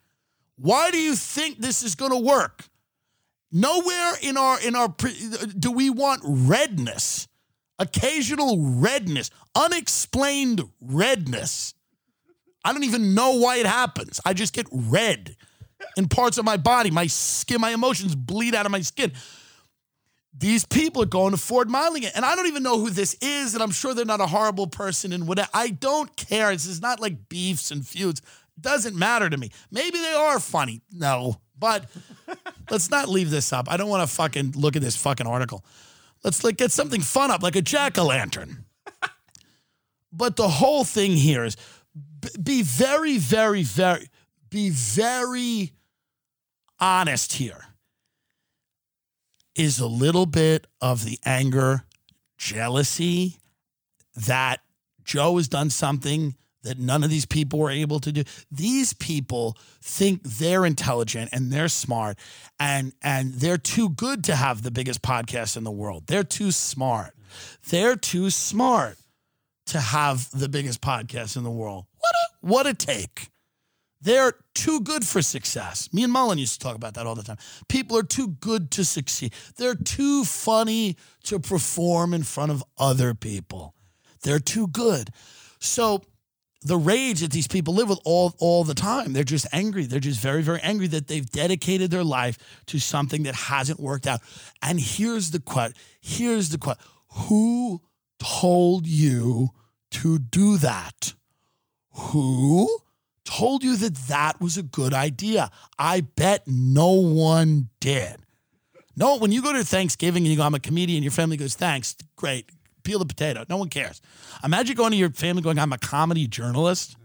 Why 0.55 0.91
do 0.91 0.99
you 0.99 1.15
think 1.15 1.57
this 1.57 1.81
is 1.81 1.95
going 1.95 2.11
to 2.11 2.17
work? 2.17 2.69
Nowhere 3.51 4.13
in 4.21 4.37
our 4.37 4.59
in 4.61 4.75
our 4.75 4.87
do 5.59 5.71
we 5.71 5.89
want 5.89 6.21
redness. 6.25 7.27
Occasional 7.79 8.59
redness, 8.59 9.29
unexplained 9.55 10.61
redness. 10.79 11.73
I 12.63 12.73
don't 12.73 12.83
even 12.83 13.13
know 13.13 13.35
why 13.37 13.57
it 13.57 13.65
happens. 13.65 14.19
I 14.25 14.33
just 14.33 14.53
get 14.53 14.67
red 14.71 15.35
in 15.97 16.07
parts 16.07 16.37
of 16.37 16.45
my 16.45 16.57
body. 16.57 16.91
My 16.91 17.07
skin, 17.07 17.59
my 17.59 17.71
emotions 17.71 18.15
bleed 18.15 18.55
out 18.55 18.65
of 18.65 18.71
my 18.71 18.81
skin. 18.81 19.11
These 20.35 20.65
people 20.65 21.03
are 21.03 21.07
going 21.07 21.31
to 21.31 21.37
Ford 21.37 21.69
modeling 21.69 22.03
it. 22.03 22.13
And 22.15 22.25
I 22.25 22.35
don't 22.35 22.47
even 22.47 22.63
know 22.63 22.79
who 22.79 22.89
this 22.89 23.15
is. 23.21 23.53
And 23.53 23.61
I'm 23.61 23.71
sure 23.71 23.93
they're 23.93 24.05
not 24.05 24.21
a 24.21 24.27
horrible 24.27 24.67
person 24.67 25.13
and 25.13 25.27
whatever. 25.27 25.49
I 25.53 25.69
don't 25.69 26.15
care. 26.15 26.51
This 26.51 26.65
is 26.65 26.81
not 26.81 26.99
like 26.99 27.29
beefs 27.29 27.69
and 27.69 27.85
feuds. 27.85 28.21
Doesn't 28.59 28.95
matter 28.95 29.29
to 29.29 29.37
me. 29.37 29.51
Maybe 29.71 29.97
they 29.99 30.13
are 30.13 30.39
funny. 30.39 30.81
No. 30.91 31.37
But 31.57 31.85
let's 32.69 32.89
not 32.89 33.09
leave 33.09 33.29
this 33.29 33.53
up. 33.53 33.71
I 33.71 33.77
don't 33.77 33.89
want 33.89 34.07
to 34.07 34.15
fucking 34.15 34.53
look 34.55 34.75
at 34.75 34.81
this 34.81 34.95
fucking 34.95 35.27
article. 35.27 35.63
Let's 36.23 36.43
like 36.43 36.57
get 36.57 36.71
something 36.71 37.01
fun 37.01 37.31
up, 37.31 37.43
like 37.43 37.55
a 37.55 37.61
jack-o'-lantern. 37.61 38.63
but 40.11 40.35
the 40.35 40.47
whole 40.47 40.83
thing 40.83 41.11
here 41.11 41.43
is 41.43 41.57
be 42.41 42.61
very, 42.61 43.17
very, 43.17 43.63
very, 43.63 44.07
be 44.49 44.69
very 44.69 45.71
honest 46.79 47.33
here. 47.33 47.65
Is 49.55 49.79
a 49.79 49.87
little 49.87 50.25
bit 50.25 50.65
of 50.81 51.05
the 51.05 51.19
anger, 51.25 51.83
jealousy 52.37 53.37
that 54.15 54.61
Joe 55.03 55.37
has 55.37 55.47
done 55.47 55.69
something 55.69 56.35
that 56.63 56.79
none 56.79 57.03
of 57.03 57.09
these 57.09 57.25
people 57.25 57.59
were 57.59 57.69
able 57.69 57.99
to 57.99 58.11
do. 58.11 58.23
These 58.49 58.93
people 58.93 59.57
think 59.81 60.23
they're 60.23 60.65
intelligent 60.65 61.29
and 61.33 61.51
they're 61.51 61.67
smart 61.67 62.17
and 62.59 62.93
and 63.01 63.33
they're 63.33 63.57
too 63.57 63.89
good 63.89 64.23
to 64.25 64.35
have 64.35 64.63
the 64.63 64.71
biggest 64.71 65.01
podcast 65.01 65.55
in 65.57 65.63
the 65.63 65.71
world. 65.71 66.07
They're 66.07 66.23
too 66.23 66.51
smart. 66.51 67.13
They're 67.69 67.95
too 67.95 68.29
smart 68.29 68.97
to 69.67 69.79
have 69.79 70.29
the 70.31 70.49
biggest 70.49 70.81
podcast 70.81 71.37
in 71.37 71.43
the 71.43 71.51
world. 71.51 71.85
What 72.03 72.15
a 72.15 72.47
what 72.47 72.67
a 72.67 72.73
take. 72.73 73.29
They're 74.01 74.33
too 74.53 74.81
good 74.81 75.05
for 75.05 75.21
success. 75.21 75.87
Me 75.93 76.03
and 76.03 76.11
Mullen 76.11 76.37
used 76.37 76.59
to 76.59 76.59
talk 76.59 76.75
about 76.75 76.95
that 76.95 77.07
all 77.07 77.15
the 77.15 77.23
time. 77.23 77.37
People 77.69 77.97
are 77.97 78.03
too 78.03 78.27
good 78.27 78.69
to 78.71 78.83
succeed. 78.83 79.33
They're 79.55 79.75
too 79.75 80.25
funny 80.25 80.97
to 81.23 81.39
perform 81.39 82.13
in 82.13 82.23
front 82.23 82.51
of 82.51 82.65
other 82.77 83.13
people. 83.13 83.75
They're 84.23 84.39
too 84.39 84.67
good. 84.67 85.11
So 85.59 86.01
the 86.63 86.75
rage 86.75 87.21
that 87.21 87.31
these 87.31 87.47
people 87.47 87.73
live 87.73 87.87
with 87.87 87.99
all 88.03 88.33
all 88.39 88.65
the 88.65 88.73
time, 88.73 89.13
they're 89.13 89.23
just 89.23 89.47
angry. 89.53 89.85
They're 89.85 90.01
just 90.01 90.19
very 90.19 90.41
very 90.41 90.59
angry 90.61 90.87
that 90.87 91.07
they've 91.07 91.29
dedicated 91.29 91.89
their 91.89 92.03
life 92.03 92.37
to 92.67 92.79
something 92.79 93.23
that 93.23 93.35
hasn't 93.35 93.79
worked 93.79 94.05
out. 94.05 94.19
And 94.61 94.81
here's 94.81 95.31
the 95.31 95.39
quote. 95.39 95.73
Here's 96.01 96.49
the 96.49 96.57
quote. 96.57 96.77
Who 97.27 97.81
told 98.19 98.85
you 98.85 99.49
to 99.91 100.19
do 100.19 100.57
that? 100.57 101.13
Who 101.93 102.79
told 103.25 103.63
you 103.63 103.77
that 103.77 103.95
that 104.07 104.41
was 104.41 104.57
a 104.57 104.63
good 104.63 104.93
idea? 104.93 105.51
I 105.77 106.01
bet 106.01 106.43
no 106.47 106.91
one 106.91 107.69
did. 107.79 108.17
No, 108.95 109.17
when 109.17 109.31
you 109.31 109.41
go 109.41 109.53
to 109.53 109.63
Thanksgiving 109.63 110.23
and 110.23 110.31
you 110.31 110.37
go, 110.37 110.43
I'm 110.43 110.53
a 110.53 110.59
comedian, 110.59 111.03
your 111.03 111.11
family 111.11 111.37
goes, 111.37 111.55
thanks, 111.55 111.95
great, 112.15 112.49
peel 112.83 112.99
the 112.99 113.05
potato. 113.05 113.43
No 113.49 113.57
one 113.57 113.69
cares. 113.69 114.01
Imagine 114.43 114.75
going 114.75 114.91
to 114.91 114.97
your 114.97 115.09
family 115.09 115.41
going, 115.41 115.57
I'm 115.57 115.73
a 115.73 115.77
comedy 115.77 116.27
journalist. 116.27 116.95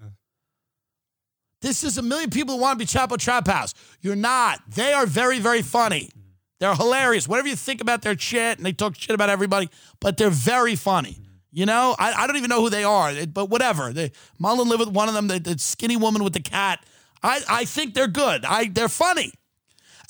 This 1.60 1.82
is 1.82 1.98
a 1.98 2.02
million 2.02 2.30
people 2.30 2.56
who 2.56 2.60
want 2.60 2.78
to 2.78 2.84
be 2.84 2.86
Chapo 2.86 3.18
Trap 3.18 3.48
House. 3.48 3.74
You're 4.00 4.16
not. 4.16 4.60
They 4.70 4.92
are 4.92 5.06
very, 5.06 5.38
very 5.40 5.62
funny. 5.62 6.04
Mm-hmm. 6.04 6.20
They're 6.60 6.74
hilarious. 6.74 7.26
Whatever 7.26 7.48
you 7.48 7.56
think 7.56 7.80
about 7.80 8.02
their 8.02 8.18
shit, 8.18 8.58
and 8.58 8.66
they 8.66 8.72
talk 8.72 8.94
shit 8.96 9.14
about 9.14 9.28
everybody, 9.28 9.68
but 10.00 10.16
they're 10.16 10.30
very 10.30 10.76
funny. 10.76 11.18
You 11.50 11.64
know, 11.66 11.96
I, 11.98 12.12
I 12.12 12.26
don't 12.26 12.36
even 12.36 12.50
know 12.50 12.60
who 12.60 12.68
they 12.70 12.84
are, 12.84 13.12
but 13.26 13.48
whatever. 13.48 13.92
They, 13.92 14.12
Mullen 14.38 14.68
lived 14.68 14.80
with 14.80 14.90
one 14.90 15.08
of 15.08 15.14
them, 15.14 15.28
the, 15.28 15.38
the 15.40 15.58
skinny 15.58 15.96
woman 15.96 16.22
with 16.22 16.34
the 16.34 16.40
cat. 16.42 16.84
I, 17.22 17.40
I 17.48 17.64
think 17.64 17.94
they're 17.94 18.06
good. 18.06 18.44
I 18.44 18.66
they're 18.68 18.88
funny. 18.88 19.32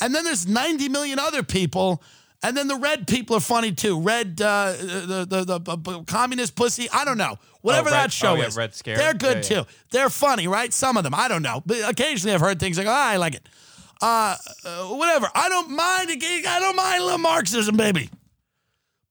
And 0.00 0.14
then 0.14 0.24
there's 0.24 0.46
90 0.46 0.88
million 0.88 1.18
other 1.18 1.42
people. 1.42 2.02
And 2.42 2.56
then 2.56 2.68
the 2.68 2.76
red 2.76 3.06
people 3.08 3.36
are 3.36 3.40
funny 3.40 3.72
too. 3.72 4.00
Red, 4.00 4.40
uh, 4.40 4.72
the, 4.78 5.26
the, 5.28 5.58
the, 5.58 5.76
the 5.76 6.04
communist 6.04 6.54
pussy. 6.54 6.88
I 6.92 7.04
don't 7.04 7.18
know. 7.18 7.36
Whatever 7.62 7.88
Oh, 7.88 7.92
Red- 7.92 7.98
that 8.04 8.12
show 8.12 8.32
oh, 8.32 8.34
yeah, 8.36 8.46
is. 8.46 8.56
Red 8.56 8.74
Scare. 8.74 8.96
They're 8.96 9.14
good 9.14 9.48
Yeah, 9.48 9.56
yeah. 9.58 9.62
too. 9.64 9.70
They're 9.90 10.10
funny, 10.10 10.46
right? 10.46 10.72
Some 10.72 10.96
of 10.96 11.02
them. 11.04 11.14
I 11.14 11.26
don't 11.28 11.42
know. 11.42 11.62
But 11.66 11.88
occasionally 11.88 12.34
I've 12.34 12.40
heard 12.40 12.60
things 12.60 12.78
like, 12.78 12.86
oh, 12.86 12.90
I 12.92 13.16
like 13.16 13.34
it. 13.34 13.48
Uh, 14.00 14.36
uh, 14.64 14.84
whatever. 14.86 15.28
I 15.34 15.48
don't 15.48 15.70
mind. 15.70 16.10
I 16.10 16.58
don't 16.60 16.76
mind 16.76 17.00
a 17.00 17.04
little 17.04 17.18
Marxism, 17.18 17.76
baby. 17.76 18.08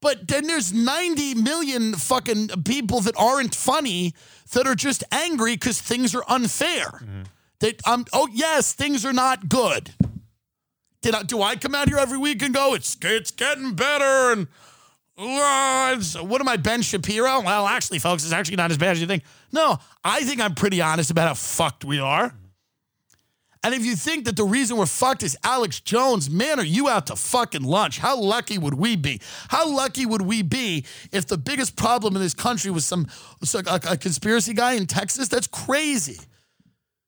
But 0.01 0.27
then 0.27 0.45
there's 0.45 0.71
90 0.71 1.35
million 1.35 1.93
fucking 1.93 2.49
people 2.65 3.01
that 3.01 3.15
aren't 3.17 3.55
funny 3.55 4.13
that 4.53 4.67
are 4.67 4.75
just 4.75 5.03
angry 5.11 5.53
because 5.55 5.81
things 5.81 6.13
are 6.13 6.23
unfair. 6.27 7.01
That 7.59 7.85
um 7.87 8.05
oh 8.13 8.27
yes, 8.31 8.73
things 8.73 9.05
are 9.05 9.13
not 9.13 9.49
good. 9.49 9.91
Did 11.01 11.15
I, 11.15 11.23
do 11.23 11.41
I 11.41 11.55
come 11.55 11.73
out 11.73 11.87
here 11.87 11.97
every 11.97 12.17
week 12.17 12.41
and 12.43 12.53
go, 12.53 12.73
it's 12.73 12.95
it's 13.01 13.31
getting 13.31 13.73
better 13.73 14.31
and 14.33 14.47
uh, 15.19 15.95
what 16.21 16.41
am 16.41 16.47
I, 16.47 16.57
Ben 16.57 16.83
Shapiro? 16.83 17.41
Well, 17.41 17.65
actually, 17.65 17.97
folks, 17.97 18.23
it's 18.23 18.33
actually 18.33 18.57
not 18.57 18.69
as 18.69 18.77
bad 18.77 18.91
as 18.91 19.01
you 19.01 19.07
think. 19.07 19.23
No, 19.51 19.79
I 20.03 20.23
think 20.23 20.39
I'm 20.39 20.53
pretty 20.53 20.79
honest 20.79 21.09
about 21.09 21.27
how 21.27 21.33
fucked 21.33 21.83
we 21.83 21.99
are. 21.99 22.35
And 23.68 23.76
if 23.76 23.86
you 23.86 23.97
think 23.97 24.24
that 24.24 24.38
the 24.38 24.45
reason 24.45 24.78
we're 24.78 24.86
fucked 24.86 25.24
is 25.24 25.38
Alex 25.43 25.82
Jones, 25.82 26.30
man, 26.30 26.57
are 26.57 26.63
you 26.63 26.88
out 26.88 27.07
to 27.07 27.18
fucking 27.18 27.63
lunch? 27.63 27.99
How 27.99 28.18
lucky 28.18 28.57
would 28.57 28.76
we 28.76 28.95
be? 28.95 29.20
How 29.49 29.70
lucky 29.70 30.05
would 30.05 30.22
we 30.22 30.41
be 30.41 30.86
if 31.11 31.28
the 31.28 31.38
biggest 31.38 31.76
problem 31.76 32.15
in 32.15 32.22
this 32.22 32.34
country 32.34 32.72
was 32.72 32.86
some 32.86 33.07
a, 33.41 33.82
a 33.89 33.97
conspiracy 33.97 34.53
guy 34.53 34.76
in 34.76 34.86
Texas? 34.86 35.28
That's 35.28 35.47
crazy. 35.47 36.18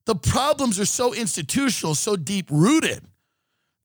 The 0.03 0.15
problems 0.15 0.81
are 0.81 0.85
so 0.85 1.13
institutional, 1.13 1.95
so 1.95 2.17
deep 2.17 2.47
rooted 2.51 3.05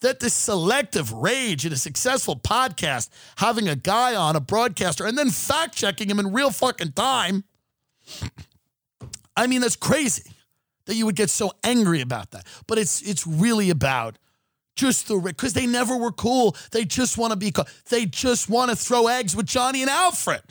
that 0.01 0.18
this 0.18 0.35
selective 0.35 1.12
rage 1.12 1.64
in 1.64 1.72
a 1.72 1.77
successful 1.77 2.35
podcast, 2.35 3.09
having 3.37 3.68
a 3.68 3.77
guy 3.77 4.16
on, 4.16 4.35
a 4.35 4.41
broadcaster, 4.41 5.07
and 5.07 5.16
then 5.16 5.31
fact 5.31 5.77
checking 5.77 6.11
him 6.11 6.18
in 6.18 6.33
real 6.33 6.51
fucking 6.51 6.91
time. 6.91 7.45
I 9.37 9.47
mean, 9.47 9.61
that's 9.61 9.77
crazy 9.77 10.34
that 10.87 10.95
you 10.95 11.07
would 11.07 11.16
get 11.16 11.30
so 11.30 11.53
angry 11.62 12.01
about 12.01 12.30
that. 12.32 12.47
But 12.66 12.78
it's 12.78 13.01
it's 13.03 13.26
really 13.26 13.70
about 13.70 14.18
just 14.76 15.09
the 15.09 15.18
because 15.18 15.53
they 15.53 15.66
never 15.66 15.97
were 15.97 16.12
cool. 16.12 16.57
They 16.72 16.85
just 16.85 17.16
want 17.18 17.32
to 17.32 17.37
be 17.37 17.51
cool. 17.51 17.66
They 17.91 18.07
just 18.07 18.49
want 18.49 18.70
to 18.70 18.76
throw 18.76 19.07
eggs 19.07 19.35
with 19.37 19.47
Johnny 19.47 19.82
and 19.82 19.91
Alfred. 19.91 20.43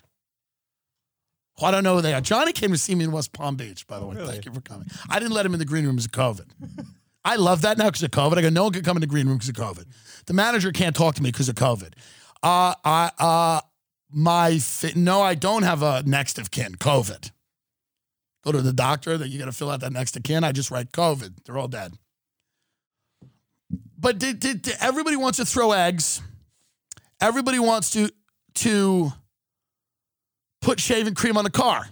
Well, 1.60 1.68
I 1.70 1.72
don't 1.72 1.84
know 1.84 1.96
who 1.96 2.02
they 2.02 2.14
are. 2.14 2.22
Johnny 2.22 2.52
came 2.52 2.72
to 2.72 2.78
see 2.78 2.96
me 2.96 3.04
in 3.04 3.12
West 3.12 3.32
Palm 3.32 3.56
Beach, 3.56 3.86
by 3.86 4.00
the 4.00 4.06
way. 4.06 4.16
really? 4.16 4.28
Thank 4.32 4.46
you 4.46 4.54
for 4.54 4.62
coming. 4.62 4.88
I 5.08 5.20
didn't 5.20 5.34
let 5.34 5.46
him 5.46 5.54
in 5.54 5.60
the 5.60 5.66
green 5.66 5.86
room 5.86 5.98
because 5.98 6.06
of 6.06 6.12
COVID. 6.12 6.48
I 7.26 7.36
love 7.36 7.62
that 7.62 7.78
now 7.78 7.86
because 7.86 8.04
of 8.04 8.12
COVID. 8.12 8.38
I 8.38 8.42
go, 8.42 8.50
no 8.50 8.64
one 8.64 8.74
can 8.74 8.84
come 8.84 8.98
in 8.98 9.02
the 9.02 9.08
green 9.08 9.28
room 9.28 9.38
because 9.38 9.50
of 9.50 9.56
COVID. 9.56 9.86
The 10.26 10.34
manager 10.34 10.72
can't 10.72 10.96
talk 10.96 11.16
to 11.16 11.24
me 11.24 11.32
because 11.32 11.50
of 11.50 11.56
COVID. 11.56 11.94
Uh, 12.42 12.74
I, 12.84 13.12
uh, 13.20 13.62
my, 14.12 14.58
fi- 14.60 14.94
no, 14.96 15.22
I 15.22 15.36
don't 15.36 15.64
have 15.64 15.84
a 15.84 16.04
next 16.06 16.38
of 16.40 16.52
kin, 16.52 16.76
COVID. 16.76 17.32
Go 18.44 18.52
to 18.52 18.62
the 18.62 18.74
doctor 18.74 19.18
that 19.18 19.30
you 19.30 19.40
got 19.40 19.46
to 19.46 19.52
fill 19.54 19.70
out 19.70 19.80
that 19.80 19.94
next 19.94 20.18
of 20.18 20.24
kin. 20.24 20.44
I 20.44 20.52
just 20.52 20.70
write 20.70 20.92
COVID. 20.92 21.46
They're 21.46 21.58
all 21.58 21.68
dead. 21.70 21.94
But 23.98 24.20
did, 24.20 24.40
did, 24.40 24.62
did- 24.62 24.76
everybody 24.82 25.16
wants 25.16 25.38
to 25.38 25.46
throw 25.46 25.72
eggs. 25.72 26.22
Everybody 27.22 27.60
wants 27.60 27.92
to 27.92 28.10
to 28.56 29.12
put 30.62 30.80
shaving 30.80 31.16
cream 31.16 31.38
on 31.38 31.46
the 31.46 31.50
car. 31.50 31.88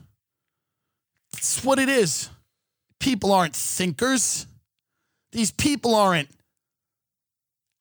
That's 1.34 1.64
what 1.64 1.80
it 1.80 1.90
is. 1.90 2.30
People 3.00 3.32
aren't 3.32 3.56
thinkers. 3.56 4.46
These 5.32 5.52
people 5.52 5.96
aren't 5.96 6.30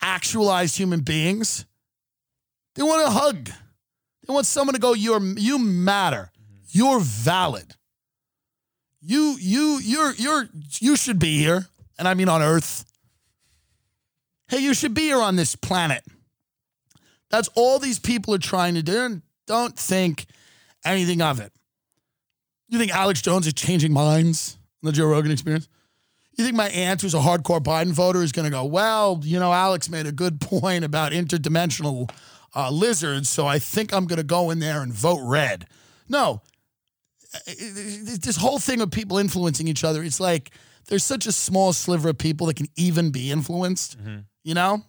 actualized 0.00 0.76
human 0.76 1.00
beings. 1.00 1.66
They 2.76 2.82
want 2.82 3.06
a 3.06 3.10
hug. 3.10 3.46
They 3.46 4.32
want 4.32 4.46
someone 4.46 4.74
to 4.74 4.80
go, 4.80 4.94
You're 4.94 5.20
you 5.20 5.58
matter. 5.58 6.30
Mm-hmm. 6.40 6.54
You're 6.70 7.00
valid. 7.00 7.74
You 9.00 9.36
you 9.40 9.80
you're 9.82 10.14
you're 10.14 10.48
you 10.78 10.96
should 10.96 11.18
be 11.18 11.38
here. 11.38 11.66
And 11.98 12.08
I 12.08 12.14
mean 12.14 12.28
on 12.28 12.42
earth. 12.42 12.84
Hey, 14.48 14.58
you 14.58 14.74
should 14.74 14.94
be 14.94 15.02
here 15.02 15.20
on 15.20 15.36
this 15.36 15.54
planet. 15.54 16.02
That's 17.30 17.48
all 17.54 17.78
these 17.78 17.98
people 17.98 18.34
are 18.34 18.38
trying 18.38 18.74
to 18.74 18.82
do. 18.82 18.98
And 18.98 19.22
don't 19.46 19.78
think 19.78 20.26
anything 20.84 21.22
of 21.22 21.40
it. 21.40 21.52
You 22.68 22.78
think 22.78 22.92
Alex 22.92 23.22
Jones 23.22 23.46
is 23.46 23.52
changing 23.52 23.92
minds 23.92 24.56
on 24.82 24.86
the 24.86 24.92
Joe 24.92 25.06
Rogan 25.06 25.30
experience? 25.30 25.68
You 26.36 26.44
think 26.44 26.56
my 26.56 26.68
aunt, 26.70 27.02
who's 27.02 27.14
a 27.14 27.18
hardcore 27.18 27.60
Biden 27.60 27.92
voter, 27.92 28.22
is 28.22 28.32
going 28.32 28.44
to 28.44 28.50
go, 28.50 28.64
well, 28.64 29.20
you 29.22 29.38
know, 29.38 29.52
Alex 29.52 29.88
made 29.88 30.06
a 30.06 30.12
good 30.12 30.40
point 30.40 30.84
about 30.84 31.12
interdimensional 31.12 32.10
uh, 32.54 32.70
lizards, 32.70 33.28
so 33.28 33.46
I 33.46 33.58
think 33.58 33.92
I'm 33.92 34.06
going 34.06 34.18
to 34.18 34.24
go 34.24 34.50
in 34.50 34.58
there 34.58 34.82
and 34.82 34.92
vote 34.92 35.20
red. 35.22 35.66
No. 36.08 36.42
This 37.46 38.36
whole 38.36 38.58
thing 38.58 38.80
of 38.80 38.90
people 38.90 39.18
influencing 39.18 39.68
each 39.68 39.84
other, 39.84 40.02
it's 40.02 40.20
like 40.20 40.50
there's 40.88 41.04
such 41.04 41.26
a 41.26 41.32
small 41.32 41.72
sliver 41.72 42.08
of 42.10 42.18
people 42.18 42.46
that 42.48 42.56
can 42.56 42.66
even 42.76 43.10
be 43.10 43.30
influenced, 43.30 43.96
you 44.42 44.54
know? 44.54 44.82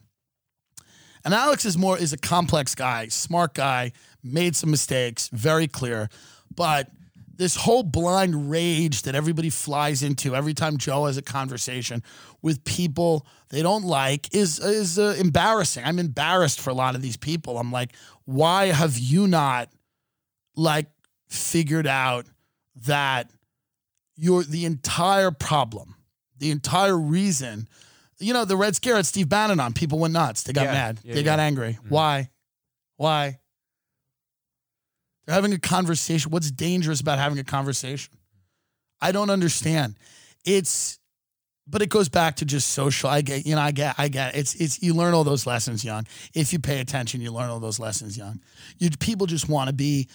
And 1.24 1.34
Alex 1.36 1.66
is 1.66 1.78
more 1.78 1.98
is 2.00 2.14
a 2.14 2.18
complex 2.18 2.74
guy, 2.74 3.08
smart 3.10 3.54
guy, 3.54 3.92
made 4.24 4.56
some 4.56 4.72
mistakes, 4.72 5.30
very 5.32 5.68
clear. 5.68 6.10
But 6.56 6.90
this 7.36 7.56
whole 7.56 7.84
blind 7.84 8.50
rage 8.52 9.04
that 9.04 9.16
everybody 9.16 9.50
flies 9.50 10.04
into 10.04 10.36
every 10.36 10.54
time 10.54 10.78
Joe 10.78 11.06
has 11.06 11.18
a 11.18 11.22
conversation 11.22 12.04
with 12.42 12.64
people 12.64 13.26
they 13.50 13.62
don't 13.62 13.84
like 13.84 14.34
is 14.34 14.60
is 14.60 14.98
uh, 14.98 15.16
embarrassing. 15.20 15.84
I'm 15.84 16.00
embarrassed 16.00 16.60
for 16.60 16.72
a 16.72 16.74
lot 16.74 16.96
of 16.96 17.02
these 17.02 17.18
people. 17.18 17.58
I'm 17.60 17.72
like, 17.72 17.94
why 18.26 18.68
have 18.68 18.98
you 18.98 19.28
not 19.28 19.70
like 20.56 20.88
figured 21.32 21.88
out 21.88 22.26
that 22.86 23.30
you're 24.16 24.44
the 24.44 24.66
entire 24.66 25.32
problem, 25.32 25.96
the 26.38 26.52
entire 26.52 26.98
reason 26.98 27.68
you 28.22 28.34
know, 28.34 28.46
the 28.46 28.56
Red 28.56 28.76
Scare 28.76 28.96
had 28.96 29.06
Steve 29.06 29.28
Bannon 29.28 29.60
on. 29.60 29.74
People 29.74 30.00
went 30.00 30.14
nuts. 30.14 30.44
They 30.44 30.54
got 30.54 30.66
Yeah, 30.66 30.74
mad. 30.74 31.00
yeah, 31.04 31.16
they 31.16 31.24
got 31.24 31.40
yeah. 31.40 31.46
angry. 31.46 31.74
Mm. 31.84 31.90
Why? 31.90 32.30
Why? 32.98 33.40
They're 35.26 35.36
having 35.36 35.54
a 35.54 35.60
conversation. 35.60 36.32
What's 36.32 36.52
dangerous 36.52 37.02
about 37.02 37.20
having 37.20 37.40
a 37.40 37.44
conversation? 37.44 38.14
I 39.02 39.12
don't 39.12 39.30
understand. 39.30 39.98
It's, 40.46 41.00
but 41.68 41.82
it 41.82 41.90
goes 41.90 42.10
back 42.10 42.36
to 42.38 42.46
just 42.46 42.70
social. 42.70 43.10
I 43.10 43.22
get, 43.22 43.46
you 43.46 43.56
know, 43.56 43.62
I 43.62 43.72
get, 43.72 43.96
I 43.98 44.08
get. 44.08 44.36
It's, 44.36 44.56
it's. 44.56 44.82
You 44.84 44.94
learn 44.94 45.14
all 45.14 45.24
those 45.24 45.48
lessons 45.48 45.84
young. 45.84 46.06
If 46.34 46.54
you 46.54 46.60
pay 46.60 46.80
attention, 46.80 47.22
you 47.22 47.32
learn 47.32 47.50
all 47.50 47.60
those 47.60 47.80
lessons 47.80 48.18
young. 48.18 48.40
You 48.78 48.90
people 49.00 49.26
just 49.26 49.50
want 49.50 49.68
to 49.70 49.74
be 49.74 50.08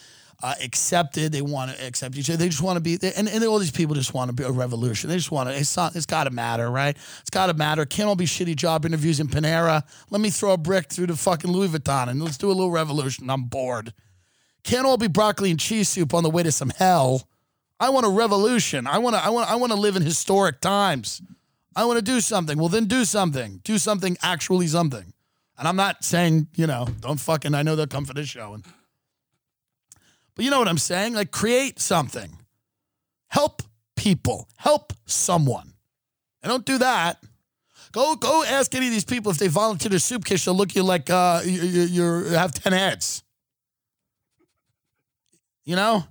uh, 0.43 0.55
accepted. 0.63 1.33
They 1.33 1.43
want 1.43 1.71
to 1.71 1.87
accept 1.87 2.17
each 2.17 2.29
other. 2.29 2.37
They 2.37 2.49
just 2.49 2.63
want 2.63 2.77
to 2.77 2.81
be, 2.81 2.99
and, 3.17 3.29
and 3.29 3.45
all 3.45 3.59
these 3.59 3.71
people 3.71 3.95
just 3.95 4.15
want 4.15 4.29
to 4.29 4.35
be 4.35 4.45
a 4.45 4.51
revolution. 4.51 5.09
They 5.09 5.17
just 5.17 5.31
want 5.31 5.49
to. 5.49 5.57
It's. 5.57 5.77
It's 5.77 6.07
got 6.07 6.25
to 6.25 6.31
matter, 6.31 6.71
right? 6.71 6.97
It's 7.21 7.31
got 7.31 7.47
to 7.47 7.55
matter. 7.55 7.85
Can't 7.87 8.09
all 8.09 8.17
be 8.17 8.27
shitty 8.27 8.57
job 8.57 8.85
interviews 8.85 9.21
in 9.21 9.29
Panera. 9.29 9.83
Let 10.11 10.21
me 10.21 10.31
throw 10.31 10.53
a 10.53 10.59
brick 10.59 10.89
through 10.89 11.07
the 11.07 11.17
fucking 11.17 11.51
Louis 11.51 11.69
Vuitton 11.69 12.09
and 12.09 12.23
let's 12.23 12.39
do 12.39 12.49
a 12.49 12.53
little 12.53 12.71
revolution. 12.71 13.31
I'm 13.31 13.45
bored. 13.45 13.93
Can't 14.63 14.85
all 14.85 14.97
be 14.97 15.07
broccoli 15.07 15.51
and 15.51 15.61
cheese 15.61 15.89
soup 15.89 16.13
on 16.13 16.25
the 16.25 16.31
way 16.31 16.43
to 16.43 16.51
some 16.51 16.71
hell. 16.71 17.29
I 17.79 17.91
want 17.91 18.05
a 18.07 18.09
revolution. 18.09 18.87
I 18.87 18.99
want 18.99 19.17
to. 19.17 19.25
I 19.25 19.29
want. 19.29 19.51
I 19.51 19.57
want 19.57 19.73
to 19.73 19.79
live 19.79 19.97
in 19.97 20.03
historic 20.03 20.61
times. 20.61 21.23
I 21.75 21.85
want 21.85 21.99
to 21.99 22.05
do 22.05 22.21
something. 22.21 22.59
Well, 22.59 22.69
then 22.69 22.87
do 22.87 23.05
something. 23.05 23.61
Do 23.65 23.79
something. 23.79 24.17
Actually, 24.23 24.67
something. 24.67 25.13
And 25.59 25.69
I'm 25.69 25.77
not 25.77 26.05
saying 26.05 26.49
you 26.57 26.67
know. 26.67 26.87
Don't 27.01 27.21
fucking. 27.21 27.55
I 27.55 27.63
know 27.63 27.77
they'll 27.77 27.87
come 27.87 28.07
for 28.07 28.15
this 28.15 28.29
show. 28.29 28.55
And, 28.55 28.65
but 30.37 30.45
you 30.45 30.51
know 30.51 30.59
what 30.59 30.69
I'm 30.69 30.79
saying? 30.79 31.15
Like 31.15 31.33
create 31.33 31.81
something. 31.81 32.31
Help 33.29 33.63
people. 33.97 34.49
Help 34.57 34.93
someone. 35.07 35.73
And 36.43 36.51
don't 36.51 36.65
do 36.65 36.79
that. 36.79 37.19
Go 37.93 38.15
go 38.15 38.45
ask 38.45 38.75
any 38.75 38.87
of 38.87 38.93
these 38.93 39.05
people 39.05 39.33
if 39.33 39.39
they 39.39 39.49
volunteer 39.49 39.91
to 39.91 39.99
soup 39.99 40.25
kitchen. 40.25 40.53
They'll 40.53 40.59
look 40.59 40.77
you 40.77 40.83
like 40.83 41.09
uh, 41.09 41.41
you, 41.45 41.63
you, 41.63 41.83
you 41.83 42.25
have 42.35 42.53
ten 42.53 42.73
heads. 42.73 43.25
You 45.65 45.77
know, 45.77 46.05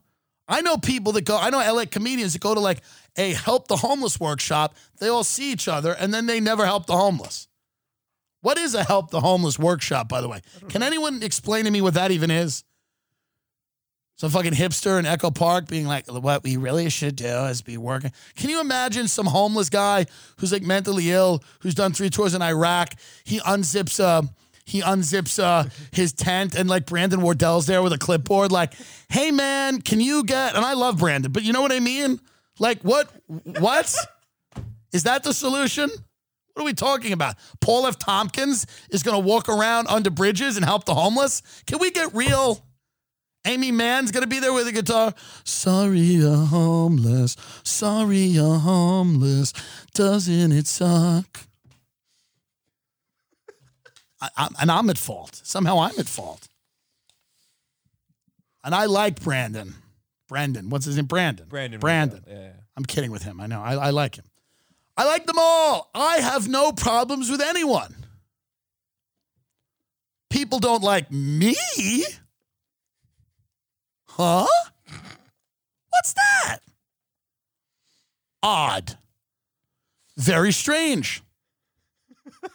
I 0.48 0.62
know 0.62 0.78
people 0.78 1.14
that 1.14 1.26
go. 1.26 1.38
I 1.38 1.52
know 1.52 1.60
LA 1.60 1.86
comedians 1.86 2.34
that 2.34 2.42
go 2.42 2.56
to 2.56 2.60
like 2.60 2.82
a 3.16 3.34
help 3.34 3.68
the 3.68 3.78
homeless 3.78 4.20
workshop. 4.20 4.76
They 5.00 5.08
all 5.08 5.24
see 5.24 5.52
each 5.52 5.68
other, 5.68 5.94
and 5.94 6.14
then 6.14 6.26
they 6.26 6.40
never 6.40 6.66
help 6.66 6.88
the 6.88 6.98
homeless. 6.98 7.48
What 8.42 8.58
is 8.58 8.76
a 8.76 8.84
help 8.84 9.12
the 9.12 9.22
homeless 9.22 9.58
workshop, 9.58 10.10
by 10.10 10.22
the 10.22 10.28
way? 10.28 10.42
Can 10.70 10.84
anyone 10.84 11.24
explain 11.24 11.66
to 11.66 11.72
me 11.72 11.82
what 11.82 11.94
that 11.96 12.12
even 12.12 12.30
is? 12.30 12.64
Some 14.18 14.30
fucking 14.30 14.54
hipster 14.54 14.98
in 14.98 15.06
Echo 15.06 15.30
Park 15.30 15.68
being 15.68 15.86
like, 15.86 16.08
what 16.08 16.42
we 16.42 16.56
really 16.56 16.90
should 16.90 17.18
do 17.18 17.26
is 17.46 17.62
be 17.62 17.78
working. 17.78 18.14
Can 18.38 18.50
you 18.50 18.62
imagine 18.62 19.10
some 19.10 19.26
homeless 19.26 19.70
guy 19.70 20.06
who's 20.38 20.54
like 20.54 20.64
mentally 20.64 21.12
ill, 21.12 21.44
who's 21.60 21.76
done 21.76 21.92
three 21.92 22.10
tours 22.10 22.34
in 22.34 22.42
Iraq? 22.42 22.94
He 23.26 23.40
unzips 23.40 24.00
uh 24.00 24.22
he 24.66 24.82
unzips 24.82 25.38
uh 25.38 25.70
his 25.92 26.14
tent 26.14 26.56
and 26.56 26.70
like 26.70 26.86
Brandon 26.86 27.20
Wardell's 27.22 27.66
there 27.66 27.84
with 27.84 27.92
a 27.92 27.98
clipboard, 27.98 28.54
like, 28.54 28.74
hey 29.10 29.32
man, 29.32 29.82
can 29.82 30.00
you 30.00 30.24
get 30.24 30.56
and 30.56 30.64
I 30.64 30.76
love 30.76 30.98
Brandon, 30.98 31.34
but 31.34 31.44
you 31.44 31.52
know 31.52 31.62
what 31.62 31.74
I 31.74 31.82
mean? 31.82 32.22
Like 32.58 32.82
what 32.84 33.10
what? 33.28 33.94
Is 34.94 35.04
that 35.04 35.24
the 35.24 35.34
solution? 35.34 35.90
What 36.54 36.64
are 36.64 36.66
we 36.66 36.74
talking 36.74 37.12
about? 37.12 37.36
Paul 37.60 37.86
F. 37.86 38.00
Tompkins 38.00 38.66
is 38.92 39.04
gonna 39.04 39.20
walk 39.20 39.50
around 39.50 39.88
under 39.90 40.10
bridges 40.10 40.56
and 40.56 40.64
help 40.64 40.86
the 40.86 40.96
homeless? 40.96 41.42
Can 41.68 41.80
we 41.80 41.92
get 41.92 42.16
real? 42.16 42.66
Aimee 43.46 43.72
Mann's 43.72 44.12
gonna 44.12 44.28
be 44.28 44.40
there 44.40 44.54
with 44.54 44.68
a 44.68 44.72
guitar. 44.72 45.14
Sorry 45.44 46.00
you're 46.00 46.36
homeless. 46.36 47.36
Sorry 47.64 48.20
you're 48.20 48.60
homeless. 48.60 49.54
Doesn't 49.94 50.52
it 50.52 50.68
suck? 50.68 51.42
I, 54.22 54.30
I, 54.36 54.48
and 54.62 54.72
I'm 54.72 54.90
at 54.90 54.98
fault. 54.98 55.42
Somehow 55.44 55.80
I'm 55.80 55.98
at 56.00 56.08
fault. 56.08 56.48
And 58.64 58.74
I 58.74 58.86
like 58.86 59.22
Brandon. 59.22 59.76
Brandon. 60.28 60.70
What's 60.70 60.86
his 60.86 60.96
name? 60.96 61.06
Brandon. 61.06 61.48
Brandon. 61.48 61.80
Brandon. 61.80 62.24
Yeah, 62.28 62.34
yeah. 62.34 62.52
I'm 62.76 62.86
kidding 62.86 63.12
with 63.12 63.24
him. 63.24 63.40
I 63.40 63.46
know. 63.48 63.62
I, 63.62 63.76
I 63.76 63.90
like 63.92 64.16
him. 64.16 64.26
I 64.98 65.06
like 65.06 65.26
them 65.28 65.38
all. 65.38 65.92
I 65.94 66.18
have 66.18 66.48
no 66.48 66.72
problems 66.72 67.30
with 67.30 67.42
anyone. 67.42 67.96
People 70.30 70.60
don't 70.60 70.84
like 70.84 71.12
me. 71.12 71.56
Huh? 74.18 74.48
What's 75.90 76.14
that? 76.14 76.60
Odd. 78.42 78.98
Very 80.16 80.54
strange. 80.54 81.22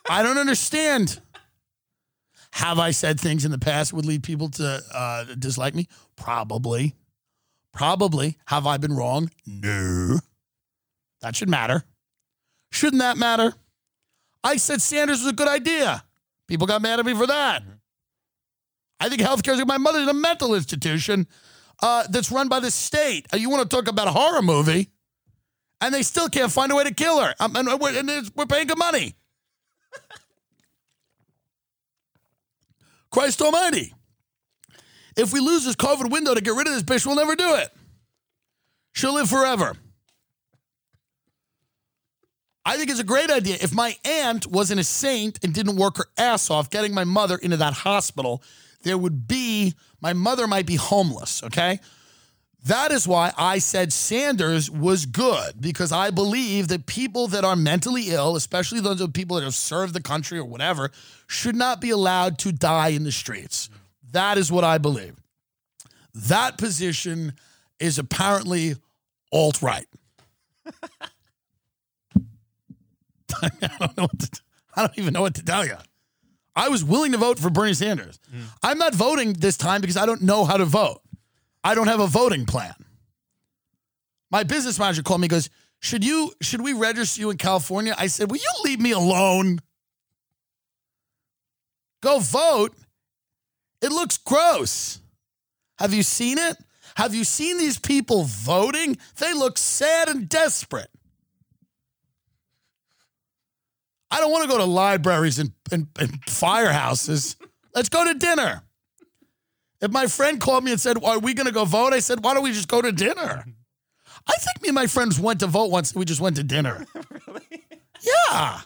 I 0.08 0.22
don't 0.22 0.38
understand. 0.38 1.20
Have 2.52 2.78
I 2.78 2.92
said 2.92 3.20
things 3.20 3.44
in 3.44 3.50
the 3.50 3.58
past 3.58 3.90
that 3.90 3.96
would 3.96 4.06
lead 4.06 4.22
people 4.22 4.48
to 4.52 4.80
uh, 4.94 5.24
dislike 5.38 5.74
me? 5.74 5.86
Probably. 6.16 6.94
Probably. 7.74 8.38
Have 8.46 8.66
I 8.66 8.78
been 8.78 8.96
wrong? 8.96 9.30
No. 9.46 10.18
That 11.20 11.36
should 11.36 11.50
matter. 11.50 11.84
Shouldn't 12.72 13.00
that 13.00 13.18
matter? 13.18 13.52
I 14.42 14.56
said 14.56 14.80
Sanders 14.80 15.18
was 15.18 15.28
a 15.28 15.34
good 15.34 15.48
idea. 15.48 16.04
People 16.48 16.66
got 16.66 16.80
mad 16.80 17.00
at 17.00 17.04
me 17.04 17.12
for 17.12 17.26
that. 17.26 17.62
I 18.98 19.10
think 19.10 19.20
healthcare 19.20 19.52
is 19.52 19.66
my 19.66 19.76
mother's 19.76 20.08
a 20.08 20.14
mental 20.14 20.54
institution 20.54 21.26
uh, 21.82 22.04
that's 22.08 22.30
run 22.30 22.48
by 22.48 22.60
the 22.60 22.70
state. 22.70 23.26
Uh, 23.32 23.36
You 23.36 23.50
want 23.50 23.68
to 23.68 23.76
talk 23.76 23.88
about 23.88 24.08
a 24.08 24.12
horror 24.12 24.42
movie, 24.42 24.90
and 25.80 25.94
they 25.94 26.02
still 26.02 26.28
can't 26.28 26.52
find 26.52 26.70
a 26.72 26.74
way 26.76 26.84
to 26.84 26.94
kill 26.94 27.20
her. 27.20 27.34
Um, 27.40 27.56
and 27.56 27.68
we're, 27.80 27.98
and 27.98 28.30
we're 28.34 28.46
paying 28.46 28.66
good 28.66 28.78
money. 28.78 29.14
Christ 33.10 33.40
Almighty. 33.42 33.94
If 35.16 35.32
we 35.32 35.40
lose 35.40 35.64
this 35.64 35.76
COVID 35.76 36.10
window 36.10 36.34
to 36.34 36.40
get 36.40 36.54
rid 36.54 36.66
of 36.68 36.74
this 36.74 36.82
bitch, 36.82 37.04
we'll 37.04 37.16
never 37.16 37.34
do 37.34 37.56
it. 37.56 37.68
She'll 38.92 39.14
live 39.14 39.28
forever. 39.28 39.74
I 42.64 42.76
think 42.76 42.90
it's 42.90 43.00
a 43.00 43.04
great 43.04 43.30
idea. 43.30 43.56
If 43.60 43.74
my 43.74 43.96
aunt 44.04 44.46
wasn't 44.46 44.80
a 44.80 44.84
saint 44.84 45.38
and 45.42 45.52
didn't 45.54 45.76
work 45.76 45.96
her 45.96 46.06
ass 46.16 46.50
off 46.50 46.70
getting 46.70 46.94
my 46.94 47.04
mother 47.04 47.36
into 47.36 47.56
that 47.56 47.72
hospital, 47.72 48.42
there 48.82 48.98
would 48.98 49.26
be, 49.26 49.74
my 50.00 50.12
mother 50.12 50.46
might 50.46 50.66
be 50.66 50.76
homeless, 50.76 51.42
okay? 51.44 51.80
That 52.64 52.92
is 52.92 53.08
why 53.08 53.32
I 53.38 53.58
said 53.58 53.92
Sanders 53.92 54.70
was 54.70 55.06
good 55.06 55.60
because 55.60 55.92
I 55.92 56.10
believe 56.10 56.68
that 56.68 56.84
people 56.84 57.26
that 57.28 57.42
are 57.44 57.56
mentally 57.56 58.10
ill, 58.10 58.36
especially 58.36 58.80
those 58.80 59.00
of 59.00 59.14
people 59.14 59.36
that 59.36 59.44
have 59.44 59.54
served 59.54 59.94
the 59.94 60.02
country 60.02 60.38
or 60.38 60.44
whatever, 60.44 60.90
should 61.26 61.56
not 61.56 61.80
be 61.80 61.90
allowed 61.90 62.38
to 62.40 62.52
die 62.52 62.88
in 62.88 63.04
the 63.04 63.12
streets. 63.12 63.70
That 64.12 64.36
is 64.36 64.52
what 64.52 64.64
I 64.64 64.76
believe. 64.76 65.16
That 66.14 66.58
position 66.58 67.32
is 67.78 67.98
apparently 67.98 68.74
alt 69.32 69.62
right. 69.62 69.86
I 73.42 73.50
I 74.76 74.82
don't 74.82 74.98
even 74.98 75.12
know 75.14 75.22
what 75.22 75.34
to 75.36 75.44
tell 75.44 75.64
you. 75.64 75.76
I 76.60 76.68
was 76.68 76.84
willing 76.84 77.12
to 77.12 77.18
vote 77.18 77.38
for 77.38 77.48
Bernie 77.48 77.72
Sanders. 77.72 78.20
Mm. 78.30 78.42
I'm 78.62 78.76
not 78.76 78.94
voting 78.94 79.32
this 79.32 79.56
time 79.56 79.80
because 79.80 79.96
I 79.96 80.04
don't 80.04 80.20
know 80.20 80.44
how 80.44 80.58
to 80.58 80.66
vote. 80.66 81.00
I 81.64 81.74
don't 81.74 81.86
have 81.86 82.00
a 82.00 82.06
voting 82.06 82.44
plan. 82.44 82.74
My 84.30 84.42
business 84.42 84.78
manager 84.78 85.02
called 85.02 85.22
me 85.22 85.24
and 85.24 85.30
goes, 85.30 85.48
Should 85.80 86.04
you 86.04 86.32
should 86.42 86.60
we 86.60 86.74
register 86.74 87.18
you 87.18 87.30
in 87.30 87.38
California? 87.38 87.94
I 87.96 88.08
said, 88.08 88.30
Will 88.30 88.36
you 88.36 88.50
leave 88.64 88.78
me 88.78 88.90
alone? 88.92 89.60
Go 92.02 92.18
vote. 92.18 92.74
It 93.80 93.90
looks 93.90 94.18
gross. 94.18 95.00
Have 95.78 95.94
you 95.94 96.02
seen 96.02 96.36
it? 96.36 96.58
Have 96.96 97.14
you 97.14 97.24
seen 97.24 97.56
these 97.56 97.78
people 97.78 98.24
voting? 98.24 98.98
They 99.16 99.32
look 99.32 99.56
sad 99.56 100.10
and 100.10 100.28
desperate. 100.28 100.90
I 104.10 104.20
don't 104.20 104.32
want 104.32 104.44
to 104.44 104.48
go 104.48 104.58
to 104.58 104.64
libraries 104.64 105.38
and, 105.38 105.52
and, 105.70 105.86
and 105.98 106.10
firehouses. 106.26 107.36
Let's 107.74 107.88
go 107.88 108.04
to 108.04 108.14
dinner. 108.14 108.62
If 109.80 109.90
my 109.90 110.06
friend 110.06 110.40
called 110.40 110.64
me 110.64 110.72
and 110.72 110.80
said, 110.80 111.02
Are 111.02 111.18
we 111.18 111.34
going 111.34 111.46
to 111.46 111.52
go 111.52 111.64
vote? 111.64 111.92
I 111.92 112.00
said, 112.00 112.22
Why 112.22 112.34
don't 112.34 112.42
we 112.42 112.52
just 112.52 112.68
go 112.68 112.82
to 112.82 112.92
dinner? 112.92 113.44
I 114.26 114.32
think 114.34 114.62
me 114.62 114.68
and 114.68 114.74
my 114.74 114.86
friends 114.86 115.18
went 115.18 115.40
to 115.40 115.46
vote 115.46 115.70
once. 115.70 115.94
We 115.94 116.04
just 116.04 116.20
went 116.20 116.36
to 116.36 116.42
dinner. 116.42 116.86
really? 117.26 117.64
Yeah. 118.02 118.60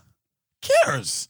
Cares. 0.62 1.28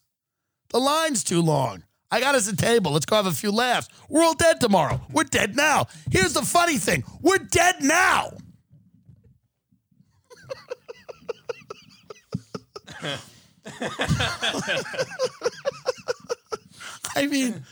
The 0.70 0.78
line's 0.78 1.22
too 1.22 1.42
long. 1.42 1.84
I 2.10 2.20
got 2.20 2.34
us 2.34 2.48
a 2.48 2.56
table. 2.56 2.92
Let's 2.92 3.06
go 3.06 3.16
have 3.16 3.26
a 3.26 3.32
few 3.32 3.50
laughs. 3.50 3.88
We're 4.08 4.22
all 4.22 4.34
dead 4.34 4.60
tomorrow. 4.60 5.00
We're 5.10 5.24
dead 5.24 5.56
now. 5.56 5.86
Here's 6.10 6.32
the 6.32 6.42
funny 6.42 6.78
thing 6.78 7.04
we're 7.20 7.38
dead 7.38 7.76
now. 7.80 8.30
I 17.16 17.26
mean, 17.26 17.64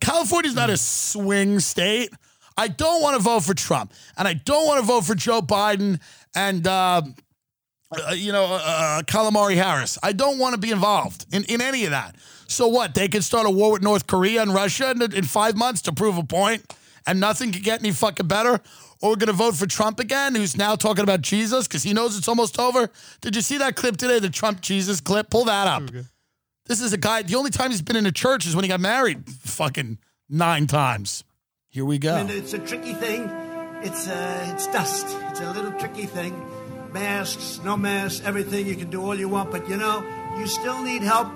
California's 0.00 0.54
not 0.54 0.70
a 0.70 0.76
swing 0.76 1.60
state. 1.60 2.10
I 2.56 2.68
don't 2.68 3.00
want 3.02 3.16
to 3.16 3.22
vote 3.22 3.44
for 3.44 3.54
Trump, 3.54 3.92
and 4.16 4.26
I 4.26 4.34
don't 4.34 4.66
want 4.66 4.80
to 4.80 4.86
vote 4.86 5.04
for 5.04 5.14
Joe 5.14 5.40
Biden 5.40 6.00
and 6.34 6.66
uh, 6.66 7.02
uh, 7.90 8.12
you 8.12 8.32
know 8.32 8.44
uh, 8.44 8.60
uh, 8.64 9.02
Calamari 9.02 9.54
Harris. 9.54 9.96
I 10.02 10.12
don't 10.12 10.38
want 10.38 10.54
to 10.54 10.60
be 10.60 10.70
involved 10.70 11.26
in, 11.32 11.44
in 11.44 11.60
any 11.60 11.84
of 11.84 11.92
that. 11.92 12.16
So 12.48 12.66
what? 12.66 12.94
They 12.94 13.08
could 13.08 13.22
start 13.22 13.46
a 13.46 13.50
war 13.50 13.72
with 13.72 13.82
North 13.82 14.06
Korea 14.06 14.42
and 14.42 14.52
Russia 14.52 14.90
in, 14.90 15.00
in 15.00 15.24
five 15.24 15.56
months 15.56 15.82
to 15.82 15.92
prove 15.92 16.18
a 16.18 16.24
point, 16.24 16.74
and 17.06 17.20
nothing 17.20 17.52
could 17.52 17.62
get 17.62 17.80
any 17.80 17.92
fucking 17.92 18.26
better. 18.26 18.60
Or 19.00 19.10
we're 19.10 19.16
gonna 19.16 19.32
vote 19.32 19.54
for 19.54 19.66
Trump 19.66 20.00
again, 20.00 20.34
who's 20.34 20.56
now 20.56 20.74
talking 20.74 21.04
about 21.04 21.22
Jesus 21.22 21.68
because 21.68 21.82
he 21.82 21.92
knows 21.92 22.18
it's 22.18 22.28
almost 22.28 22.58
over. 22.58 22.90
Did 23.20 23.36
you 23.36 23.42
see 23.42 23.58
that 23.58 23.76
clip 23.76 23.96
today? 23.96 24.18
The 24.18 24.30
Trump 24.30 24.60
Jesus 24.60 25.00
clip. 25.00 25.30
Pull 25.30 25.44
that 25.44 25.66
up. 25.66 25.82
Okay. 25.82 26.04
This 26.66 26.80
is 26.80 26.92
a 26.92 26.98
guy. 26.98 27.22
The 27.22 27.36
only 27.36 27.50
time 27.50 27.70
he's 27.70 27.82
been 27.82 27.96
in 27.96 28.06
a 28.06 28.12
church 28.12 28.46
is 28.46 28.54
when 28.54 28.64
he 28.64 28.68
got 28.68 28.80
married. 28.80 29.28
Fucking 29.28 29.98
nine 30.28 30.66
times. 30.66 31.24
Here 31.68 31.84
we 31.84 31.98
go. 31.98 32.16
And 32.16 32.30
it's 32.30 32.52
a 32.54 32.58
tricky 32.58 32.94
thing. 32.94 33.30
It's 33.82 34.08
uh, 34.08 34.52
it's 34.52 34.66
dust. 34.66 35.06
It's 35.30 35.40
a 35.40 35.52
little 35.52 35.72
tricky 35.72 36.06
thing. 36.06 36.34
Masks, 36.92 37.60
no 37.64 37.76
masks, 37.76 38.24
everything. 38.24 38.66
You 38.66 38.74
can 38.74 38.90
do 38.90 39.00
all 39.02 39.14
you 39.14 39.28
want, 39.28 39.50
but 39.50 39.68
you 39.68 39.76
know, 39.76 40.02
you 40.38 40.46
still 40.46 40.82
need 40.82 41.02
help 41.02 41.28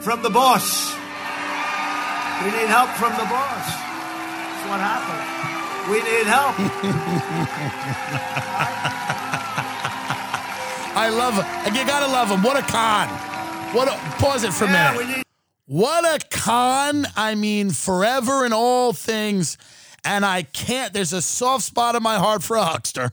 from 0.00 0.22
the 0.22 0.30
boss. 0.30 0.92
We 2.44 2.50
need 2.52 2.68
help 2.68 2.90
from 2.90 3.12
the 3.12 3.24
boss. 3.24 3.66
That's 3.66 4.68
what 4.68 4.80
happened. 4.80 5.57
We 5.90 6.02
need 6.02 6.26
help. 6.26 6.54
I 11.00 11.08
love 11.10 11.34
him. 11.34 11.74
You 11.74 11.84
gotta 11.86 12.06
love 12.10 12.28
him. 12.30 12.42
What 12.42 12.56
a 12.58 12.62
con. 12.62 13.08
What 13.74 13.88
a 13.88 13.92
pause 14.20 14.44
it 14.44 14.52
for 14.52 14.64
a 14.64 14.68
minute. 14.68 15.06
need- 15.16 15.24
What 15.66 16.04
a 16.04 16.18
con. 16.28 17.06
I 17.16 17.34
mean, 17.34 17.70
forever 17.70 18.44
in 18.44 18.52
all 18.52 18.92
things. 18.92 19.56
And 20.04 20.24
I 20.24 20.42
can't, 20.42 20.92
there's 20.92 21.12
a 21.12 21.20
soft 21.22 21.64
spot 21.64 21.94
in 21.94 22.02
my 22.02 22.16
heart 22.18 22.42
for 22.42 22.56
a 22.56 22.64
huckster. 22.64 23.10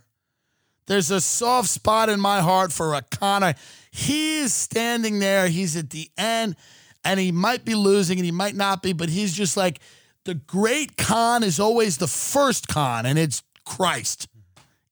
There's 0.87 1.11
a 1.11 1.19
soft 1.19 1.69
spot 1.69 2.09
in 2.09 2.19
my 2.19 2.41
heart 2.41 2.71
for 2.71 2.93
a 2.93 3.01
con. 3.01 3.53
He's 3.91 4.53
standing 4.53 5.19
there, 5.19 5.47
he's 5.47 5.75
at 5.75 5.89
the 5.89 6.09
end, 6.17 6.55
and 7.03 7.19
he 7.19 7.31
might 7.31 7.65
be 7.65 7.75
losing 7.75 8.17
and 8.19 8.25
he 8.25 8.31
might 8.31 8.55
not 8.55 8.81
be, 8.83 8.93
but 8.93 9.09
he's 9.09 9.33
just 9.33 9.57
like, 9.57 9.79
the 10.25 10.35
great 10.35 10.97
con 10.97 11.43
is 11.43 11.59
always 11.59 11.97
the 11.97 12.07
first 12.07 12.67
con, 12.67 13.05
and 13.05 13.17
it's 13.17 13.43
Christ. 13.63 14.27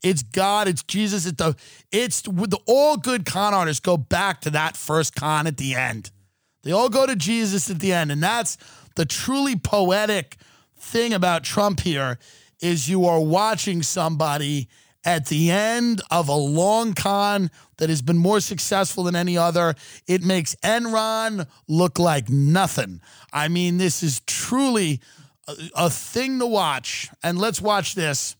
It's 0.03 0.21
God, 0.23 0.67
it's 0.67 0.83
Jesus, 0.83 1.25
it's 1.25 1.37
the 1.37 1.55
it's 1.91 2.21
the 2.21 2.59
all 2.67 2.97
good 2.97 3.25
con 3.25 3.53
artists 3.53 3.79
go 3.79 3.97
back 3.97 4.41
to 4.41 4.49
that 4.51 4.77
first 4.77 5.15
con 5.15 5.47
at 5.47 5.57
the 5.57 5.75
end. 5.75 6.11
They 6.63 6.71
all 6.71 6.89
go 6.89 7.05
to 7.05 7.15
Jesus 7.15 7.69
at 7.69 7.79
the 7.79 7.93
end. 7.93 8.11
And 8.11 8.21
that's 8.21 8.57
the 8.95 9.05
truly 9.05 9.55
poetic 9.55 10.37
thing 10.77 11.13
about 11.13 11.43
Trump 11.43 11.81
here 11.81 12.17
is 12.61 12.89
you 12.89 13.05
are 13.05 13.19
watching 13.19 13.81
somebody 13.81 14.69
at 15.05 15.27
the 15.27 15.51
end 15.51 16.01
of 16.09 16.29
a 16.29 16.35
long 16.35 16.93
con 16.93 17.51
that 17.77 17.89
has 17.89 18.01
been 18.01 18.17
more 18.17 18.39
successful 18.39 19.03
than 19.03 19.15
any 19.15 19.37
other. 19.37 19.75
It 20.07 20.23
makes 20.23 20.55
Enron 20.63 21.47
look 21.67 21.99
like 21.99 22.29
nothing. 22.29 23.01
I 23.33 23.49
mean, 23.49 23.77
this 23.77 24.01
is 24.01 24.21
truly 24.25 25.01
a, 25.47 25.89
thing 25.89 26.39
to 26.39 26.47
watch. 26.47 27.09
And 27.21 27.37
let's 27.37 27.61
watch 27.61 27.95
this. 27.95 28.35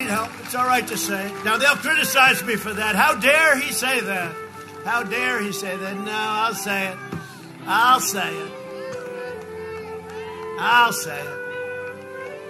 help. 0.00 0.30
It's 0.40 0.54
all 0.54 0.66
right 0.66 0.86
to 0.86 0.96
say. 0.96 1.32
Now 1.44 1.56
they'll 1.56 1.76
criticize 1.76 2.42
me 2.44 2.56
for 2.56 2.72
that. 2.72 2.96
How 2.96 3.14
dare 3.14 3.58
he 3.58 3.72
say 3.72 4.00
that? 4.00 4.34
How 4.84 5.02
dare 5.02 5.42
he 5.42 5.52
say 5.52 5.76
that? 5.76 5.96
No, 5.98 6.12
I'll 6.12 6.54
say 6.54 6.88
it. 6.88 6.98
I'll 7.66 8.00
say 8.00 8.34
it. 8.34 8.52
I'll 10.58 10.92
say 10.92 11.18
it. 11.18 11.36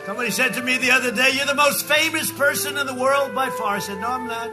Somebody 0.07 0.31
said 0.31 0.55
to 0.55 0.63
me 0.63 0.79
the 0.79 0.91
other 0.91 1.13
day, 1.13 1.31
You're 1.35 1.47
the 1.47 1.55
most 1.55 1.87
famous 1.87 2.31
person 2.33 2.77
in 2.77 2.87
the 2.87 2.95
world 2.95 3.35
by 3.35 3.51
far. 3.51 3.77
I 3.77 3.79
said, 3.79 4.01
No, 4.01 4.09
I'm 4.09 4.27
not. 4.27 4.51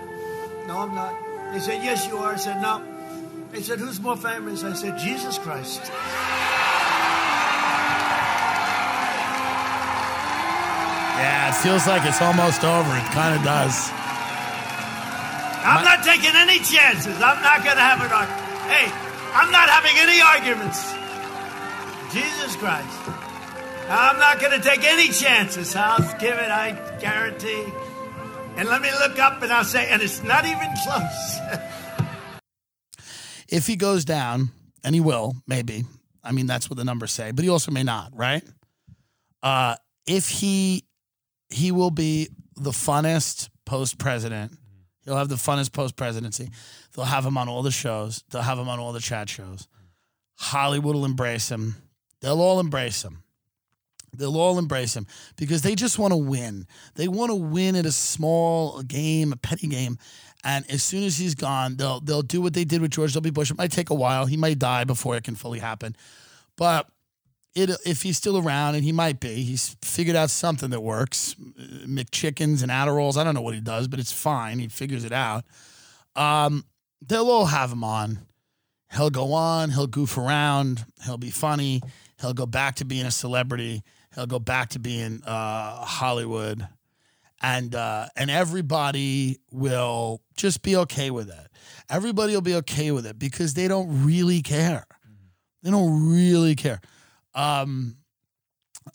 No, 0.67 0.79
I'm 0.79 0.93
not. 0.93 1.53
They 1.53 1.59
said, 1.59 1.83
Yes, 1.83 2.05
you 2.07 2.17
are. 2.17 2.33
I 2.33 2.37
said, 2.37 2.61
No. 2.61 2.83
They 3.51 3.61
said, 3.61 3.79
Who's 3.79 3.99
more 3.99 4.17
famous? 4.17 4.63
I 4.63 4.73
said, 4.73 4.97
Jesus 4.99 5.37
Christ. 5.37 5.81
Yeah, 11.17 11.49
it 11.49 11.55
feels 11.61 11.87
like 11.87 12.05
it's 12.05 12.21
almost 12.21 12.63
over. 12.63 12.95
It 12.95 13.09
kind 13.11 13.35
of 13.35 13.43
does. 13.43 13.89
I'm 15.65 15.83
not 15.83 16.03
taking 16.03 16.35
any 16.35 16.59
chances. 16.59 17.15
I'm 17.19 17.41
not 17.41 17.63
going 17.63 17.75
to 17.75 17.81
have 17.81 17.99
an 17.99 18.11
argument. 18.11 18.47
Hey, 18.69 18.87
I'm 19.33 19.51
not 19.51 19.67
having 19.69 19.97
any 19.97 20.21
arguments. 20.21 20.93
Jesus 22.13 22.55
Christ. 22.55 22.99
I'm 23.89 24.19
not 24.19 24.39
going 24.39 24.59
to 24.59 24.67
take 24.67 24.83
any 24.83 25.09
chances. 25.09 25.75
I'll 25.75 25.99
give 26.19 26.37
it, 26.37 26.51
I 26.51 26.97
guarantee. 26.99 27.65
And 28.55 28.67
let 28.69 28.81
me 28.81 28.89
look 28.91 29.19
up 29.19 29.41
and 29.41 29.51
I'll 29.51 29.63
say, 29.63 29.89
and 29.89 30.01
it's 30.01 30.23
not 30.23 30.45
even 30.45 30.69
close. 30.83 31.39
if 33.49 33.67
he 33.67 33.75
goes 33.75 34.05
down, 34.05 34.51
and 34.83 34.95
he 34.95 35.01
will, 35.01 35.35
maybe. 35.47 35.83
I 36.23 36.31
mean, 36.31 36.47
that's 36.47 36.69
what 36.69 36.77
the 36.77 36.85
numbers 36.85 37.11
say, 37.11 37.31
but 37.31 37.43
he 37.43 37.49
also 37.49 37.71
may 37.71 37.83
not, 37.83 38.11
right? 38.15 38.43
Uh, 39.43 39.75
if 40.05 40.29
he 40.29 40.85
he 41.49 41.71
will 41.71 41.91
be 41.91 42.29
the 42.55 42.71
funnest 42.71 43.49
post 43.65 43.97
president. 43.97 44.57
He'll 45.05 45.17
have 45.17 45.29
the 45.29 45.35
funnest 45.35 45.71
post 45.71 45.95
presidency. 45.95 46.49
They'll 46.93 47.05
have 47.05 47.25
him 47.25 47.37
on 47.37 47.47
all 47.47 47.63
the 47.63 47.71
shows. 47.71 48.23
They'll 48.29 48.41
have 48.41 48.59
him 48.59 48.67
on 48.67 48.79
all 48.79 48.91
the 48.91 48.99
chat 48.99 49.29
shows. 49.29 49.67
Hollywood 50.35 50.95
will 50.95 51.05
embrace 51.05 51.49
him. 51.49 51.75
They'll 52.21 52.41
all 52.41 52.59
embrace 52.59 53.03
him. 53.03 53.23
They'll 54.15 54.37
all 54.37 54.57
embrace 54.57 54.95
him 54.95 55.05
because 55.35 55.61
they 55.61 55.75
just 55.75 55.99
want 55.99 56.11
to 56.11 56.17
win. 56.17 56.65
They 56.95 57.07
want 57.07 57.29
to 57.29 57.35
win 57.35 57.75
at 57.75 57.85
a 57.85 57.91
small 57.91 58.81
game, 58.81 59.31
a 59.31 59.37
petty 59.37 59.67
game. 59.67 59.97
And 60.43 60.69
as 60.71 60.81
soon 60.81 61.03
as 61.03 61.17
he's 61.17 61.35
gone, 61.35 61.77
they'll 61.77 61.99
they'll 61.99 62.21
do 62.21 62.41
what 62.41 62.53
they 62.53 62.63
did 62.63 62.81
with 62.81 62.91
George 62.91 63.13
W. 63.13 63.31
Bush. 63.31 63.51
It 63.51 63.57
might 63.57 63.71
take 63.71 63.89
a 63.89 63.95
while. 63.95 64.25
He 64.25 64.37
might 64.37 64.59
die 64.59 64.85
before 64.85 65.15
it 65.15 65.23
can 65.23 65.35
fully 65.35 65.59
happen. 65.59 65.95
But 66.55 66.89
it, 67.57 67.71
if 67.85 68.03
he's 68.03 68.17
still 68.17 68.37
around, 68.37 68.75
and 68.75 68.83
he 68.83 68.91
might 68.91 69.19
be, 69.19 69.43
he's 69.43 69.75
figured 69.81 70.15
out 70.15 70.29
something 70.29 70.69
that 70.69 70.81
works. 70.81 71.35
McChickens 71.85 72.61
and 72.61 72.71
Adderalls. 72.71 73.17
I 73.17 73.23
don't 73.23 73.33
know 73.33 73.41
what 73.41 73.55
he 73.55 73.61
does, 73.61 73.87
but 73.87 73.99
it's 73.99 74.11
fine. 74.11 74.59
He 74.59 74.67
figures 74.67 75.03
it 75.03 75.11
out. 75.11 75.43
Um, 76.15 76.65
they'll 77.05 77.29
all 77.29 77.45
have 77.45 77.71
him 77.71 77.83
on. 77.83 78.19
He'll 78.93 79.09
go 79.09 79.33
on, 79.33 79.71
he'll 79.71 79.87
goof 79.87 80.17
around, 80.17 80.85
he'll 81.03 81.17
be 81.17 81.29
funny, 81.29 81.81
he'll 82.21 82.33
go 82.33 82.45
back 82.45 82.75
to 82.75 82.85
being 82.85 83.05
a 83.05 83.11
celebrity, 83.11 83.83
he'll 84.15 84.27
go 84.27 84.39
back 84.39 84.69
to 84.69 84.79
being 84.79 85.21
uh, 85.25 85.83
Hollywood, 85.83 86.65
and 87.41 87.75
uh, 87.75 88.07
and 88.15 88.31
everybody 88.31 89.39
will 89.51 90.21
just 90.37 90.63
be 90.63 90.77
okay 90.77 91.11
with 91.11 91.29
it. 91.29 91.47
Everybody 91.89 92.33
will 92.33 92.41
be 92.41 92.55
okay 92.55 92.91
with 92.91 93.05
it 93.05 93.19
because 93.19 93.55
they 93.55 93.67
don't 93.67 94.05
really 94.05 94.41
care. 94.41 94.85
They 95.63 95.71
don't 95.71 96.09
really 96.09 96.55
care. 96.55 96.79
Um, 97.37 97.97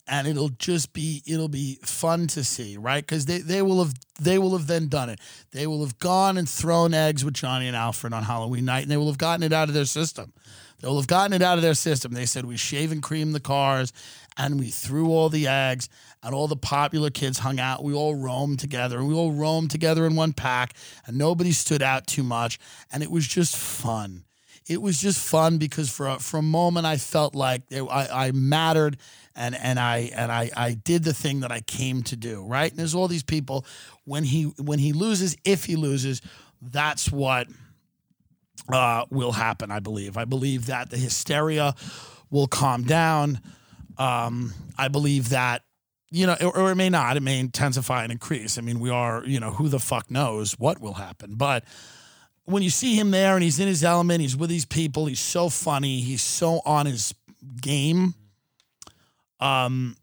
and 0.06 0.26
it'll 0.26 0.48
just 0.48 0.92
be 0.92 1.22
it'll 1.26 1.48
be 1.48 1.78
fun 1.82 2.26
to 2.28 2.44
see, 2.44 2.76
right? 2.76 3.04
Because 3.04 3.26
they, 3.26 3.38
they 3.38 3.62
will 3.62 3.78
have 3.84 3.94
they 4.20 4.38
will 4.38 4.56
have 4.56 4.66
then 4.66 4.88
done 4.88 5.08
it. 5.08 5.20
They 5.52 5.66
will 5.66 5.80
have 5.84 5.98
gone 5.98 6.36
and 6.36 6.48
thrown 6.48 6.92
eggs 6.92 7.24
with 7.24 7.34
Johnny 7.34 7.68
and 7.68 7.76
Alfred 7.76 8.12
on 8.12 8.24
Halloween 8.24 8.64
night, 8.64 8.82
and 8.82 8.90
they 8.90 8.96
will 8.96 9.06
have 9.06 9.18
gotten 9.18 9.42
it 9.42 9.52
out 9.52 9.68
of 9.68 9.74
their 9.74 9.84
system. 9.84 10.32
They 10.80 10.88
will 10.88 10.96
have 10.96 11.06
gotten 11.06 11.32
it 11.32 11.42
out 11.42 11.58
of 11.58 11.62
their 11.62 11.74
system. 11.74 12.12
They 12.12 12.26
said 12.26 12.44
we 12.44 12.56
shave 12.56 12.90
and 12.90 13.02
cream 13.02 13.32
the 13.32 13.40
cars, 13.40 13.92
and 14.36 14.58
we 14.58 14.68
threw 14.68 15.10
all 15.10 15.28
the 15.28 15.46
eggs, 15.46 15.88
and 16.22 16.34
all 16.34 16.48
the 16.48 16.56
popular 16.56 17.10
kids 17.10 17.38
hung 17.38 17.60
out. 17.60 17.84
We 17.84 17.94
all 17.94 18.16
roamed 18.16 18.58
together. 18.58 19.04
We 19.04 19.14
all 19.14 19.32
roamed 19.32 19.70
together 19.70 20.06
in 20.06 20.16
one 20.16 20.32
pack, 20.32 20.74
and 21.06 21.16
nobody 21.16 21.52
stood 21.52 21.82
out 21.82 22.06
too 22.08 22.24
much, 22.24 22.58
and 22.90 23.02
it 23.02 23.10
was 23.10 23.26
just 23.26 23.56
fun. 23.56 24.24
It 24.68 24.80
was 24.80 25.00
just 25.00 25.18
fun 25.18 25.58
because 25.58 25.90
for 25.90 26.08
a, 26.08 26.18
for 26.18 26.38
a 26.38 26.42
moment 26.42 26.86
I 26.86 26.96
felt 26.96 27.34
like 27.34 27.62
it, 27.70 27.82
I, 27.82 28.26
I 28.28 28.32
mattered 28.32 28.96
and 29.34 29.54
and 29.54 29.78
I 29.78 30.10
and 30.14 30.30
I 30.30 30.50
I 30.56 30.74
did 30.74 31.04
the 31.04 31.14
thing 31.14 31.40
that 31.40 31.50
I 31.50 31.60
came 31.60 32.02
to 32.04 32.16
do, 32.16 32.44
right? 32.44 32.70
And 32.70 32.78
there's 32.78 32.94
all 32.94 33.08
these 33.08 33.22
people 33.22 33.64
when 34.04 34.24
he 34.24 34.44
when 34.58 34.78
he 34.78 34.92
loses, 34.92 35.36
if 35.44 35.64
he 35.64 35.76
loses, 35.76 36.22
that's 36.60 37.10
what 37.10 37.48
uh, 38.72 39.04
will 39.10 39.32
happen. 39.32 39.70
I 39.70 39.80
believe. 39.80 40.16
I 40.16 40.24
believe 40.24 40.66
that 40.66 40.90
the 40.90 40.96
hysteria 40.96 41.74
will 42.30 42.46
calm 42.46 42.84
down. 42.84 43.40
Um, 43.98 44.54
I 44.78 44.88
believe 44.88 45.30
that 45.30 45.62
you 46.12 46.26
know, 46.26 46.36
or, 46.42 46.56
or 46.56 46.72
it 46.72 46.74
may 46.74 46.90
not. 46.90 47.16
It 47.16 47.22
may 47.22 47.40
intensify 47.40 48.02
and 48.02 48.12
increase. 48.12 48.58
I 48.58 48.60
mean, 48.60 48.80
we 48.80 48.90
are, 48.90 49.24
you 49.24 49.40
know, 49.40 49.50
who 49.50 49.68
the 49.68 49.80
fuck 49.80 50.10
knows 50.10 50.52
what 50.58 50.78
will 50.78 50.94
happen, 50.94 51.34
but 51.36 51.64
when 52.44 52.62
you 52.62 52.70
see 52.70 52.96
him 52.96 53.10
there 53.10 53.34
and 53.34 53.42
he's 53.42 53.60
in 53.60 53.68
his 53.68 53.84
element, 53.84 54.20
he's 54.20 54.36
with 54.36 54.50
these 54.50 54.64
people, 54.64 55.06
he's 55.06 55.20
so 55.20 55.48
funny, 55.48 56.00
he's 56.00 56.22
so 56.22 56.60
on 56.64 56.86
his 56.86 57.14
game. 57.60 58.14
Um, 59.40 59.96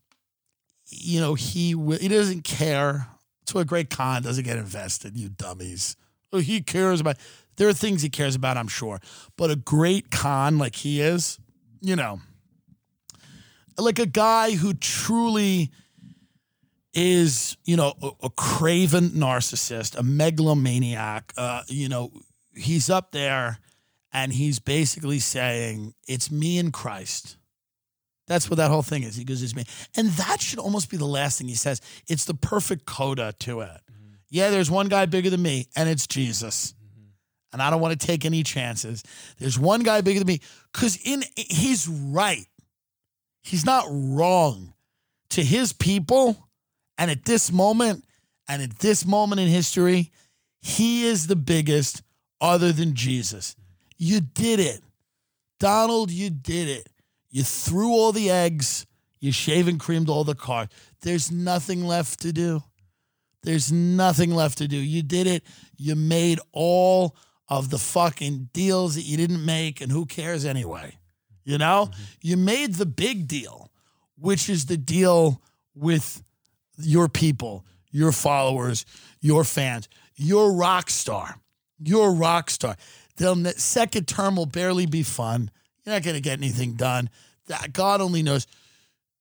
you 0.88 1.20
know, 1.20 1.34
he 1.34 1.76
he 2.00 2.08
doesn't 2.08 2.44
care. 2.44 3.08
To 3.48 3.58
a 3.58 3.66
great 3.66 3.90
con 3.90 4.22
doesn't 4.22 4.44
get 4.44 4.58
invested, 4.58 5.18
you 5.18 5.28
dummies. 5.30 5.96
He 6.32 6.62
cares 6.62 7.02
about 7.02 7.18
there 7.58 7.68
are 7.68 7.74
things 7.74 8.04
he 8.04 8.10
cares 8.10 8.36
about, 8.36 8.58
I'm 8.58 8.68
sure. 8.68 9.00
But 9.38 9.50
a 9.50 9.56
great 9.56 10.12
con 10.12 10.60
like 10.60 10.76
he 10.76 11.02
is, 11.02 11.40
you 11.82 11.96
know, 11.96 12.22
like 13.78 13.98
a 13.98 14.06
guy 14.06 14.52
who 14.52 14.76
truly 14.76 15.72
is, 16.94 17.58
you 17.66 17.76
know, 17.76 17.94
a, 18.02 18.12
a 18.24 18.30
craven 18.30 19.10
narcissist, 19.10 19.98
a 19.98 20.04
megalomaniac, 20.04 21.34
uh, 21.36 21.64
you 21.68 21.90
know, 21.90 22.12
he's 22.60 22.90
up 22.90 23.12
there 23.12 23.60
and 24.12 24.34
he's 24.34 24.60
basically 24.60 25.20
saying, 25.20 25.94
It's 26.08 26.32
me 26.32 26.58
and 26.58 26.74
Christ. 26.74 27.38
That's 28.28 28.50
what 28.50 28.58
that 28.58 28.70
whole 28.70 28.84
thing 28.84 29.04
is. 29.04 29.16
He 29.16 29.24
goes, 29.24 29.42
It's 29.42 29.56
me. 29.56 29.66
And 29.96 30.10
that 30.12 30.42
should 30.42 30.60
almost 30.60 30.90
be 30.90 30.98
the 30.98 31.06
last 31.06 31.38
thing 31.38 31.48
he 31.48 31.56
says. 31.56 31.82
It's 32.08 32.26
the 32.26 32.34
perfect 32.34 32.86
coda 32.86 33.34
to 33.40 33.62
it. 33.62 33.68
Mm-hmm. 33.70 34.14
Yeah, 34.30 34.50
there's 34.50 34.72
one 34.72 34.88
guy 34.88 35.06
bigger 35.06 35.30
than 35.30 35.42
me, 35.42 35.68
and 35.76 35.90
it's 35.90 36.08
Jesus. 36.08 36.74
Mm-hmm. 36.74 37.10
And 37.54 37.62
I 37.62 37.70
don't 37.70 37.82
want 37.82 38.00
to 38.00 38.08
take 38.08 38.26
any 38.26 38.44
chances. 38.44 39.04
There's 39.38 39.60
one 39.60 39.82
guy 39.82 40.02
bigger 40.02 40.20
than 40.20 40.28
me. 40.28 40.42
Because 40.74 40.98
in 41.04 41.24
he's 41.36 41.88
right. 41.88 42.46
He's 43.42 43.66
not 43.66 43.86
wrong. 43.90 44.74
To 45.32 45.44
his 45.44 45.74
people, 45.74 46.50
and 46.98 47.12
at 47.12 47.26
this 47.26 47.52
moment, 47.52 48.04
and 48.48 48.64
at 48.64 48.80
this 48.80 49.06
moment 49.06 49.40
in 49.40 49.48
history, 49.48 50.12
he 50.60 51.06
is 51.06 51.28
the 51.28 51.36
biggest 51.36 52.02
other 52.42 52.72
than 52.72 52.94
Jesus. 52.94 53.56
You 53.98 54.22
did 54.22 54.60
it. 54.60 54.82
Donald, 55.60 56.12
you 56.12 56.30
did 56.30 56.70
it. 56.70 56.90
You 57.30 57.44
threw 57.44 57.92
all 57.92 58.12
the 58.12 58.30
eggs, 58.30 58.86
you 59.20 59.32
shave 59.32 59.68
and 59.68 59.80
creamed 59.80 60.10
all 60.10 60.24
the 60.24 60.36
cars. 60.36 60.70
There's 61.02 61.32
nothing 61.32 61.86
left 61.86 62.22
to 62.22 62.32
do. 62.32 62.64
There's 63.44 63.72
nothing 63.72 64.32
left 64.32 64.58
to 64.60 64.68
do. 64.68 64.78
You 64.78 65.04
did 65.04 65.28
it. 65.28 65.44
You 65.78 65.96
made 65.96 66.40
all 66.52 67.16
of 67.48 67.70
the 67.70 67.78
fucking 67.78 68.50
deals 68.54 68.96
that 68.96 69.02
you 69.04 69.18
didn't 69.18 69.44
make, 69.44 69.82
and 69.82 69.92
who 69.92 70.06
cares 70.06 70.46
anyway? 70.46 70.98
You 71.44 71.58
know, 71.58 71.90
mm-hmm. 71.92 72.04
you 72.22 72.38
made 72.38 72.76
the 72.76 72.86
big 72.86 73.28
deal, 73.28 73.72
which 74.18 74.50
is 74.50 74.66
the 74.66 74.78
deal 74.78 75.42
with 75.74 76.22
your 76.78 77.08
people, 77.08 77.66
your 77.92 78.12
followers, 78.12 78.86
your 79.20 79.44
fans. 79.44 79.90
You're 80.16 80.54
rock 80.54 80.90
star. 80.90 81.40
You're 81.84 82.10
a 82.10 82.14
rock 82.14 82.50
star. 82.50 82.76
The 83.18 83.54
second 83.58 84.08
term 84.08 84.36
will 84.36 84.46
barely 84.46 84.86
be 84.86 85.04
fun. 85.04 85.52
You're 85.84 85.96
not 85.96 86.04
going 86.04 86.16
to 86.16 86.22
get 86.22 86.38
anything 86.38 86.74
done. 86.74 87.10
God 87.74 88.02
only 88.02 88.24
knows. 88.24 88.48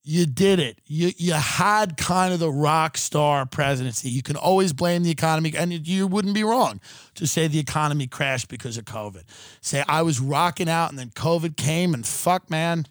You 0.04 0.24
did 0.24 0.58
it. 0.58 0.78
You 0.86 1.12
you 1.16 1.34
had 1.34 1.96
kind 1.98 2.32
of 2.32 2.40
the 2.40 2.50
rock 2.50 2.96
star 2.96 3.44
presidency. 3.44 4.08
You 4.08 4.22
can 4.22 4.36
always 4.36 4.72
blame 4.72 5.02
the 5.02 5.10
economy, 5.10 5.52
and 5.56 5.86
you 5.86 6.06
wouldn't 6.06 6.34
be 6.34 6.44
wrong 6.44 6.80
to 7.16 7.26
say 7.26 7.46
the 7.46 7.58
economy 7.58 8.06
crashed 8.06 8.48
because 8.48 8.78
of 8.78 8.86
COVID. 8.86 9.24
Say 9.60 9.84
I 9.86 10.02
was 10.02 10.18
rocking 10.20 10.68
out, 10.68 10.88
and 10.88 10.98
then 10.98 11.10
COVID 11.10 11.56
came, 11.56 11.92
and 11.92 12.06
fuck, 12.06 12.48
man, 12.48 12.86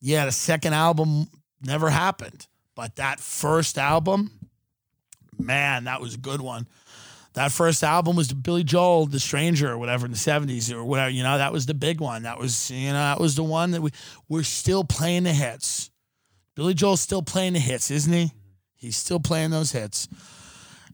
yeah, 0.00 0.26
the 0.26 0.32
second 0.32 0.74
album 0.74 1.28
never 1.64 1.88
happened, 1.88 2.48
but 2.74 2.96
that 2.96 3.20
first 3.20 3.78
album, 3.78 4.32
man, 5.38 5.84
that 5.84 6.00
was 6.00 6.16
a 6.16 6.18
good 6.18 6.40
one. 6.40 6.66
That 7.34 7.50
first 7.50 7.82
album 7.82 8.16
was 8.16 8.32
Billy 8.32 8.62
Joel, 8.62 9.06
The 9.06 9.18
Stranger, 9.20 9.70
or 9.70 9.78
whatever 9.78 10.04
in 10.04 10.12
the 10.12 10.18
seventies 10.18 10.70
or 10.70 10.84
whatever. 10.84 11.10
You 11.10 11.22
know, 11.22 11.38
that 11.38 11.52
was 11.52 11.66
the 11.66 11.74
big 11.74 12.00
one. 12.00 12.24
That 12.24 12.38
was 12.38 12.70
you 12.70 12.88
know 12.88 12.94
that 12.94 13.20
was 13.20 13.36
the 13.36 13.44
one 13.44 13.70
that 13.70 13.80
we 13.80 13.90
we're 14.28 14.42
still 14.42 14.84
playing 14.84 15.24
the 15.24 15.32
hits. 15.32 15.90
Billy 16.54 16.74
Joel's 16.74 17.00
still 17.00 17.22
playing 17.22 17.54
the 17.54 17.58
hits, 17.58 17.90
isn't 17.90 18.12
he? 18.12 18.32
He's 18.74 18.96
still 18.96 19.20
playing 19.20 19.50
those 19.50 19.72
hits. 19.72 20.08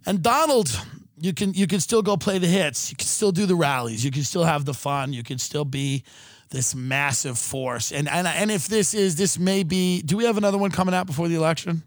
And 0.07 0.22
Donald, 0.22 0.70
you 1.18 1.32
can 1.32 1.55
you 1.55 1.66
can 1.66 1.80
still 1.80 2.03
go 2.03 2.16
play 2.16 2.39
the 2.39 2.47
hits. 2.47 2.91
You 2.91 2.97
can 2.97 3.07
still 3.07 3.32
do 3.32 3.47
the 3.47 3.57
rallies. 3.57 4.05
You 4.05 4.11
can 4.11 4.22
still 4.22 4.45
have 4.45 4.64
the 4.64 4.74
fun. 4.74 5.12
You 5.12 5.24
can 5.24 5.39
still 5.39 5.64
be 5.64 6.05
this 6.51 6.74
massive 6.74 7.39
force. 7.39 7.91
And 7.91 8.09
and 8.09 8.26
and 8.28 8.51
if 8.51 8.68
this 8.68 8.95
is 8.95 9.16
this 9.16 9.39
may 9.39 9.64
be. 9.64 10.03
Do 10.03 10.16
we 10.16 10.24
have 10.24 10.36
another 10.36 10.59
one 10.59 10.70
coming 10.70 10.95
out 10.95 11.07
before 11.07 11.26
the 11.26 11.34
election? 11.34 11.82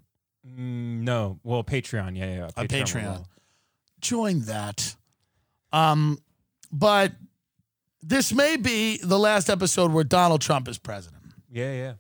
Mm, 0.45 1.02
no, 1.04 1.39
well, 1.43 1.64
Patreon, 1.64 2.18
yeah, 2.18 2.26
yeah, 2.26 2.49
A 2.58 2.62
will 2.62 2.68
Patreon. 2.68 3.26
Join 4.02 4.41
that. 4.41 4.95
Um, 5.72 6.20
but 6.72 7.14
this 8.02 8.34
may 8.34 8.58
be 8.58 8.97
the 8.97 9.20
last 9.20 9.49
episode 9.49 9.91
where 9.91 10.04
Donald 10.04 10.41
Trump 10.41 10.68
is 10.68 10.78
president. 10.78 11.22
Yeah, 11.49 11.72
yeah. 11.72 11.93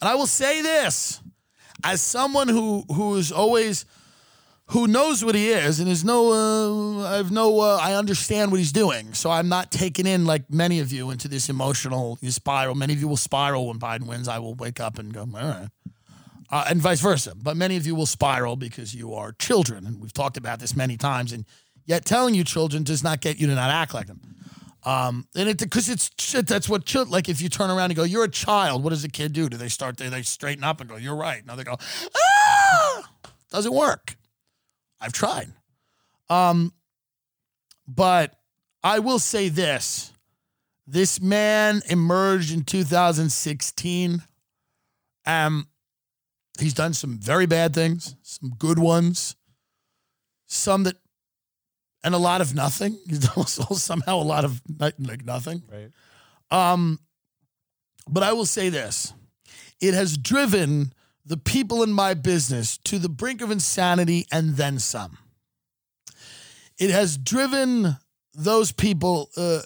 And 0.00 0.08
I 0.08 0.14
will 0.14 0.26
say 0.26 0.62
this 0.62 1.20
as 1.84 2.00
someone 2.00 2.48
who 2.48 2.84
who 2.92 3.16
is 3.16 3.30
always 3.30 3.84
who 4.66 4.86
knows 4.86 5.24
what 5.24 5.34
he 5.34 5.50
is 5.50 5.80
and 5.80 5.88
is 5.88 6.04
no 6.04 6.32
uh, 6.32 7.18
I've 7.18 7.30
no 7.30 7.60
uh, 7.60 7.78
I 7.80 7.94
understand 7.94 8.50
what 8.50 8.58
he's 8.58 8.72
doing. 8.72 9.14
So 9.14 9.30
I'm 9.30 9.48
not 9.48 9.70
taken 9.70 10.06
in 10.06 10.24
like 10.26 10.50
many 10.50 10.80
of 10.80 10.92
you 10.92 11.10
into 11.10 11.28
this 11.28 11.48
emotional 11.48 12.18
spiral. 12.28 12.74
Many 12.74 12.94
of 12.94 13.00
you 13.00 13.08
will 13.08 13.16
spiral 13.16 13.68
when 13.68 13.78
Biden 13.78 14.06
wins. 14.06 14.28
I 14.28 14.38
will 14.38 14.54
wake 14.54 14.80
up 14.80 14.98
and 14.98 15.12
go, 15.12 15.20
all 15.20 15.26
right. 15.26 15.68
Uh, 16.50 16.64
and 16.68 16.80
vice 16.80 17.00
versa. 17.00 17.32
But 17.36 17.56
many 17.56 17.76
of 17.76 17.86
you 17.86 17.94
will 17.94 18.06
spiral 18.06 18.56
because 18.56 18.94
you 18.94 19.14
are 19.14 19.32
children. 19.32 19.86
And 19.86 20.00
we've 20.00 20.12
talked 20.12 20.36
about 20.36 20.58
this 20.58 20.74
many 20.74 20.96
times. 20.96 21.32
And 21.32 21.44
yet 21.86 22.04
telling 22.04 22.34
you 22.34 22.42
children 22.42 22.82
does 22.82 23.04
not 23.04 23.20
get 23.20 23.38
you 23.38 23.46
to 23.46 23.54
not 23.54 23.70
act 23.70 23.94
like 23.94 24.08
them. 24.08 24.20
Um, 24.84 25.28
and 25.36 25.48
it 25.48 25.58
because 25.58 25.88
it's. 25.88 26.08
That's 26.32 26.68
what 26.68 26.86
chil- 26.86 27.04
like 27.04 27.28
if 27.28 27.42
you 27.42 27.48
turn 27.48 27.68
around 27.68 27.90
and 27.90 27.96
go, 27.96 28.02
"You're 28.02 28.24
a 28.24 28.30
child." 28.30 28.82
What 28.82 28.90
does 28.90 29.04
a 29.04 29.10
kid 29.10 29.34
do? 29.34 29.48
Do 29.48 29.58
they 29.58 29.68
start? 29.68 29.96
Do 29.96 30.08
they 30.08 30.22
straighten 30.22 30.64
up 30.64 30.80
and 30.80 30.88
go, 30.88 30.96
"You're 30.96 31.16
right"? 31.16 31.44
Now 31.44 31.54
they 31.54 31.64
go, 31.64 31.76
"Ah!" 32.16 33.10
Doesn't 33.50 33.74
work. 33.74 34.16
I've 35.00 35.12
tried. 35.12 35.52
Um, 36.30 36.72
but 37.86 38.36
I 38.82 39.00
will 39.00 39.18
say 39.18 39.50
this: 39.50 40.14
this 40.86 41.20
man 41.20 41.82
emerged 41.88 42.52
in 42.52 42.64
2016. 42.64 44.22
Um, 45.26 45.68
he's 46.58 46.74
done 46.74 46.94
some 46.94 47.18
very 47.18 47.46
bad 47.46 47.74
things, 47.74 48.16
some 48.22 48.50
good 48.58 48.78
ones, 48.78 49.36
some 50.46 50.84
that 50.84 50.96
and 52.02 52.14
a 52.14 52.18
lot 52.18 52.40
of 52.40 52.54
nothing. 52.54 52.98
He's 53.08 53.28
also 53.36 53.74
somehow 53.74 54.16
a 54.16 54.24
lot 54.24 54.44
of 54.44 54.60
like 54.78 54.94
like 54.98 55.24
nothing. 55.24 55.62
Right. 55.70 55.90
Um, 56.50 56.98
but 58.08 58.22
I 58.22 58.32
will 58.32 58.46
say 58.46 58.68
this: 58.68 59.12
it 59.80 59.94
has 59.94 60.16
driven 60.16 60.92
the 61.24 61.36
people 61.36 61.82
in 61.82 61.92
my 61.92 62.14
business 62.14 62.78
to 62.78 62.98
the 62.98 63.08
brink 63.08 63.40
of 63.42 63.50
insanity 63.50 64.26
and 64.32 64.56
then 64.56 64.78
some. 64.78 65.18
It 66.78 66.90
has 66.90 67.18
driven 67.18 67.96
those 68.34 68.72
people 68.72 69.30
uh, 69.36 69.60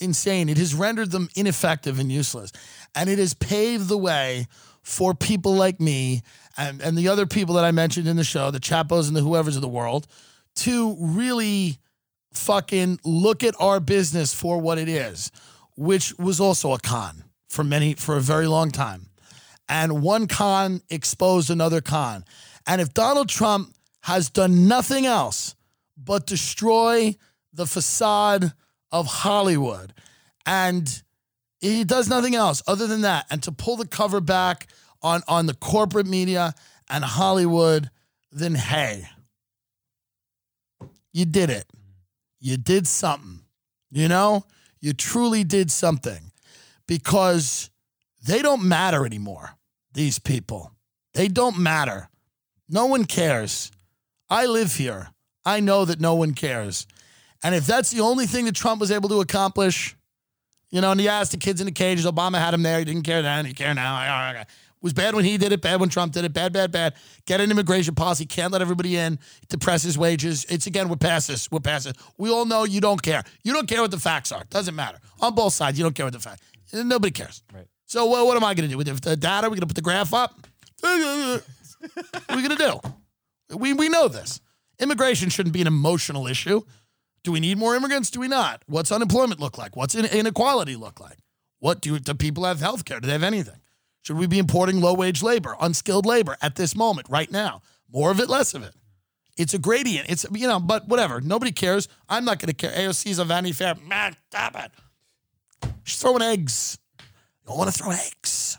insane. 0.00 0.48
It 0.48 0.56
has 0.58 0.74
rendered 0.74 1.10
them 1.10 1.28
ineffective 1.34 1.98
and 1.98 2.10
useless. 2.10 2.52
And 2.94 3.10
it 3.10 3.18
has 3.18 3.34
paved 3.34 3.88
the 3.88 3.98
way 3.98 4.46
for 4.86 5.14
people 5.14 5.52
like 5.52 5.80
me 5.80 6.22
and, 6.56 6.80
and 6.80 6.96
the 6.96 7.08
other 7.08 7.26
people 7.26 7.56
that 7.56 7.64
I 7.64 7.72
mentioned 7.72 8.06
in 8.06 8.14
the 8.14 8.22
show, 8.22 8.52
the 8.52 8.60
Chapos 8.60 9.08
and 9.08 9.16
the 9.16 9.20
whoever's 9.20 9.56
of 9.56 9.62
the 9.62 9.68
world, 9.68 10.06
to 10.54 10.96
really 11.00 11.78
fucking 12.32 13.00
look 13.04 13.42
at 13.42 13.56
our 13.58 13.80
business 13.80 14.32
for 14.32 14.60
what 14.60 14.78
it 14.78 14.88
is, 14.88 15.32
which 15.76 16.16
was 16.20 16.38
also 16.38 16.72
a 16.72 16.78
con 16.78 17.24
for 17.48 17.64
many, 17.64 17.94
for 17.94 18.16
a 18.16 18.20
very 18.20 18.46
long 18.46 18.70
time. 18.70 19.08
And 19.68 20.02
one 20.02 20.28
con 20.28 20.82
exposed 20.88 21.50
another 21.50 21.80
con. 21.80 22.24
And 22.64 22.80
if 22.80 22.94
Donald 22.94 23.28
Trump 23.28 23.74
has 24.02 24.30
done 24.30 24.68
nothing 24.68 25.04
else 25.04 25.56
but 25.96 26.26
destroy 26.26 27.16
the 27.52 27.66
facade 27.66 28.52
of 28.92 29.06
Hollywood. 29.06 29.92
And 30.46 31.02
he 31.60 31.84
does 31.84 32.08
nothing 32.08 32.34
else 32.34 32.62
other 32.66 32.86
than 32.86 33.02
that. 33.02 33.26
And 33.30 33.42
to 33.44 33.52
pull 33.52 33.76
the 33.76 33.86
cover 33.86 34.20
back 34.20 34.68
on, 35.02 35.22
on 35.28 35.46
the 35.46 35.54
corporate 35.54 36.06
media 36.06 36.54
and 36.88 37.04
Hollywood, 37.04 37.90
then 38.32 38.54
hey, 38.54 39.08
you 41.12 41.24
did 41.24 41.50
it. 41.50 41.66
You 42.40 42.56
did 42.56 42.86
something. 42.86 43.40
You 43.90 44.08
know, 44.08 44.44
you 44.80 44.92
truly 44.92 45.44
did 45.44 45.70
something 45.70 46.32
because 46.86 47.70
they 48.26 48.42
don't 48.42 48.64
matter 48.64 49.06
anymore, 49.06 49.56
these 49.94 50.18
people. 50.18 50.72
They 51.14 51.28
don't 51.28 51.58
matter. 51.58 52.08
No 52.68 52.86
one 52.86 53.04
cares. 53.04 53.70
I 54.28 54.46
live 54.46 54.74
here. 54.74 55.08
I 55.44 55.60
know 55.60 55.84
that 55.84 56.00
no 56.00 56.14
one 56.14 56.34
cares. 56.34 56.86
And 57.42 57.54
if 57.54 57.66
that's 57.66 57.90
the 57.90 58.00
only 58.00 58.26
thing 58.26 58.44
that 58.46 58.56
Trump 58.56 58.80
was 58.80 58.90
able 58.90 59.08
to 59.10 59.20
accomplish, 59.20 59.96
you 60.70 60.80
know, 60.80 60.90
and 60.90 61.00
he 61.00 61.08
asked 61.08 61.30
the 61.32 61.36
kids 61.36 61.60
in 61.60 61.66
the 61.66 61.72
cages, 61.72 62.06
Obama 62.06 62.38
had 62.38 62.54
him 62.54 62.62
there. 62.62 62.78
He 62.78 62.84
didn't 62.84 63.02
care 63.02 63.22
then. 63.22 63.46
He 63.46 63.54
care 63.54 63.74
now. 63.74 64.30
It 64.40 64.46
was 64.82 64.92
bad 64.92 65.14
when 65.14 65.24
he 65.24 65.38
did 65.38 65.52
it, 65.52 65.62
bad 65.62 65.80
when 65.80 65.88
Trump 65.88 66.12
did 66.12 66.24
it, 66.24 66.32
bad, 66.32 66.52
bad, 66.52 66.70
bad. 66.70 66.94
Get 67.24 67.40
an 67.40 67.50
immigration 67.50 67.94
policy, 67.94 68.26
can't 68.26 68.52
let 68.52 68.60
everybody 68.60 68.96
in, 68.96 69.18
depresses 69.48 69.96
wages. 69.96 70.44
It's 70.48 70.66
again, 70.66 70.88
we're 70.88 70.96
past 70.96 71.28
this. 71.28 71.50
We're 71.50 71.60
past 71.60 71.86
it. 71.86 71.96
We 72.18 72.30
all 72.30 72.44
know 72.44 72.64
you 72.64 72.80
don't 72.80 73.02
care. 73.02 73.24
You 73.42 73.52
don't 73.52 73.68
care 73.68 73.80
what 73.80 73.90
the 73.90 73.98
facts 73.98 74.32
are. 74.32 74.44
Doesn't 74.50 74.74
matter. 74.74 74.98
On 75.20 75.34
both 75.34 75.54
sides, 75.54 75.78
you 75.78 75.82
don't 75.82 75.94
care 75.94 76.06
what 76.06 76.12
the 76.12 76.20
facts. 76.20 76.42
Nobody 76.72 77.10
cares. 77.10 77.42
Right. 77.54 77.66
So 77.86 78.06
what, 78.06 78.26
what 78.26 78.36
am 78.36 78.44
I 78.44 78.54
going 78.54 78.68
to 78.68 78.72
do 78.72 78.76
with 78.76 79.00
the 79.02 79.16
data? 79.16 79.46
We're 79.46 79.50
going 79.50 79.60
to 79.60 79.66
put 79.66 79.76
the 79.76 79.82
graph 79.82 80.12
up. 80.12 80.34
what 80.80 81.42
are 82.28 82.36
we 82.36 82.42
going 82.42 82.56
to 82.56 82.80
do? 83.50 83.56
We 83.56 83.72
we 83.72 83.88
know 83.88 84.08
this. 84.08 84.40
Immigration 84.78 85.30
shouldn't 85.30 85.54
be 85.54 85.62
an 85.62 85.66
emotional 85.66 86.26
issue. 86.26 86.62
Do 87.26 87.32
we 87.32 87.40
need 87.40 87.58
more 87.58 87.74
immigrants? 87.74 88.08
Do 88.08 88.20
we 88.20 88.28
not? 88.28 88.62
What's 88.66 88.92
unemployment 88.92 89.40
look 89.40 89.58
like? 89.58 89.74
What's 89.74 89.96
inequality 89.96 90.76
look 90.76 91.00
like? 91.00 91.18
What 91.58 91.80
do, 91.80 91.98
do 91.98 92.14
people 92.14 92.44
have 92.44 92.60
health 92.60 92.84
care? 92.84 93.00
Do 93.00 93.08
they 93.08 93.14
have 93.14 93.24
anything? 93.24 93.58
Should 94.02 94.16
we 94.16 94.28
be 94.28 94.38
importing 94.38 94.80
low 94.80 94.94
wage 94.94 95.24
labor, 95.24 95.56
unskilled 95.60 96.06
labor 96.06 96.36
at 96.40 96.54
this 96.54 96.76
moment, 96.76 97.08
right 97.10 97.28
now? 97.28 97.62
More 97.92 98.12
of 98.12 98.20
it, 98.20 98.28
less 98.28 98.54
of 98.54 98.62
it. 98.62 98.74
It's 99.36 99.54
a 99.54 99.58
gradient. 99.58 100.08
It's, 100.08 100.24
you 100.30 100.46
know, 100.46 100.60
but 100.60 100.86
whatever. 100.86 101.20
Nobody 101.20 101.50
cares. 101.50 101.88
I'm 102.08 102.24
not 102.24 102.38
going 102.38 102.46
to 102.46 102.54
care. 102.54 102.70
AOC 102.70 103.06
is 103.10 103.18
a 103.18 103.24
Vanity 103.24 103.54
Fair. 103.54 103.74
Man, 103.74 104.14
stop 104.30 104.54
it. 104.54 104.70
She's 105.82 105.98
throwing 106.00 106.22
eggs. 106.22 106.78
You 107.00 107.48
don't 107.48 107.58
want 107.58 107.74
to 107.74 107.82
throw 107.82 107.90
eggs. 107.90 108.56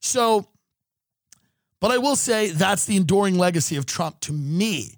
So, 0.00 0.48
but 1.82 1.90
I 1.90 1.98
will 1.98 2.16
say 2.16 2.48
that's 2.48 2.86
the 2.86 2.96
enduring 2.96 3.36
legacy 3.36 3.76
of 3.76 3.84
Trump 3.84 4.20
to 4.20 4.32
me 4.32 4.94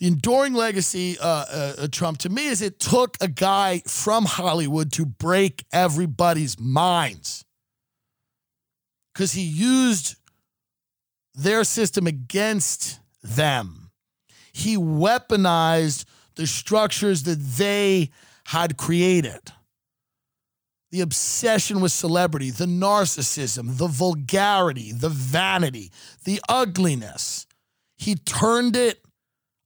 the 0.00 0.06
enduring 0.06 0.54
legacy 0.54 1.18
uh, 1.18 1.24
uh, 1.26 1.88
Trump 1.92 2.18
to 2.18 2.30
me 2.30 2.46
is 2.46 2.62
it 2.62 2.80
took 2.80 3.18
a 3.20 3.28
guy 3.28 3.82
from 3.86 4.24
Hollywood 4.24 4.90
to 4.92 5.04
break 5.04 5.64
everybody's 5.72 6.58
minds 6.58 7.44
because 9.12 9.32
he 9.32 9.42
used 9.42 10.16
their 11.34 11.64
system 11.64 12.06
against 12.06 12.98
them. 13.22 13.90
He 14.52 14.78
weaponized 14.78 16.06
the 16.34 16.46
structures 16.46 17.24
that 17.24 17.38
they 17.38 18.10
had 18.46 18.78
created. 18.78 19.52
The 20.92 21.02
obsession 21.02 21.80
with 21.80 21.92
celebrity, 21.92 22.50
the 22.50 22.64
narcissism, 22.64 23.76
the 23.76 23.86
vulgarity, 23.86 24.92
the 24.92 25.10
vanity, 25.10 25.92
the 26.24 26.40
ugliness. 26.48 27.46
He 27.96 28.14
turned 28.14 28.76
it 28.76 29.04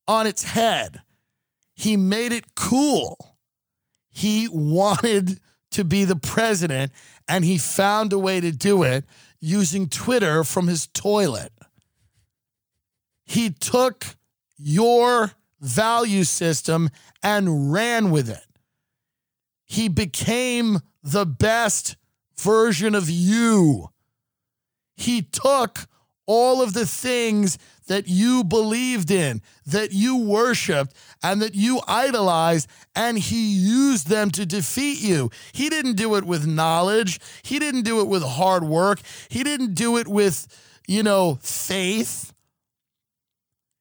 on 0.07 0.27
its 0.27 0.43
head. 0.43 1.03
He 1.75 1.97
made 1.97 2.33
it 2.33 2.55
cool. 2.55 3.37
He 4.11 4.49
wanted 4.51 5.41
to 5.73 5.85
be 5.85 6.05
the 6.05 6.17
president, 6.17 6.93
and 7.27 7.45
he 7.45 7.59
found 7.59 8.13
a 8.13 8.19
way 8.19 8.41
to 8.41 8.53
do 8.53 8.83
it 8.83 9.05
using 9.41 9.89
Twitter 9.89 10.45
from 10.45 10.69
his 10.69 10.87
toilet. 10.87 11.53
He 13.25 13.51
took 13.51 14.17
your 14.57 15.33
value 15.61 16.25
system 16.25 16.91
and 17.23 17.73
ran 17.73 18.11
with 18.11 18.29
it. 18.29 18.45
He 19.65 19.89
became 19.89 20.81
the 21.03 21.27
best 21.27 21.97
version 22.39 22.95
of 22.95 23.11
you. 23.11 23.89
He 24.97 25.23
took 25.23 25.87
all 26.27 26.63
of 26.63 26.73
the 26.75 26.87
things 26.87 27.59
that 27.87 28.09
you 28.09 28.45
believed 28.45 29.11
in, 29.11 29.43
that 29.67 29.93
you 29.93 30.17
worshiped, 30.17 30.95
and 31.23 31.43
that 31.43 31.55
you 31.55 31.81
idolized, 31.87 32.69
and 32.95 33.19
he 33.19 33.53
used 33.55 34.09
them 34.09 34.31
to 34.31 34.47
defeat 34.47 35.01
you. 35.01 35.31
He 35.53 35.69
didn't 35.69 35.95
do 35.95 36.15
it 36.17 36.25
with 36.25 36.47
knowledge, 36.47 37.21
he 37.43 37.59
didn't 37.59 37.83
do 37.83 38.01
it 38.01 38.09
with 38.09 38.23
hard 38.23 38.65
work, 38.65 39.01
he 39.29 39.43
didn't 39.43 39.75
do 39.75 39.99
it 39.99 40.09
with, 40.09 40.47
you 40.87 41.03
know, 41.03 41.39
faith, 41.43 42.33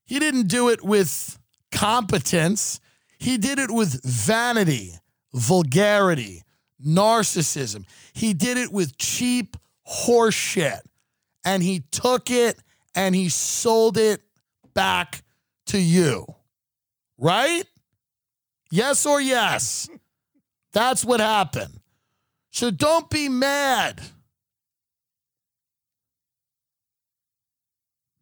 he 0.05 0.19
didn't 0.19 0.47
do 0.47 0.69
it 0.69 0.83
with 0.83 1.39
competence, 1.71 2.79
he 3.17 3.37
did 3.37 3.57
it 3.57 3.71
with 3.71 4.03
vanity, 4.03 4.93
vulgarity, 5.33 6.43
narcissism. 6.85 7.85
He 8.13 8.33
did 8.33 8.57
it 8.57 8.71
with 8.71 8.97
cheap 8.97 9.55
horseshit 9.87 10.81
and 11.45 11.63
he 11.63 11.83
took 11.91 12.29
it 12.29 12.57
and 12.95 13.15
he 13.15 13.29
sold 13.29 13.97
it 13.97 14.21
back 14.73 15.23
to 15.67 15.79
you. 15.79 16.25
Right? 17.17 17.63
Yes 18.71 19.05
or 19.05 19.21
yes? 19.21 19.89
That's 20.73 21.05
what 21.05 21.19
happened. 21.19 21.79
So 22.51 22.71
don't 22.71 23.09
be 23.09 23.29
mad. 23.29 24.01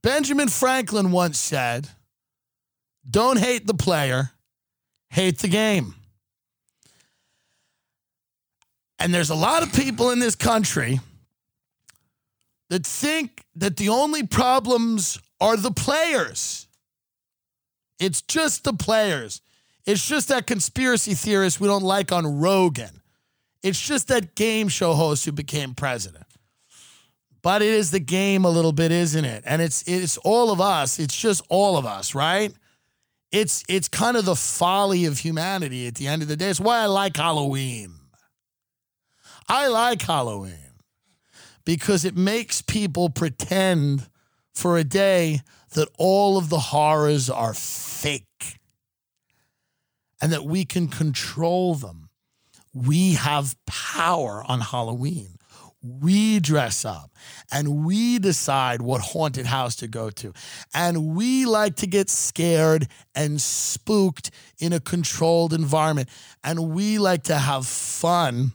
Benjamin 0.03 0.47
Franklin 0.47 1.11
once 1.11 1.37
said, 1.37 1.87
Don't 3.09 3.37
hate 3.37 3.67
the 3.67 3.73
player, 3.73 4.31
hate 5.09 5.39
the 5.39 5.47
game. 5.47 5.95
And 8.99 9.13
there's 9.13 9.29
a 9.29 9.35
lot 9.35 9.63
of 9.63 9.73
people 9.73 10.11
in 10.11 10.19
this 10.19 10.35
country 10.35 10.99
that 12.71 12.87
think 12.87 13.43
that 13.53 13.75
the 13.75 13.89
only 13.89 14.25
problems 14.25 15.19
are 15.41 15.57
the 15.57 15.71
players. 15.71 16.67
It's 17.99 18.21
just 18.21 18.63
the 18.63 18.71
players. 18.71 19.41
It's 19.85 20.07
just 20.07 20.29
that 20.29 20.47
conspiracy 20.47 21.13
theorist 21.13 21.59
we 21.59 21.67
don't 21.67 21.83
like 21.83 22.13
on 22.13 22.39
Rogan. 22.39 23.01
It's 23.61 23.79
just 23.85 24.07
that 24.07 24.35
game 24.35 24.69
show 24.69 24.93
host 24.93 25.25
who 25.25 25.33
became 25.33 25.75
president. 25.75 26.23
But 27.41 27.61
it 27.61 27.73
is 27.73 27.91
the 27.91 27.99
game 27.99 28.45
a 28.45 28.49
little 28.49 28.71
bit, 28.71 28.93
isn't 28.93 29.25
it? 29.25 29.43
And 29.45 29.61
it's 29.61 29.83
it's 29.85 30.15
all 30.19 30.49
of 30.49 30.61
us. 30.61 30.97
It's 30.97 31.19
just 31.19 31.43
all 31.49 31.75
of 31.75 31.85
us, 31.85 32.15
right? 32.15 32.53
It's 33.33 33.65
it's 33.67 33.89
kind 33.89 34.15
of 34.15 34.23
the 34.23 34.35
folly 34.37 35.03
of 35.03 35.17
humanity 35.17 35.87
at 35.87 35.95
the 35.95 36.07
end 36.07 36.21
of 36.21 36.29
the 36.29 36.37
day. 36.37 36.49
It's 36.49 36.59
why 36.61 36.79
I 36.79 36.85
like 36.85 37.17
Halloween. 37.17 37.95
I 39.49 39.67
like 39.67 40.01
Halloween 40.01 40.70
because 41.65 42.05
it 42.05 42.15
makes 42.15 42.61
people 42.61 43.09
pretend 43.09 44.07
for 44.53 44.77
a 44.77 44.83
day 44.83 45.41
that 45.73 45.87
all 45.97 46.37
of 46.37 46.49
the 46.49 46.59
horrors 46.59 47.29
are 47.29 47.53
fake 47.53 48.59
and 50.21 50.31
that 50.31 50.45
we 50.45 50.65
can 50.65 50.87
control 50.87 51.75
them. 51.75 52.09
We 52.73 53.13
have 53.13 53.55
power 53.65 54.43
on 54.47 54.61
Halloween. 54.61 55.37
We 55.83 56.39
dress 56.39 56.85
up 56.85 57.09
and 57.51 57.85
we 57.85 58.19
decide 58.19 58.83
what 58.83 59.01
haunted 59.01 59.47
house 59.47 59.75
to 59.77 59.87
go 59.87 60.11
to. 60.11 60.31
And 60.75 61.15
we 61.15 61.45
like 61.45 61.77
to 61.77 61.87
get 61.87 62.07
scared 62.09 62.87
and 63.15 63.41
spooked 63.41 64.29
in 64.59 64.73
a 64.73 64.79
controlled 64.79 65.53
environment. 65.53 66.09
And 66.43 66.69
we 66.69 66.99
like 66.99 67.23
to 67.23 67.35
have 67.35 67.65
fun 67.65 68.51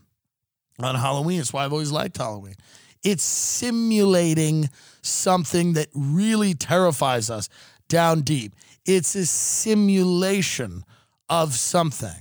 on 0.78 0.94
Halloween. 0.94 1.38
That's 1.38 1.52
why 1.52 1.64
I've 1.64 1.72
always 1.72 1.90
liked 1.90 2.16
Halloween. 2.18 2.54
It's 3.02 3.22
simulating 3.22 4.70
something 5.02 5.74
that 5.74 5.88
really 5.94 6.54
terrifies 6.54 7.28
us 7.30 7.50
down 7.88 8.22
deep. 8.22 8.54
It's 8.84 9.14
a 9.14 9.26
simulation 9.26 10.84
of 11.28 11.54
something. 11.54 12.18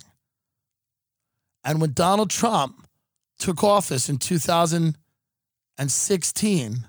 And 1.63 1.81
when 1.81 1.93
Donald 1.93 2.29
Trump 2.29 2.87
took 3.39 3.63
office 3.63 4.09
in 4.09 4.17
2016, 4.17 6.85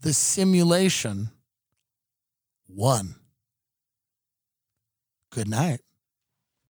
the 0.00 0.12
simulation 0.12 1.30
won. 2.68 3.14
Good 5.30 5.48
night. 5.48 5.83